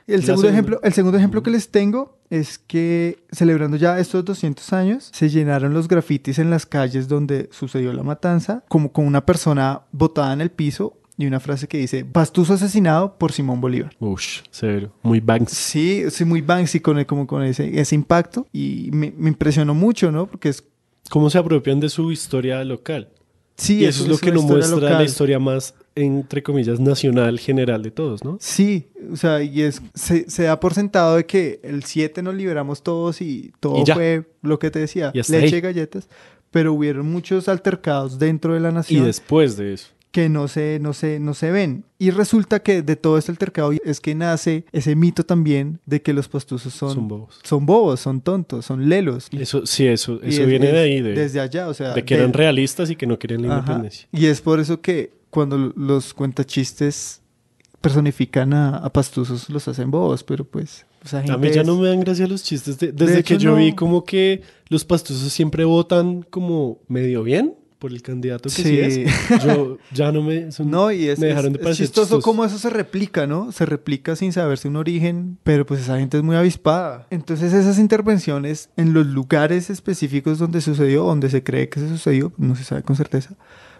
El 0.07 0.25
segundo, 0.25 0.49
ejemplo, 0.49 0.81
el 0.83 0.93
segundo 0.93 1.19
ejemplo 1.19 1.43
que 1.43 1.51
les 1.51 1.71
tengo 1.71 2.19
es 2.31 2.59
que 2.59 3.25
celebrando 3.31 3.77
ya 3.77 3.99
estos 3.99 4.25
200 4.25 4.73
años, 4.73 5.11
se 5.13 5.29
llenaron 5.29 5.73
los 5.73 5.89
grafitis 5.89 6.39
en 6.39 6.51
las 6.51 6.67
calles 6.67 7.07
donde 7.07 7.49
sucedió 7.53 7.93
la 7.93 8.03
matanza, 8.03 8.65
como 8.69 8.93
con 8.93 9.07
una 9.07 9.25
persona 9.25 9.83
botada 9.93 10.33
en 10.33 10.41
el 10.41 10.51
piso 10.51 11.00
y 11.23 11.27
una 11.27 11.41
frase 11.41 11.69
que 11.69 11.79
dice, 11.79 12.05
Pastuso 12.05 12.55
asesinado 12.55 13.17
por 13.19 13.33
Simón 13.33 13.61
Bolívar. 13.61 13.95
Ush, 14.01 14.41
severo. 14.51 14.93
Muy 15.03 15.21
Banks. 15.21 15.53
Sí, 15.53 16.05
sí, 16.11 16.25
muy 16.25 16.41
Banksy 16.41 16.81
con, 16.81 16.99
el- 16.99 17.07
como 17.07 17.27
con 17.27 17.43
ese, 17.43 17.81
ese 17.81 17.95
impacto 17.95 18.47
y 18.53 18.91
me, 18.93 19.13
me 19.17 19.29
impresionó 19.29 19.75
mucho, 19.75 20.11
¿no? 20.13 20.27
Porque 20.27 20.49
es... 20.51 20.65
¿Cómo 21.11 21.29
se 21.31 21.39
apropian 21.39 21.81
de 21.81 21.89
su 21.89 22.11
historia 22.13 22.63
local? 22.65 23.09
Sí, 23.57 23.81
y 23.81 23.85
eso 23.85 24.05
es 24.05 24.09
lo 24.09 24.17
que 24.17 24.31
una 24.31 24.37
nos 24.37 24.45
muestra 24.45 24.77
la 24.81 24.91
local. 24.91 25.05
historia 25.05 25.39
más, 25.39 25.75
entre 25.95 26.43
comillas, 26.43 26.81
nacional, 26.81 27.39
general 27.39 27.83
de 27.83 27.91
todos, 27.91 28.25
¿no? 28.25 28.39
Sí, 28.41 28.87
o 29.13 29.17
sea, 29.17 29.43
y 29.43 29.61
es, 29.63 29.83
se, 29.93 30.31
se 30.31 30.45
da 30.45 30.59
por 30.61 30.73
sentado 30.73 31.17
de 31.17 31.27
que 31.27 31.61
el 31.63 31.83
7 31.85 32.23
nos 32.23 32.35
liberamos 32.35 32.83
todos 32.83 33.21
y 33.21 33.53
todo 33.61 33.83
Y 33.83 33.93
fue 33.93 34.25
lo 34.41 34.59
que 34.59 34.71
te 34.71 34.79
decía, 34.79 35.11
Y 35.13 35.19
leche 35.19 35.37
ahí. 35.37 35.55
y 35.57 35.61
galletas, 35.61 36.09
pero 36.51 36.73
hubieron 36.73 37.11
muchos 37.11 37.49
altercados 37.49 38.19
dentro 38.19 38.55
de 38.55 38.61
la 38.61 38.71
Y 38.71 38.75
nación 38.75 39.05
después 39.05 39.59
de 39.59 39.75
eso. 39.75 39.89
Que 40.13 40.29
no 40.29 40.49
se, 40.49 40.79
no, 40.81 40.93
se, 40.93 41.21
no 41.21 41.35
se 41.35 41.53
ven. 41.53 41.85
Y 41.99 42.11
resulta 42.11 42.63
que 42.63 42.83
de 42.83 42.97
todo 42.97 43.17
este 43.17 43.31
altercado 43.31 43.73
es 43.85 44.01
que 44.01 44.15
nace 44.17 44.65
ese 44.73 44.97
mito 44.97 45.25
también 45.25 45.79
de 45.87 46.03
que 46.03 46.13
los 46.13 46.29
pastusos 46.29 46.75
son, 46.75 46.95
Son 46.95 47.07
bobos. 47.09 47.39
son 47.45 47.65
bobos, 47.67 48.01
son 48.01 48.21
tontos, 48.21 48.67
son 48.67 48.89
lelos. 48.89 49.29
Eso, 49.31 49.65
sí, 49.67 49.87
eso, 49.87 50.15
Y 50.23 50.31
eso 50.31 50.43
es- 50.43 50.49
viene 50.49 50.67
es 50.67 50.73
de 50.73 50.79
ahí, 50.81 51.01
de, 51.01 51.13
desde 51.13 51.39
allá, 51.41 51.69
o 51.69 51.75
sea, 51.75 51.95
de 51.95 52.05
que 52.05 52.15
de- 52.17 52.23
eran 52.23 52.33
realistas 52.33 52.91
y 52.91 52.97
que 52.97 53.07
no 53.07 53.19
querían 53.21 53.43
la 53.43 53.49
Ajá. 53.59 53.61
independencia. 53.61 54.09
Y 54.13 54.27
es 54.27 54.41
por 54.41 54.59
eso 54.59 54.81
que 54.81 55.13
cuando 55.31 55.57
los 55.77 56.13
cuentachistes 56.13 57.21
personifican 57.81 58.53
a, 58.53 58.77
a 58.79 58.93
pastusos 58.93 59.49
los 59.49 59.67
hacen 59.69 59.91
bobos, 59.91 60.23
pero 60.25 60.45
pues 60.45 60.87
esa 61.05 61.19
gente 61.21 61.33
A 61.33 61.39
mí 61.39 61.51
ya 61.51 61.61
es- 61.63 61.67
no 61.67 61.77
me 61.79 61.89
dan 61.89 62.01
gracia 62.01 62.27
los 62.27 62.43
chistes. 62.43 62.79
de- 62.79 62.93
desde 62.93 63.17
De 63.17 63.23
que 63.25 63.35
hecho, 63.35 63.43
yo 63.45 63.55
vi 63.57 63.71
no. 63.71 63.77
como 63.77 64.05
que 64.05 64.43
los 64.69 64.85
pastusos 64.85 65.33
siempre 65.33 65.65
votan 65.65 66.23
como 66.29 66.79
medio 66.89 67.23
bien 67.23 67.55
por 67.81 67.91
el 67.91 68.03
candidato 68.03 68.45
que 68.45 68.55
sí, 68.55 68.63
Sí. 68.63 69.05
es. 69.07 69.45
Yo 69.45 69.79
ya 69.93 70.13
no 70.13 70.23
me... 70.23 70.53
son- 70.53 70.71
No, 70.71 70.93
y 70.93 71.09
es, 71.09 71.19
me 71.19 71.27
dejaron 71.27 71.53
de 71.55 71.59
es 71.59 71.63
parecer 71.65 71.87
chistoso 71.87 72.21
cómo 72.21 72.45
eso 72.45 72.59
se 72.59 72.71
replica, 72.71 73.27
¿no? 73.27 73.51
Se 73.51 73.67
replica 73.67 74.15
sin 74.15 74.33
saberse 74.33 74.69
un 74.69 74.77
origen, 74.77 75.39
pero 75.43 75.67
pues 75.67 75.81
esa 75.81 75.99
gente 75.99 76.17
es 76.19 76.23
muy 76.23 76.37
avispada. 76.37 77.09
Entonces 77.11 77.53
esas 77.53 77.79
intervenciones 77.79 78.69
en 78.77 78.93
los 78.93 79.07
lugares 79.07 79.71
específicos 79.71 80.39
donde 80.39 80.61
sucedió, 80.61 81.05
donde 81.05 81.29
se 81.31 81.43
cree 81.43 81.69
que 81.69 81.81
se 81.81 81.89
sucedió, 81.89 82.33
no 82.37 82.55
se 82.55 82.63
sabe 82.65 82.83
con 82.83 82.95
certeza, 82.95 83.35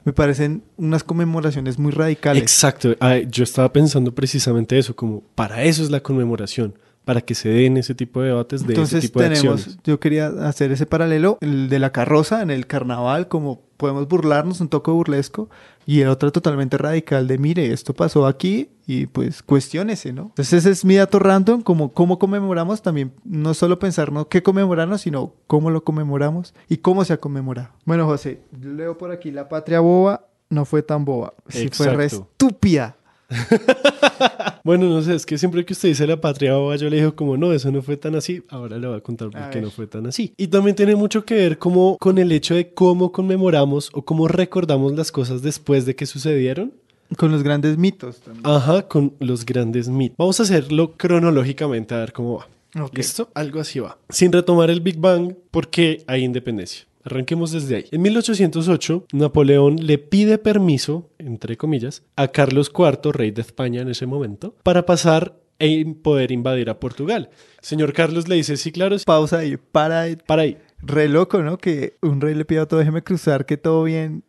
me 0.05 0.13
parecen 0.15 0.63
unas 0.79 1.05
conmemoraciones 1.05 1.79
muy 1.79 1.93
radicales. 1.93 2.43
Exacto. 2.43 2.97
Ay, 3.01 3.29
yo 3.31 3.45
estaba 3.45 3.71
pensando 3.73 4.15
precisamente 4.15 4.79
eso, 4.79 4.97
como 4.97 5.21
para 5.35 5.63
eso 5.65 5.83
es 5.83 5.91
la 5.91 6.01
conmemoración, 6.01 6.75
para 7.11 7.23
que 7.23 7.35
se 7.35 7.49
den 7.49 7.77
ese 7.77 7.93
tipo 7.93 8.21
de 8.21 8.29
debates 8.29 8.65
de 8.65 8.73
Entonces 8.73 8.99
ese 8.99 9.09
tipo 9.09 9.21
de 9.21 9.31
tenemos, 9.31 9.63
acciones. 9.63 9.81
yo 9.83 9.99
quería 9.99 10.29
hacer 10.47 10.71
ese 10.71 10.87
paralelo, 10.87 11.39
el 11.41 11.69
de 11.69 11.81
la 11.81 11.91
carroza 11.91 12.41
en 12.41 12.53
el 12.53 12.69
carnaval, 12.69 13.27
como 13.27 13.63
podemos 13.79 14.07
burlarnos, 14.07 14.61
un 14.61 14.69
toque 14.69 14.93
burlesco, 14.93 15.51
y 15.87 16.03
el 16.03 16.09
otro 16.09 16.31
totalmente 16.31 16.79
radical 16.79 17.27
de, 17.27 17.37
mire, 17.37 17.73
esto 17.73 17.95
pasó 17.95 18.29
aquí 18.29 18.71
y 18.87 19.07
pues 19.07 19.43
cuestiónese, 19.43 20.13
¿no? 20.13 20.27
Entonces 20.27 20.53
ese 20.53 20.71
es 20.71 20.85
mi 20.85 20.95
dato 20.95 21.19
random, 21.19 21.63
como 21.63 21.93
cómo 21.93 22.21
conmemoramos 22.21 22.81
también, 22.81 23.13
no 23.25 23.55
solo 23.55 23.81
pensar, 23.81 24.13
¿no? 24.13 24.29
¿Qué 24.29 24.45
conmemorarnos, 24.45 25.01
sino 25.01 25.35
cómo 25.49 25.71
lo 25.71 25.83
conmemoramos 25.83 26.55
y 26.69 26.77
cómo 26.77 27.05
se 27.05 27.13
ha 27.13 27.17
conmemorado. 27.17 27.71
Bueno, 27.87 28.07
José, 28.07 28.43
yo 28.61 28.71
leo 28.71 28.97
por 28.97 29.11
aquí, 29.11 29.33
la 29.33 29.49
patria 29.49 29.81
boba 29.81 30.29
no 30.49 30.65
fue 30.65 30.85
tan 30.85 31.05
boba, 31.05 31.35
sí 31.49 31.71
fue 31.73 31.89
re 31.91 32.05
estúpida. 32.05 32.99
Bueno, 34.63 34.87
no 34.91 35.01
sé, 35.01 35.15
es 35.15 35.25
que 35.25 35.39
siempre 35.39 35.65
que 35.65 35.73
usted 35.73 35.89
dice 35.89 36.07
la 36.07 36.21
patria 36.21 36.55
boba, 36.55 36.77
yo 36.77 36.91
le 36.91 36.97
digo 36.97 37.17
como, 37.17 37.37
no, 37.37 37.53
eso 37.53 37.73
no 37.73 37.81
fue 37.83 37.97
tan 37.97 38.15
así. 38.15 38.43
Ahora 38.51 38.79
le 38.79 38.87
voy 38.87 38.99
a 38.99 39.01
contar 39.01 39.31
por 39.31 39.41
A 39.41 39.49
qué 39.51 39.57
ver. 39.57 39.65
no 39.65 39.71
fue 39.71 39.87
tan 39.87 40.07
así. 40.07 40.35
Y 40.37 40.49
también 40.49 40.77
tiene 40.77 40.95
mucho 40.97 41.25
que 41.25 41.35
ver 41.35 41.59
como 41.59 41.97
con 41.99 42.19
el 42.19 42.31
hecho 42.31 42.55
de 42.55 42.75
cómo 42.75 43.11
conmemoramos 43.11 43.91
o 43.95 44.03
cómo 44.05 44.29
recordamos 44.29 44.93
las 44.93 45.11
cosas 45.13 45.41
después 45.43 45.87
de 45.87 45.97
que 45.97 46.05
sucedieron. 46.07 46.75
Con 47.17 47.33
los 47.33 47.43
grandes 47.43 47.79
mitos 47.79 48.21
también. 48.21 48.47
Ajá, 48.47 48.87
con 48.87 49.15
los 49.19 49.47
grandes 49.47 49.89
mitos. 49.89 50.17
Vamos 50.19 50.39
a 50.41 50.43
hacerlo 50.43 50.93
cronológicamente 50.97 51.95
a 51.95 51.99
ver 51.99 52.13
cómo 52.13 52.39
va. 52.39 52.83
Ok. 52.85 52.99
¿Listo? 52.99 53.31
Algo 53.35 53.61
así 53.61 53.81
va. 53.81 53.99
Sin 54.11 54.31
retomar 54.31 54.71
el 54.71 54.81
Big 54.81 54.99
Bang, 54.99 55.35
porque 55.51 56.05
hay 56.07 56.23
independencia. 56.23 56.85
Arranquemos 57.05 57.53
desde 57.53 57.77
ahí. 57.77 57.85
En 57.91 58.03
1808, 58.03 59.07
Napoleón 59.13 59.77
le 59.77 59.99
pide 59.99 60.39
permiso, 60.39 61.11
entre 61.19 61.57
comillas, 61.57 62.03
a 62.17 62.29
Carlos 62.29 62.71
IV, 62.77 63.13
rey 63.13 63.31
de 63.31 63.41
España 63.43 63.83
en 63.83 63.89
ese 63.89 64.07
momento, 64.07 64.55
para 64.63 64.85
pasar 64.85 65.41
e 65.59 65.85
poder 66.03 66.33
invadir 66.33 66.71
a 66.71 66.81
Portugal. 66.81 67.31
Señor 67.61 67.93
Carlos 67.93 68.29
le 68.29 68.37
dice, 68.37 68.57
sí, 68.57 68.73
claro, 68.73 68.99
sí, 68.99 69.05
Pausa 69.05 69.39
ahí, 69.39 69.57
para 69.57 70.01
ahí. 70.01 70.17
para 70.27 70.43
ahí. 70.43 70.59
Re 70.83 71.09
loco, 71.09 71.43
¿no? 71.43 71.59
Que 71.59 71.99
un 72.01 72.21
rey 72.21 72.35
le 72.35 72.47
pida 72.47 72.63
a 72.63 72.67
todo, 72.67 72.81
déjeme 72.81 73.03
cruzar, 73.03 73.45
que 73.45 73.59
todo 73.59 73.85
bien. 73.85 74.25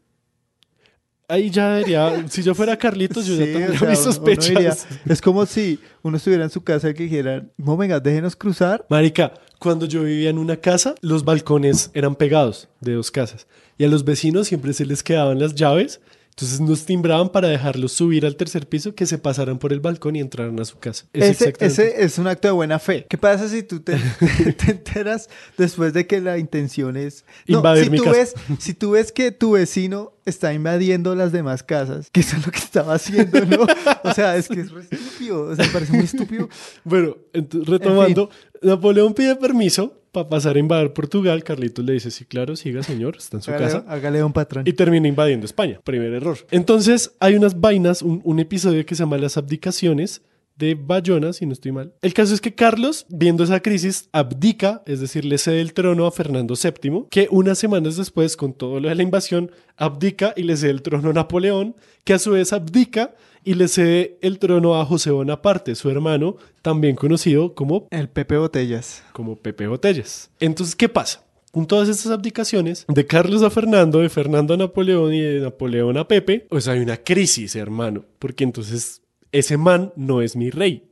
Ahí 1.32 1.50
ya 1.50 1.70
debería, 1.76 2.26
si 2.30 2.44
yo 2.44 2.54
fuera 2.54 2.76
Carlitos, 2.78 3.26
yo 3.26 3.36
Sí, 3.36 3.40
ya 3.40 3.46
o 3.46 3.54
tendría 3.60 3.80
sea, 3.80 3.90
mis 3.90 4.00
sospechas. 4.00 4.48
diría- 4.50 4.76
es 5.08 5.22
como 5.22 5.46
si 5.46 5.80
uno 6.02 6.18
estuviera 6.18 6.44
en 6.44 6.50
su 6.50 6.62
casa 6.64 6.90
y 6.90 6.94
que 6.94 7.04
dijeran, 7.04 7.52
no, 7.58 7.78
venga, 7.78 8.00
déjenos 8.00 8.36
cruzar. 8.36 8.86
Marica, 8.90 9.34
cuando 9.58 9.86
yo 9.86 10.04
vivía 10.04 10.30
en 10.30 10.38
una 10.38 10.58
casa, 10.58 10.96
los 11.02 11.24
balcones 11.24 11.90
eran 11.94 12.16
pegados 12.16 12.68
de 12.82 12.94
dos 12.96 13.12
casas 13.12 13.48
y 13.78 13.84
a 13.86 13.88
los 13.88 14.04
vecinos 14.04 14.48
siempre 14.48 14.74
se 14.74 14.86
les 14.86 15.04
quedaban 15.04 15.40
las 15.40 15.56
llaves. 15.56 16.02
Entonces 16.32 16.60
nos 16.62 16.86
timbraban 16.86 17.30
para 17.30 17.50
dejarlos 17.50 17.92
subir 17.92 18.26
al 18.26 18.36
tercer 18.36 18.68
piso, 18.68 18.96
que 18.96 19.06
se 19.06 19.18
pasaran 19.18 19.60
por 19.60 19.74
el 19.74 19.80
balcón 19.80 20.16
y 20.16 20.22
entraran 20.22 20.60
a 20.60 20.66
su 20.66 20.80
casa. 20.80 21.06
Es 21.14 21.24
Ese, 21.24 21.32
exactamente- 21.50 21.84
ese 21.84 22.04
es 22.06 22.18
un 22.18 22.28
acto 22.28 22.48
de 22.48 22.54
buena 22.54 22.80
fe. 22.80 23.06
¿Qué 23.10 23.18
pasa 23.18 23.48
si 23.50 23.64
tú 23.64 23.82
te, 23.82 23.96
te 24.58 24.72
enteras 24.72 25.30
después 25.58 25.94
de 25.94 26.08
que 26.08 26.20
la 26.22 26.38
intención 26.38 26.98
es... 26.98 27.26
No, 27.48 27.58
Invadir 27.58 27.84
si 27.86 27.90
mi 27.92 27.98
tú 27.98 28.06
casa. 28.06 28.18
Ves, 28.18 28.34
si 28.60 28.74
tú 28.74 28.92
ves 28.92 29.12
que 29.12 29.32
tu 29.32 29.52
vecino 29.52 30.14
está 30.26 30.54
invadiendo 30.54 31.14
las 31.16 31.32
demás 31.32 31.64
casas, 31.64 32.10
que 32.12 32.22
eso 32.22 32.38
es 32.38 32.46
lo 32.46 32.52
que 32.52 32.60
estaba 32.60 32.94
haciendo, 32.96 33.46
¿no? 33.46 33.66
O 34.04 34.14
sea, 34.14 34.36
es 34.38 34.48
que 34.48 34.62
es 34.62 34.72
re 34.72 34.82
estúpido. 34.90 35.44
O 35.44 35.56
sea, 35.56 35.66
parece 35.72 35.94
muy 35.94 36.06
estúpido. 36.06 36.48
Bueno, 36.84 37.18
retomando, 37.34 38.30
Napoleón 38.62 39.14
pide 39.14 39.36
permiso 39.36 40.01
para 40.12 40.30
pasar 40.30 40.56
a 40.56 40.60
invadir 40.60 40.94
Portugal. 40.94 41.44
Carlitos 41.44 41.84
le 41.86 41.94
dice, 41.94 42.12
sí, 42.12 42.26
claro, 42.26 42.56
siga, 42.56 42.84
señor, 42.84 43.18
está 43.18 43.38
en 43.38 43.44
su 43.44 43.52
Hágale, 43.52 43.66
casa. 43.66 43.86
hágale 43.88 44.24
un 44.24 44.34
patrón. 44.34 44.64
Y 44.68 44.74
termina 44.74 45.08
invadiendo 45.08 45.46
España. 45.46 45.80
Primer 45.84 46.14
error. 46.14 46.38
Entonces, 46.52 47.12
hay 47.20 47.36
unas 47.36 47.60
vainas, 47.60 48.02
un, 48.02 48.22
un 48.24 48.40
episodio 48.40 48.86
que 48.86 48.96
se 48.96 49.04
llama 49.04 49.18
Las 49.18 49.38
abdicaciones 49.38 50.22
de 50.58 50.76
Bayona, 50.76 51.34
si 51.34 51.46
no 51.46 51.54
estoy 51.54 51.72
mal. 51.72 51.94
El 52.02 52.14
caso 52.14 52.34
es 52.36 52.42
que 52.42 52.54
Carlos, 52.54 53.08
viendo 53.10 53.44
esa 53.44 53.62
crisis, 53.62 54.10
abdica, 54.12 54.84
es 54.86 55.00
decir, 55.00 55.26
le 55.26 55.38
cede 55.40 55.60
el 55.62 55.74
trono 55.74 56.06
a 56.06 56.12
Fernando 56.12 56.54
VII, 56.56 57.06
que 57.10 57.28
unas 57.32 57.58
semanas 57.58 57.96
después, 57.96 58.38
con 58.38 58.54
todo 58.54 58.80
lo 58.80 58.90
de 58.90 58.96
la 58.96 59.02
invasión, 59.02 59.52
abdica 59.76 60.34
y 60.36 60.44
le 60.44 60.56
cede 60.58 60.72
el 60.72 60.84
trono 60.84 61.10
a 61.10 61.14
Napoleón, 61.14 61.76
que 62.04 62.14
a 62.14 62.20
su 62.20 62.32
vez 62.32 62.54
abdica 62.54 63.16
y 63.44 63.56
le 63.56 63.68
cede 63.68 64.18
el 64.22 64.40
trono 64.40 64.80
a 64.80 64.86
José 64.86 65.12
Bonaparte, 65.12 65.76
su 65.76 65.90
hermano, 65.90 66.38
también 66.62 66.96
conocido 66.96 67.54
como 67.56 67.88
El 67.92 68.10
Pepe 68.10 68.38
Botellas. 68.38 69.04
como 69.14 69.36
Pepe 69.36 69.68
Botellas. 69.68 70.30
Entonces, 70.40 70.76
¿qué 70.76 70.90
pasa? 70.90 71.24
Con 71.52 71.68
todas 71.68 71.90
estas 71.90 72.12
abdicaciones, 72.12 72.86
de 72.88 73.06
Carlos 73.06 73.44
a 73.44 73.50
Fernando, 73.50 74.00
de 74.00 74.10
Fernando 74.10 74.54
a 74.54 74.58
Napoleón 74.58 75.14
y 75.14 75.22
de 75.22 75.42
Napoleón 75.42 75.98
a 75.98 76.08
Pepe, 76.08 76.46
pues 76.50 76.68
hay 76.68 76.80
una 76.80 76.98
crisis, 76.98 77.56
hermano, 77.56 78.06
porque 78.20 78.44
entonces 78.44 79.02
ese 79.32 79.58
man 79.58 79.92
no 79.96 80.22
es 80.22 80.36
mi 80.36 80.50
rey, 80.50 80.88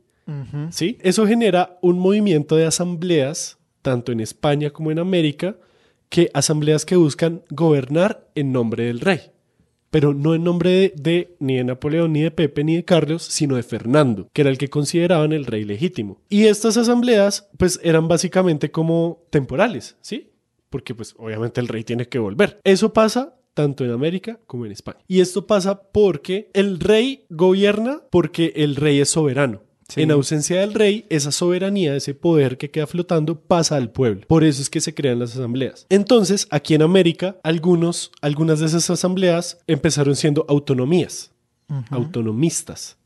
¿sí? 0.70 0.98
Eso 1.00 1.26
genera 1.26 1.78
un 1.80 1.98
movimiento 1.98 2.56
de 2.56 2.66
asambleas, 2.66 3.58
tanto 3.80 4.12
en 4.12 4.20
España 4.20 4.70
como 4.70 4.90
en 4.90 4.98
América, 4.98 5.56
que 6.10 6.30
asambleas 6.34 6.84
que 6.84 6.96
buscan 6.96 7.42
gobernar 7.50 8.28
en 8.34 8.52
nombre 8.52 8.84
del 8.84 9.00
rey 9.00 9.30
pero 9.90 10.14
no 10.14 10.34
en 10.34 10.44
nombre 10.44 10.92
de, 10.96 11.36
ni 11.38 11.56
de 11.56 11.64
Napoleón, 11.64 12.12
ni 12.12 12.22
de 12.22 12.30
Pepe, 12.30 12.64
ni 12.64 12.76
de 12.76 12.84
Carlos, 12.84 13.22
sino 13.22 13.56
de 13.56 13.62
Fernando, 13.62 14.28
que 14.32 14.42
era 14.42 14.50
el 14.50 14.58
que 14.58 14.70
consideraban 14.70 15.32
el 15.32 15.46
rey 15.46 15.64
legítimo. 15.64 16.20
Y 16.28 16.46
estas 16.46 16.76
asambleas, 16.76 17.48
pues 17.58 17.80
eran 17.82 18.08
básicamente 18.08 18.70
como 18.70 19.24
temporales, 19.30 19.96
¿sí? 20.00 20.30
Porque 20.70 20.94
pues 20.94 21.14
obviamente 21.18 21.60
el 21.60 21.68
rey 21.68 21.84
tiene 21.84 22.06
que 22.06 22.18
volver. 22.18 22.60
Eso 22.64 22.92
pasa 22.92 23.36
tanto 23.54 23.84
en 23.84 23.90
América 23.90 24.38
como 24.46 24.66
en 24.66 24.72
España. 24.72 25.00
Y 25.08 25.20
esto 25.20 25.46
pasa 25.46 25.82
porque 25.82 26.50
el 26.54 26.78
rey 26.78 27.26
gobierna 27.28 28.02
porque 28.10 28.52
el 28.56 28.76
rey 28.76 29.00
es 29.00 29.10
soberano. 29.10 29.62
Sí. 29.90 30.02
En 30.02 30.10
ausencia 30.10 30.60
del 30.60 30.72
rey, 30.72 31.04
esa 31.08 31.32
soberanía, 31.32 31.96
ese 31.96 32.14
poder 32.14 32.56
que 32.56 32.70
queda 32.70 32.86
flotando, 32.86 33.38
pasa 33.38 33.76
al 33.76 33.90
pueblo. 33.90 34.26
Por 34.26 34.44
eso 34.44 34.62
es 34.62 34.70
que 34.70 34.80
se 34.80 34.94
crean 34.94 35.18
las 35.18 35.32
asambleas. 35.32 35.86
Entonces, 35.88 36.46
aquí 36.50 36.74
en 36.74 36.82
América, 36.82 37.36
algunos, 37.42 38.12
algunas 38.20 38.60
de 38.60 38.66
esas 38.66 38.88
asambleas 38.88 39.58
empezaron 39.66 40.16
siendo 40.16 40.46
autonomías, 40.48 41.32
autonomistas. 41.90 42.96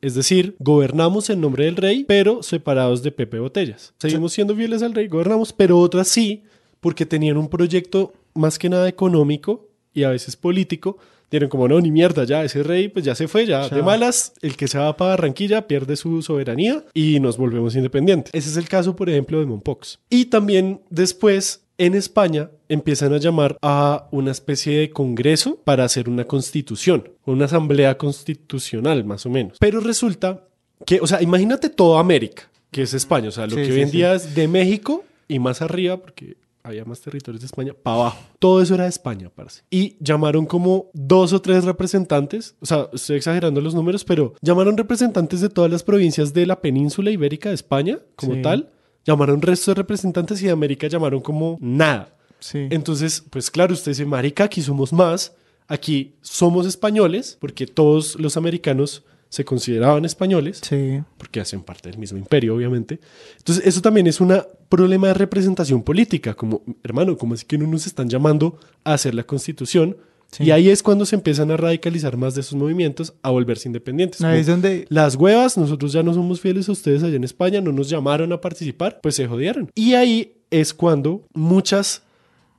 Es 0.00 0.14
decir, 0.14 0.54
gobernamos 0.60 1.28
en 1.28 1.40
nombre 1.40 1.64
del 1.64 1.76
rey, 1.76 2.04
pero 2.04 2.42
separados 2.42 3.02
de 3.02 3.10
Pepe 3.10 3.38
Botellas. 3.38 3.94
Seguimos 3.98 4.32
siendo 4.32 4.54
fieles 4.54 4.82
al 4.82 4.94
rey, 4.94 5.08
gobernamos, 5.08 5.52
pero 5.52 5.78
otras 5.78 6.08
sí, 6.08 6.44
porque 6.80 7.04
tenían 7.04 7.36
un 7.36 7.48
proyecto 7.48 8.12
más 8.34 8.58
que 8.58 8.68
nada 8.68 8.88
económico 8.88 9.68
y 9.92 10.04
a 10.04 10.10
veces 10.10 10.36
político 10.36 10.98
Dieron 11.30 11.48
como, 11.48 11.68
no, 11.68 11.80
ni 11.80 11.90
mierda, 11.90 12.24
ya 12.24 12.42
ese 12.44 12.62
rey 12.62 12.88
pues 12.88 13.04
ya 13.04 13.14
se 13.14 13.28
fue, 13.28 13.46
ya 13.46 13.68
Chao. 13.68 13.76
de 13.78 13.82
malas, 13.84 14.32
el 14.42 14.56
que 14.56 14.66
se 14.68 14.78
va 14.78 14.96
para 14.96 15.10
Barranquilla 15.10 15.66
pierde 15.68 15.96
su 15.96 16.22
soberanía 16.22 16.84
y 16.92 17.20
nos 17.20 17.36
volvemos 17.36 17.76
independientes. 17.76 18.30
Ese 18.34 18.48
es 18.50 18.56
el 18.56 18.68
caso, 18.68 18.96
por 18.96 19.08
ejemplo, 19.08 19.38
de 19.38 19.46
Mompox. 19.46 19.98
Y 20.10 20.26
también 20.26 20.80
después, 20.90 21.62
en 21.78 21.94
España, 21.94 22.50
empiezan 22.68 23.12
a 23.14 23.18
llamar 23.18 23.56
a 23.62 24.08
una 24.10 24.32
especie 24.32 24.78
de 24.80 24.90
congreso 24.90 25.60
para 25.64 25.84
hacer 25.84 26.08
una 26.08 26.24
constitución, 26.24 27.08
una 27.24 27.44
asamblea 27.46 27.96
constitucional, 27.96 29.04
más 29.04 29.26
o 29.26 29.30
menos. 29.30 29.56
Pero 29.60 29.80
resulta 29.80 30.44
que, 30.86 31.00
o 31.00 31.06
sea, 31.06 31.22
imagínate 31.22 31.68
toda 31.70 32.00
América, 32.00 32.50
que 32.70 32.82
es 32.82 32.94
España, 32.94 33.28
o 33.28 33.32
sea, 33.32 33.44
lo 33.46 33.50
Sí, 33.52 33.56
que 33.56 33.64
sí, 33.66 33.72
hoy 33.72 33.80
en 33.82 33.90
sí. 33.90 33.96
día 33.98 34.14
es 34.14 34.34
de 34.34 34.48
México 34.48 35.04
y 35.28 35.38
más 35.38 35.62
arriba, 35.62 35.96
porque 35.98 36.36
había 36.62 36.84
más 36.84 37.00
territorios 37.00 37.40
de 37.40 37.46
España, 37.46 37.72
para 37.74 37.96
abajo. 37.96 38.18
Todo 38.38 38.60
eso 38.62 38.74
era 38.74 38.84
de 38.84 38.90
España, 38.90 39.30
parce. 39.34 39.62
Y 39.70 39.96
llamaron 40.00 40.46
como 40.46 40.90
dos 40.92 41.32
o 41.32 41.40
tres 41.40 41.64
representantes, 41.64 42.54
o 42.60 42.66
sea, 42.66 42.88
estoy 42.92 43.16
exagerando 43.16 43.60
los 43.60 43.74
números, 43.74 44.04
pero 44.04 44.34
llamaron 44.42 44.76
representantes 44.76 45.40
de 45.40 45.48
todas 45.48 45.70
las 45.70 45.82
provincias 45.82 46.32
de 46.34 46.46
la 46.46 46.60
península 46.60 47.10
ibérica 47.10 47.48
de 47.48 47.54
España, 47.54 47.98
como 48.16 48.34
Sí. 48.34 48.42
tal. 48.42 48.70
Llamaron 49.06 49.40
resto 49.40 49.70
de 49.70 49.76
representantes 49.76 50.42
y 50.42 50.46
de 50.46 50.52
América 50.52 50.86
llamaron 50.86 51.20
como 51.20 51.56
nada. 51.60 52.14
Sí. 52.38 52.68
Entonces, 52.70 53.24
pues 53.30 53.50
claro, 53.50 53.72
usted 53.72 53.92
dice, 53.92 54.04
marica, 54.04 54.44
aquí 54.44 54.60
somos 54.62 54.92
más, 54.92 55.34
aquí 55.68 56.14
somos 56.20 56.66
españoles, 56.66 57.36
porque 57.40 57.66
todos 57.66 58.18
los 58.20 58.36
americanos 58.36 59.02
se 59.30 59.44
consideraban 59.44 60.04
españoles, 60.04 60.60
Sí. 60.62 61.00
porque 61.16 61.40
hacen 61.40 61.62
parte 61.62 61.88
del 61.88 61.98
mismo 61.98 62.18
imperio, 62.18 62.54
obviamente. 62.56 63.00
Entonces, 63.38 63.64
eso 63.64 63.80
también 63.80 64.06
es 64.08 64.20
un 64.20 64.36
problema 64.68 65.06
de 65.08 65.14
representación 65.14 65.82
política, 65.82 66.34
como, 66.34 66.62
hermano, 66.82 67.16
como 67.16 67.34
así 67.34 67.46
que 67.46 67.56
no 67.56 67.66
nos 67.66 67.86
están 67.86 68.08
llamando 68.10 68.58
a 68.84 68.92
hacer 68.94 69.14
la 69.14 69.22
constitución? 69.22 69.96
Sí. 70.32 70.44
Y 70.44 70.50
ahí 70.50 70.68
es 70.68 70.82
cuando 70.82 71.06
se 71.06 71.14
empiezan 71.16 71.50
a 71.52 71.56
radicalizar 71.56 72.16
más 72.16 72.34
de 72.34 72.40
esos 72.40 72.54
movimientos, 72.54 73.14
a 73.22 73.30
volverse 73.30 73.68
independientes. 73.68 74.20
Ahí 74.22 74.40
es 74.40 74.46
donde 74.48 74.86
las 74.88 75.14
huevas, 75.14 75.56
nosotros 75.56 75.92
ya 75.92 76.02
no 76.02 76.12
somos 76.12 76.40
fieles 76.40 76.68
a 76.68 76.72
ustedes 76.72 77.02
allá 77.04 77.16
en 77.16 77.24
España, 77.24 77.60
no 77.60 77.72
nos 77.72 77.88
llamaron 77.88 78.32
a 78.32 78.40
participar, 78.40 79.00
pues 79.00 79.14
se 79.14 79.26
jodieron. 79.26 79.70
Y 79.74 79.94
ahí 79.94 80.34
es 80.50 80.74
cuando 80.74 81.24
muchas 81.34 82.02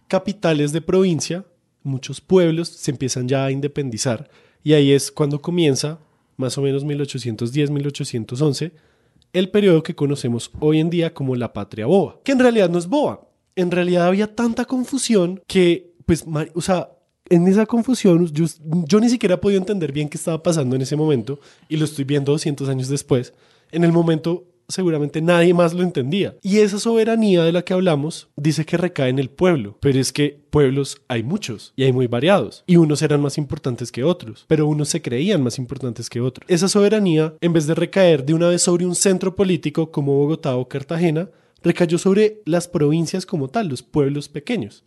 capitales 0.07 0.71
de 0.71 0.81
provincia, 0.81 1.45
muchos 1.83 2.19
pueblos 2.21 2.69
se 2.69 2.91
empiezan 2.91 3.27
ya 3.27 3.45
a 3.45 3.51
independizar. 3.51 4.29
Y 4.63 4.73
ahí 4.73 4.91
es 4.91 5.11
cuando 5.11 5.41
comienza, 5.41 5.99
más 6.41 6.57
o 6.57 6.61
menos 6.61 6.85
1810-1811, 6.85 8.73
el 9.31 9.49
periodo 9.49 9.83
que 9.83 9.95
conocemos 9.95 10.51
hoy 10.59 10.81
en 10.81 10.89
día 10.89 11.13
como 11.13 11.35
la 11.35 11.53
patria 11.53 11.85
boba, 11.85 12.19
que 12.23 12.33
en 12.33 12.39
realidad 12.39 12.69
no 12.69 12.77
es 12.77 12.87
boba. 12.87 13.21
En 13.55 13.71
realidad 13.71 14.07
había 14.07 14.35
tanta 14.35 14.65
confusión 14.65 15.41
que, 15.47 15.93
pues, 16.05 16.25
o 16.53 16.61
sea, 16.61 16.89
en 17.29 17.47
esa 17.47 17.65
confusión 17.65 18.27
yo, 18.27 18.45
yo 18.85 18.99
ni 18.99 19.09
siquiera 19.09 19.39
podía 19.39 19.57
entender 19.57 19.93
bien 19.93 20.09
qué 20.09 20.17
estaba 20.17 20.43
pasando 20.43 20.75
en 20.75 20.81
ese 20.81 20.97
momento 20.97 21.39
y 21.69 21.77
lo 21.77 21.85
estoy 21.85 22.03
viendo 22.03 22.33
200 22.33 22.67
años 22.67 22.89
después. 22.89 23.33
En 23.71 23.85
el 23.85 23.93
momento 23.93 24.50
seguramente 24.71 25.21
nadie 25.21 25.53
más 25.53 25.73
lo 25.73 25.83
entendía. 25.83 26.35
Y 26.41 26.59
esa 26.59 26.79
soberanía 26.79 27.43
de 27.43 27.51
la 27.51 27.61
que 27.61 27.73
hablamos 27.73 28.29
dice 28.35 28.65
que 28.65 28.77
recae 28.77 29.09
en 29.09 29.19
el 29.19 29.29
pueblo, 29.29 29.77
pero 29.79 29.99
es 29.99 30.11
que 30.11 30.41
pueblos 30.49 31.01
hay 31.07 31.23
muchos 31.23 31.73
y 31.75 31.83
hay 31.83 31.93
muy 31.93 32.07
variados 32.07 32.63
y 32.67 32.75
unos 32.75 33.01
eran 33.01 33.21
más 33.21 33.37
importantes 33.37 33.91
que 33.91 34.03
otros, 34.03 34.45
pero 34.47 34.67
unos 34.67 34.89
se 34.89 35.01
creían 35.01 35.41
más 35.41 35.57
importantes 35.57 36.09
que 36.09 36.21
otros. 36.21 36.45
Esa 36.49 36.67
soberanía, 36.67 37.33
en 37.41 37.53
vez 37.53 37.67
de 37.67 37.75
recaer 37.75 38.25
de 38.25 38.33
una 38.33 38.49
vez 38.49 38.61
sobre 38.61 38.85
un 38.85 38.95
centro 38.95 39.35
político 39.35 39.91
como 39.91 40.17
Bogotá 40.17 40.55
o 40.55 40.67
Cartagena, 40.67 41.29
recayó 41.63 41.97
sobre 41.97 42.41
las 42.45 42.67
provincias 42.67 43.25
como 43.25 43.47
tal, 43.47 43.67
los 43.67 43.81
pueblos 43.83 44.29
pequeños. 44.29 44.83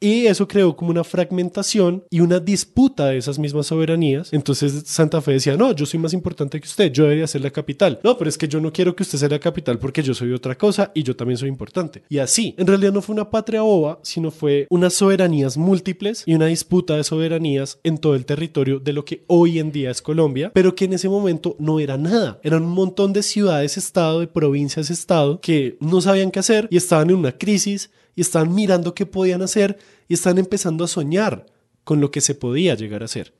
Y 0.00 0.26
eso 0.26 0.48
creó 0.48 0.76
como 0.76 0.90
una 0.90 1.04
fragmentación 1.04 2.04
y 2.10 2.20
una 2.20 2.40
disputa 2.40 3.06
de 3.06 3.18
esas 3.18 3.38
mismas 3.38 3.66
soberanías. 3.66 4.32
Entonces 4.32 4.82
Santa 4.86 5.20
Fe 5.20 5.32
decía, 5.32 5.56
no, 5.56 5.72
yo 5.72 5.86
soy 5.86 6.00
más 6.00 6.12
importante 6.12 6.60
que 6.60 6.66
usted, 6.66 6.92
yo 6.92 7.04
debería 7.04 7.26
ser 7.26 7.42
la 7.42 7.50
capital. 7.50 8.00
No, 8.04 8.16
pero 8.18 8.28
es 8.28 8.38
que 8.38 8.48
yo 8.48 8.60
no 8.60 8.72
quiero 8.72 8.94
que 8.94 9.02
usted 9.02 9.18
sea 9.18 9.28
la 9.28 9.38
capital 9.38 9.78
porque 9.78 10.02
yo 10.02 10.14
soy 10.14 10.32
otra 10.32 10.56
cosa 10.56 10.92
y 10.94 11.02
yo 11.02 11.16
también 11.16 11.38
soy 11.38 11.48
importante. 11.48 12.02
Y 12.08 12.18
así, 12.18 12.54
en 12.58 12.66
realidad 12.66 12.92
no 12.92 13.02
fue 13.02 13.14
una 13.14 13.30
patria 13.30 13.62
boba, 13.62 13.98
sino 14.02 14.30
fue 14.30 14.66
unas 14.70 14.94
soberanías 14.94 15.56
múltiples 15.56 16.24
y 16.26 16.34
una 16.34 16.46
disputa 16.46 16.96
de 16.96 17.04
soberanías 17.04 17.78
en 17.82 17.98
todo 17.98 18.14
el 18.14 18.26
territorio 18.26 18.78
de 18.78 18.92
lo 18.92 19.04
que 19.04 19.24
hoy 19.26 19.58
en 19.58 19.72
día 19.72 19.90
es 19.90 20.02
Colombia, 20.02 20.50
pero 20.54 20.74
que 20.74 20.84
en 20.84 20.92
ese 20.92 21.08
momento 21.08 21.56
no 21.58 21.80
era 21.80 21.96
nada. 21.96 22.38
Eran 22.42 22.64
un 22.64 22.72
montón 22.72 23.12
de 23.12 23.22
ciudades-estado, 23.22 24.20
de 24.20 24.26
provincias-estado 24.26 25.40
que 25.40 25.76
no 25.80 26.00
sabían 26.00 26.09
qué 26.30 26.40
hacer 26.40 26.68
y 26.70 26.76
estaban 26.76 27.10
en 27.10 27.16
una 27.16 27.38
crisis 27.38 27.90
y 28.14 28.20
estaban 28.20 28.54
mirando 28.54 28.94
qué 28.94 29.06
podían 29.06 29.42
hacer 29.42 29.78
y 30.08 30.14
están 30.14 30.38
empezando 30.38 30.84
a 30.84 30.88
soñar 30.88 31.46
con 31.84 32.00
lo 32.00 32.10
que 32.10 32.20
se 32.20 32.34
podía 32.34 32.74
llegar 32.74 33.02
a 33.02 33.06
hacer. 33.06 33.39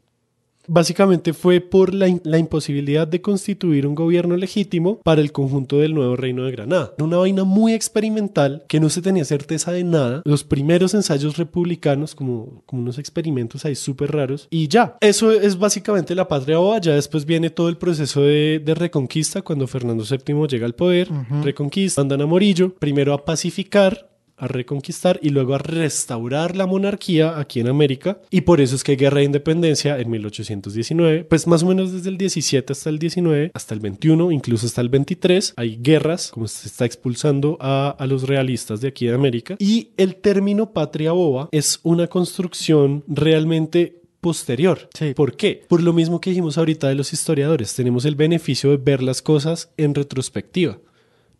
Básicamente 0.66 1.32
fue 1.32 1.60
por 1.60 1.94
la, 1.94 2.06
la 2.24 2.38
imposibilidad 2.38 3.08
de 3.08 3.20
constituir 3.20 3.86
un 3.86 3.94
gobierno 3.94 4.36
legítimo 4.36 5.00
para 5.02 5.20
el 5.20 5.32
conjunto 5.32 5.78
del 5.78 5.94
nuevo 5.94 6.16
reino 6.16 6.44
de 6.44 6.52
Granada. 6.52 6.94
Una 6.98 7.18
vaina 7.18 7.44
muy 7.44 7.72
experimental 7.72 8.64
que 8.68 8.80
no 8.80 8.88
se 8.88 9.02
tenía 9.02 9.24
certeza 9.24 9.72
de 9.72 9.84
nada. 9.84 10.22
Los 10.24 10.44
primeros 10.44 10.94
ensayos 10.94 11.36
republicanos, 11.36 12.14
como, 12.14 12.62
como 12.66 12.82
unos 12.82 12.98
experimentos 12.98 13.64
ahí 13.64 13.74
súper 13.74 14.12
raros. 14.12 14.48
Y 14.50 14.68
ya, 14.68 14.96
eso 15.00 15.32
es 15.32 15.58
básicamente 15.58 16.14
la 16.14 16.28
patria 16.28 16.58
boba. 16.58 16.80
Ya 16.80 16.94
después 16.94 17.24
viene 17.24 17.50
todo 17.50 17.68
el 17.68 17.76
proceso 17.76 18.22
de, 18.22 18.60
de 18.64 18.74
reconquista 18.74 19.42
cuando 19.42 19.66
Fernando 19.66 20.04
VII 20.04 20.46
llega 20.46 20.66
al 20.66 20.74
poder. 20.74 21.08
Reconquista, 21.42 22.00
mandan 22.00 22.22
a 22.22 22.26
Morillo, 22.26 22.74
primero 22.74 23.14
a 23.14 23.24
pacificar 23.24 24.09
a 24.40 24.48
reconquistar 24.48 25.20
y 25.22 25.28
luego 25.28 25.54
a 25.54 25.58
restaurar 25.58 26.56
la 26.56 26.66
monarquía 26.66 27.38
aquí 27.38 27.60
en 27.60 27.68
América. 27.68 28.20
Y 28.30 28.42
por 28.42 28.60
eso 28.60 28.74
es 28.74 28.82
que 28.82 28.92
hay 28.92 28.96
guerra 28.96 29.18
de 29.18 29.24
independencia 29.24 29.98
en 29.98 30.10
1819, 30.10 31.24
pues 31.24 31.46
más 31.46 31.62
o 31.62 31.66
menos 31.66 31.92
desde 31.92 32.08
el 32.08 32.18
17 32.18 32.72
hasta 32.72 32.90
el 32.90 32.98
19, 32.98 33.50
hasta 33.54 33.74
el 33.74 33.80
21, 33.80 34.32
incluso 34.32 34.66
hasta 34.66 34.80
el 34.80 34.88
23, 34.88 35.54
hay 35.56 35.78
guerras, 35.80 36.30
como 36.32 36.48
se 36.48 36.66
está 36.66 36.84
expulsando 36.84 37.56
a, 37.60 37.90
a 37.90 38.06
los 38.06 38.24
realistas 38.24 38.80
de 38.80 38.88
aquí 38.88 39.06
de 39.06 39.14
América. 39.14 39.56
Y 39.58 39.90
el 39.96 40.16
término 40.16 40.72
patria 40.72 41.12
boba 41.12 41.48
es 41.52 41.80
una 41.82 42.06
construcción 42.06 43.04
realmente 43.06 44.00
posterior. 44.20 44.88
¿Por 45.16 45.36
qué? 45.36 45.64
Por 45.68 45.82
lo 45.82 45.92
mismo 45.92 46.20
que 46.20 46.30
dijimos 46.30 46.58
ahorita 46.58 46.88
de 46.88 46.94
los 46.94 47.12
historiadores, 47.12 47.74
tenemos 47.74 48.04
el 48.04 48.14
beneficio 48.14 48.70
de 48.70 48.76
ver 48.76 49.02
las 49.02 49.22
cosas 49.22 49.70
en 49.76 49.94
retrospectiva, 49.94 50.78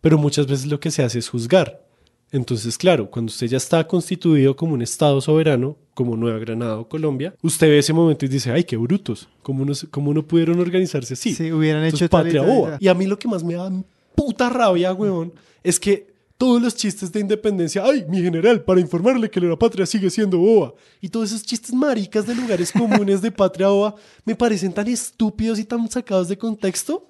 pero 0.01 0.17
muchas 0.17 0.47
veces 0.47 0.67
lo 0.67 0.79
que 0.79 0.91
se 0.91 1.03
hace 1.03 1.19
es 1.19 1.29
juzgar. 1.29 1.85
Entonces, 2.31 2.77
claro, 2.77 3.09
cuando 3.09 3.29
usted 3.29 3.47
ya 3.47 3.57
está 3.57 3.85
constituido 3.85 4.55
como 4.55 4.73
un 4.73 4.81
Estado 4.81 5.19
soberano, 5.19 5.75
como 5.93 6.15
Nueva 6.15 6.39
Granada 6.39 6.77
o 6.77 6.87
Colombia, 6.87 7.35
usted 7.41 7.67
ve 7.67 7.79
ese 7.79 7.93
momento 7.93 8.25
y 8.25 8.29
dice, 8.29 8.51
ay, 8.51 8.63
qué 8.63 8.77
brutos, 8.77 9.27
¿cómo 9.43 9.65
no, 9.65 9.73
cómo 9.89 10.13
no 10.13 10.25
pudieron 10.25 10.59
organizarse 10.59 11.13
así? 11.13 11.33
Sí, 11.35 11.51
hubieran 11.51 11.83
Entonces, 11.83 12.05
hecho 12.05 12.09
tal 12.09 12.21
y 12.21 12.23
patria 12.23 12.41
tal 12.41 12.49
y 12.49 12.55
boba. 12.55 12.69
tal. 12.71 12.77
Y 12.81 12.87
a 12.87 12.93
mí 12.93 13.05
lo 13.05 13.19
que 13.19 13.27
más 13.27 13.43
me 13.43 13.55
da 13.55 13.69
puta 14.15 14.49
rabia, 14.49 14.93
weón, 14.93 15.33
es 15.63 15.79
que 15.79 16.11
todos 16.37 16.59
los 16.59 16.73
chistes 16.73 17.11
de 17.11 17.19
independencia, 17.19 17.83
ay, 17.85 18.03
mi 18.07 18.19
general, 18.21 18.63
para 18.63 18.79
informarle 18.79 19.29
que 19.29 19.39
la 19.39 19.55
patria 19.55 19.85
sigue 19.85 20.09
siendo 20.09 20.39
boba. 20.39 20.73
Y 20.99 21.09
todos 21.09 21.31
esos 21.31 21.43
chistes 21.43 21.71
maricas 21.73 22.25
de 22.25 22.33
lugares 22.33 22.71
comunes 22.77 23.21
de 23.21 23.31
patria 23.31 23.67
boba 23.67 23.95
me 24.25 24.35
parecen 24.35 24.73
tan 24.73 24.87
estúpidos 24.87 25.59
y 25.59 25.65
tan 25.65 25.87
sacados 25.91 26.29
de 26.29 26.37
contexto 26.37 27.07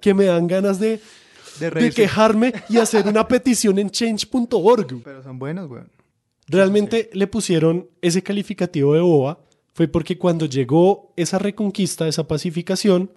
que 0.00 0.14
me 0.14 0.24
dan 0.24 0.46
ganas 0.46 0.80
de, 0.80 1.00
De 1.60 1.90
quejarme 1.92 2.52
y 2.68 2.78
hacer 2.78 3.06
una 3.06 3.26
petición 3.28 3.78
en 3.78 3.90
change.org. 3.90 5.02
Pero 5.04 5.22
son 5.22 5.38
buenos, 5.38 5.70
weón. 5.70 5.88
Realmente 6.48 7.10
le 7.12 7.26
pusieron 7.26 7.88
ese 8.00 8.22
calificativo 8.22 8.94
de 8.94 9.00
boba 9.00 9.40
fue 9.74 9.88
porque 9.88 10.16
cuando 10.16 10.46
llegó 10.46 11.12
esa 11.16 11.38
reconquista, 11.38 12.06
esa 12.08 12.26
pacificación, 12.26 13.10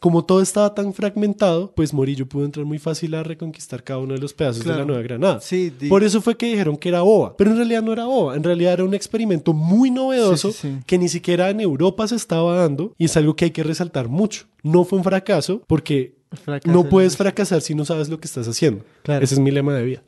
como 0.00 0.24
todo 0.24 0.40
estaba 0.40 0.74
tan 0.74 0.94
fragmentado, 0.94 1.72
pues 1.74 1.92
Morillo 1.92 2.26
pudo 2.26 2.44
entrar 2.46 2.64
muy 2.64 2.78
fácil 2.78 3.14
a 3.14 3.22
reconquistar 3.22 3.82
cada 3.82 3.98
uno 3.98 4.14
de 4.14 4.20
los 4.20 4.32
pedazos 4.32 4.64
de 4.64 4.74
la 4.76 4.84
Nueva 4.84 5.02
Granada. 5.02 5.40
Sí, 5.40 5.70
di- 5.78 5.88
Por 5.88 6.04
eso 6.04 6.22
fue 6.22 6.36
que 6.36 6.46
dijeron 6.46 6.76
que 6.76 6.88
era 6.90 7.02
boba, 7.02 7.36
pero 7.36 7.50
en 7.50 7.56
realidad 7.56 7.82
no 7.82 7.92
era 7.92 8.04
boba, 8.06 8.36
en 8.36 8.44
realidad 8.44 8.74
era 8.74 8.84
un 8.84 8.94
experimento 8.94 9.52
muy 9.52 9.90
novedoso 9.90 10.52
Sí, 10.52 10.58
sí, 10.60 10.68
sí. 10.78 10.82
que 10.86 10.96
ni 10.98 11.08
siquiera 11.08 11.50
en 11.50 11.60
Europa 11.60 12.06
se 12.08 12.16
estaba 12.16 12.56
dando 12.56 12.94
y 12.96 13.06
es 13.06 13.16
algo 13.18 13.34
que 13.36 13.46
hay 13.46 13.50
que 13.50 13.62
resaltar 13.64 14.08
mucho. 14.08 14.46
No 14.62 14.84
fue 14.84 14.96
un 14.98 15.04
fracaso 15.04 15.62
porque 15.66 16.15
no 16.64 16.80
es 16.80 16.86
puedes 16.86 17.16
fracasar 17.16 17.60
si 17.60 17.74
no 17.74 17.84
sabes 17.84 18.08
lo 18.08 18.20
que 18.20 18.26
estás 18.26 18.46
haciendo. 18.48 18.84
Claro. 19.02 19.24
Ese 19.24 19.34
es 19.34 19.40
mi 19.40 19.50
lema 19.50 19.74
de 19.74 19.84
vida. 19.84 20.02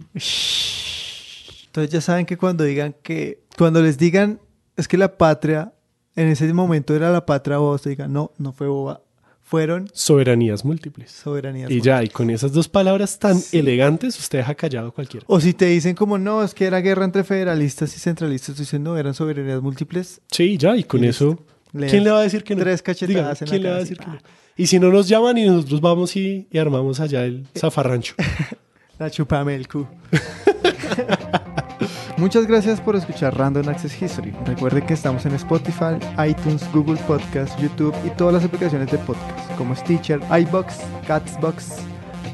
Entonces 1.66 1.90
ya 1.92 2.00
saben 2.00 2.26
que 2.26 2.36
cuando 2.36 2.64
digan 2.64 2.94
que, 3.02 3.40
cuando 3.56 3.82
les 3.82 3.98
digan, 3.98 4.40
es 4.76 4.88
que 4.88 4.96
la 4.96 5.16
patria, 5.16 5.72
en 6.16 6.28
ese 6.28 6.52
momento 6.52 6.94
era 6.94 7.10
la 7.10 7.24
patria 7.24 7.58
boba, 7.58 7.76
ustedes 7.76 7.96
digan, 7.96 8.12
no, 8.12 8.32
no 8.38 8.52
fue 8.52 8.66
boba, 8.66 9.02
fueron 9.42 9.88
Soberanías 9.94 10.64
múltiples. 10.64 11.10
soberanías. 11.10 11.70
Y 11.70 11.80
ya, 11.80 12.02
y 12.02 12.08
con 12.08 12.28
esas 12.30 12.52
dos 12.52 12.68
palabras 12.68 13.18
tan 13.18 13.40
elegantes, 13.52 14.18
usted 14.18 14.38
deja 14.38 14.54
callado 14.54 14.88
a 14.88 14.90
cualquiera. 14.92 15.24
O 15.28 15.40
si 15.40 15.54
te 15.54 15.66
dicen 15.66 15.94
como, 15.94 16.18
no, 16.18 16.42
es 16.42 16.52
que 16.52 16.66
era 16.66 16.80
guerra 16.80 17.04
entre 17.04 17.24
federalistas 17.24 17.96
y 17.96 17.98
centralistas, 18.00 18.54
tú 18.56 18.62
dices, 18.62 18.80
no, 18.80 18.96
eran 18.98 19.14
soberanías 19.14 19.62
múltiples. 19.62 20.20
Sí, 20.30 20.58
ya, 20.58 20.76
y 20.76 20.84
con 20.84 21.02
Y 21.04 21.08
eso. 21.08 21.38
¿Quién 21.72 22.04
le 22.04 22.10
va 22.10 22.20
a 22.20 22.22
decir 22.22 22.44
que 22.44 22.54
no? 22.56 22.62
tres 22.62 22.82
cachetadas 22.82 23.38
Dígame, 23.38 23.38
en 23.40 23.46
la 23.46 23.50
¿Quién 23.50 23.62
le 23.62 23.70
va 23.70 23.76
a 23.76 23.78
decir 23.78 23.98
que 23.98 24.06
no? 24.06 24.18
Y 24.58 24.66
si 24.66 24.80
no 24.80 24.90
nos 24.90 25.08
llaman 25.08 25.38
y 25.38 25.46
nosotros 25.46 25.80
vamos 25.80 26.16
y, 26.16 26.48
y 26.50 26.58
armamos 26.58 26.98
allá 26.98 27.24
el 27.24 27.46
zafarrancho. 27.56 28.14
La 28.98 29.08
chupame 29.08 29.54
el 29.54 29.68
cu. 29.68 29.86
Muchas 32.16 32.48
gracias 32.48 32.80
por 32.80 32.96
escuchar 32.96 33.38
Random 33.38 33.68
Access 33.68 34.02
History. 34.02 34.34
Recuerde 34.44 34.84
que 34.84 34.94
estamos 34.94 35.24
en 35.26 35.34
Spotify, 35.34 35.94
iTunes, 36.28 36.68
Google 36.72 37.00
Podcast, 37.06 37.56
YouTube 37.60 37.94
y 38.04 38.10
todas 38.10 38.34
las 38.34 38.44
aplicaciones 38.44 38.90
de 38.90 38.98
podcast 38.98 39.56
como 39.56 39.76
Stitcher, 39.76 40.20
iBox, 40.28 40.78
Catsbox, 41.06 41.76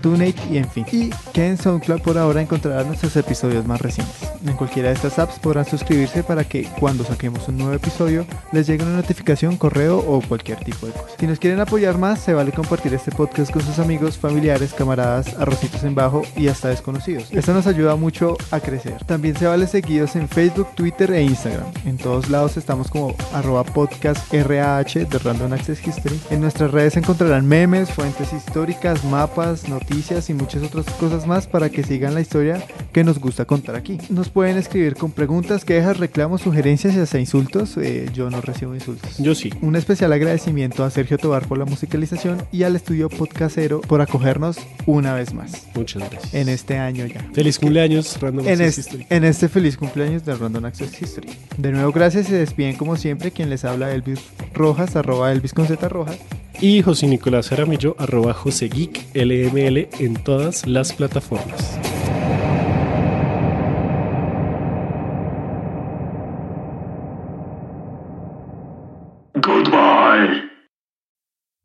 TuneIn 0.04 0.34
y 0.50 0.58
en 0.58 0.68
fin. 0.68 0.84
Y 0.92 1.10
que 1.32 1.48
en 1.48 1.56
SoundCloud 1.56 2.02
por 2.02 2.18
ahora 2.18 2.42
encontrarán 2.42 2.88
nuestros 2.88 3.16
episodios 3.16 3.66
más 3.66 3.80
recientes. 3.80 4.28
En 4.46 4.54
cualquiera 4.54 4.90
de 4.90 4.96
estas 4.96 5.18
apps 5.18 5.38
podrán 5.38 5.64
suscribirse 5.64 6.22
para 6.22 6.44
que 6.44 6.64
cuando 6.78 7.04
saquemos 7.04 7.48
un 7.48 7.56
nuevo 7.56 7.72
episodio 7.72 8.26
les 8.52 8.66
llegue 8.66 8.84
una 8.84 8.96
notificación, 8.96 9.56
correo 9.56 9.98
o 10.00 10.20
cualquier 10.20 10.62
tipo 10.62 10.86
de 10.86 10.92
cosa. 10.92 11.06
Si 11.18 11.26
nos 11.26 11.38
quieren 11.38 11.58
apoyar 11.58 11.96
más, 11.96 12.20
se 12.20 12.34
vale 12.34 12.52
compartir 12.52 12.92
este 12.92 13.12
podcast 13.12 13.50
con 13.50 13.62
sus 13.62 13.78
amigos, 13.78 14.18
familiares, 14.18 14.74
camaradas, 14.74 15.34
arrocitos 15.38 15.82
en 15.84 15.94
bajo 15.94 16.20
y 16.36 16.48
hasta 16.48 16.68
desconocidos. 16.68 17.32
Esto 17.32 17.54
nos 17.54 17.66
ayuda 17.66 17.96
mucho 17.96 18.36
a 18.50 18.60
crecer. 18.60 19.02
También 19.06 19.34
se 19.38 19.46
vale 19.46 19.66
seguidos 19.66 20.16
en 20.16 20.28
Facebook, 20.28 20.68
Twitter 20.74 21.12
e 21.12 21.22
Instagram. 21.22 21.72
En 21.86 21.96
todos 21.96 22.28
lados 22.28 22.58
estamos 22.58 22.90
como 22.90 23.14
arroba 23.32 23.64
podcast 23.64 24.30
RAH 24.34 25.06
de 25.08 25.18
Random 25.18 25.54
Access 25.54 25.86
History. 25.86 26.20
En 26.28 26.42
nuestras 26.42 26.72
redes 26.72 26.98
encontrarán 26.98 27.46
memes, 27.46 27.90
fuentes 27.90 28.34
históricas, 28.34 29.02
mapas, 29.04 29.66
noticias 29.66 29.93
y 29.94 30.34
muchas 30.34 30.62
otras 30.64 30.86
cosas 30.96 31.24
más 31.26 31.46
para 31.46 31.70
que 31.70 31.84
sigan 31.84 32.14
la 32.14 32.20
historia 32.20 32.60
que 32.92 33.04
nos 33.04 33.20
gusta 33.20 33.44
contar 33.44 33.76
aquí. 33.76 33.98
Nos 34.10 34.28
pueden 34.28 34.56
escribir 34.56 34.96
con 34.96 35.12
preguntas, 35.12 35.64
quejas, 35.64 35.98
reclamos, 35.98 36.40
sugerencias 36.42 36.94
y 36.96 36.98
hasta 36.98 37.20
insultos. 37.20 37.76
Eh, 37.76 38.10
yo 38.12 38.28
no 38.28 38.40
recibo 38.40 38.74
insultos. 38.74 39.18
Yo 39.18 39.34
sí. 39.36 39.52
Un 39.62 39.76
especial 39.76 40.12
agradecimiento 40.12 40.82
a 40.84 40.90
Sergio 40.90 41.16
Tobar 41.16 41.46
por 41.46 41.58
la 41.58 41.64
musicalización 41.64 42.42
y 42.50 42.64
al 42.64 42.74
estudio 42.74 43.08
podcastero 43.08 43.80
por 43.82 44.00
acogernos 44.00 44.56
una 44.86 45.14
vez 45.14 45.32
más. 45.32 45.68
Muchas 45.76 46.10
gracias. 46.10 46.34
En 46.34 46.48
este 46.48 46.76
año 46.76 47.06
ya. 47.06 47.24
Feliz 47.32 47.58
cumpleaños, 47.60 48.20
Random 48.20 48.46
En, 48.46 48.52
Access 48.54 48.78
es- 48.78 48.86
History. 48.86 49.06
en 49.10 49.24
este 49.24 49.48
feliz 49.48 49.76
cumpleaños 49.76 50.24
de 50.24 50.34
Random 50.34 50.64
Access 50.64 51.00
History. 51.00 51.28
De 51.56 51.70
nuevo, 51.70 51.92
gracias 51.92 52.26
y 52.26 52.30
se 52.30 52.36
despiden 52.38 52.74
como 52.76 52.96
siempre 52.96 53.30
quien 53.30 53.48
les 53.48 53.64
habla 53.64 53.92
Elvis 53.92 54.18
Rojas, 54.54 54.96
arroba 54.96 55.30
Elvis 55.30 55.52
con 55.54 55.66
Z 55.68 55.88
Rojas. 55.88 56.18
Y 56.66 56.80
José 56.80 57.06
Nicolás 57.06 57.50
Jaramillo, 57.50 57.94
arroba 57.98 58.32
José 58.32 58.70
Geek 58.70 59.14
LML 59.14 59.86
en 60.00 60.14
todas 60.14 60.66
las 60.66 60.94
plataformas. 60.94 61.78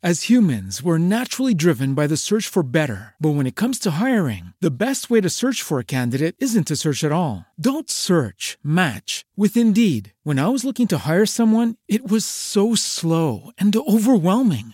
As 0.01 0.23
humans, 0.23 0.81
we're 0.81 0.97
naturally 0.97 1.53
driven 1.53 1.93
by 1.93 2.07
the 2.07 2.17
search 2.17 2.47
for 2.47 2.63
better. 2.63 3.15
But 3.19 3.35
when 3.35 3.45
it 3.45 3.55
comes 3.55 3.79
to 3.79 3.91
hiring, 3.91 4.53
the 4.59 4.71
best 4.71 5.09
way 5.09 5.21
to 5.21 5.29
search 5.29 5.61
for 5.61 5.77
a 5.79 5.83
candidate 5.83 6.35
isn't 6.39 6.67
to 6.67 6.75
search 6.75 7.03
at 7.03 7.11
all. 7.11 7.45
Don't 7.59 7.89
search, 7.89 8.57
match 8.63 9.25
with 9.35 9.55
Indeed. 9.55 10.13
When 10.23 10.39
I 10.39 10.47
was 10.47 10.63
looking 10.63 10.87
to 10.87 10.99
hire 10.99 11.25
someone, 11.25 11.75
it 11.87 12.09
was 12.09 12.25
so 12.25 12.75
slow 12.75 13.51
and 13.57 13.75
overwhelming. 13.75 14.73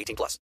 18 0.00 0.16
plus. 0.16 0.38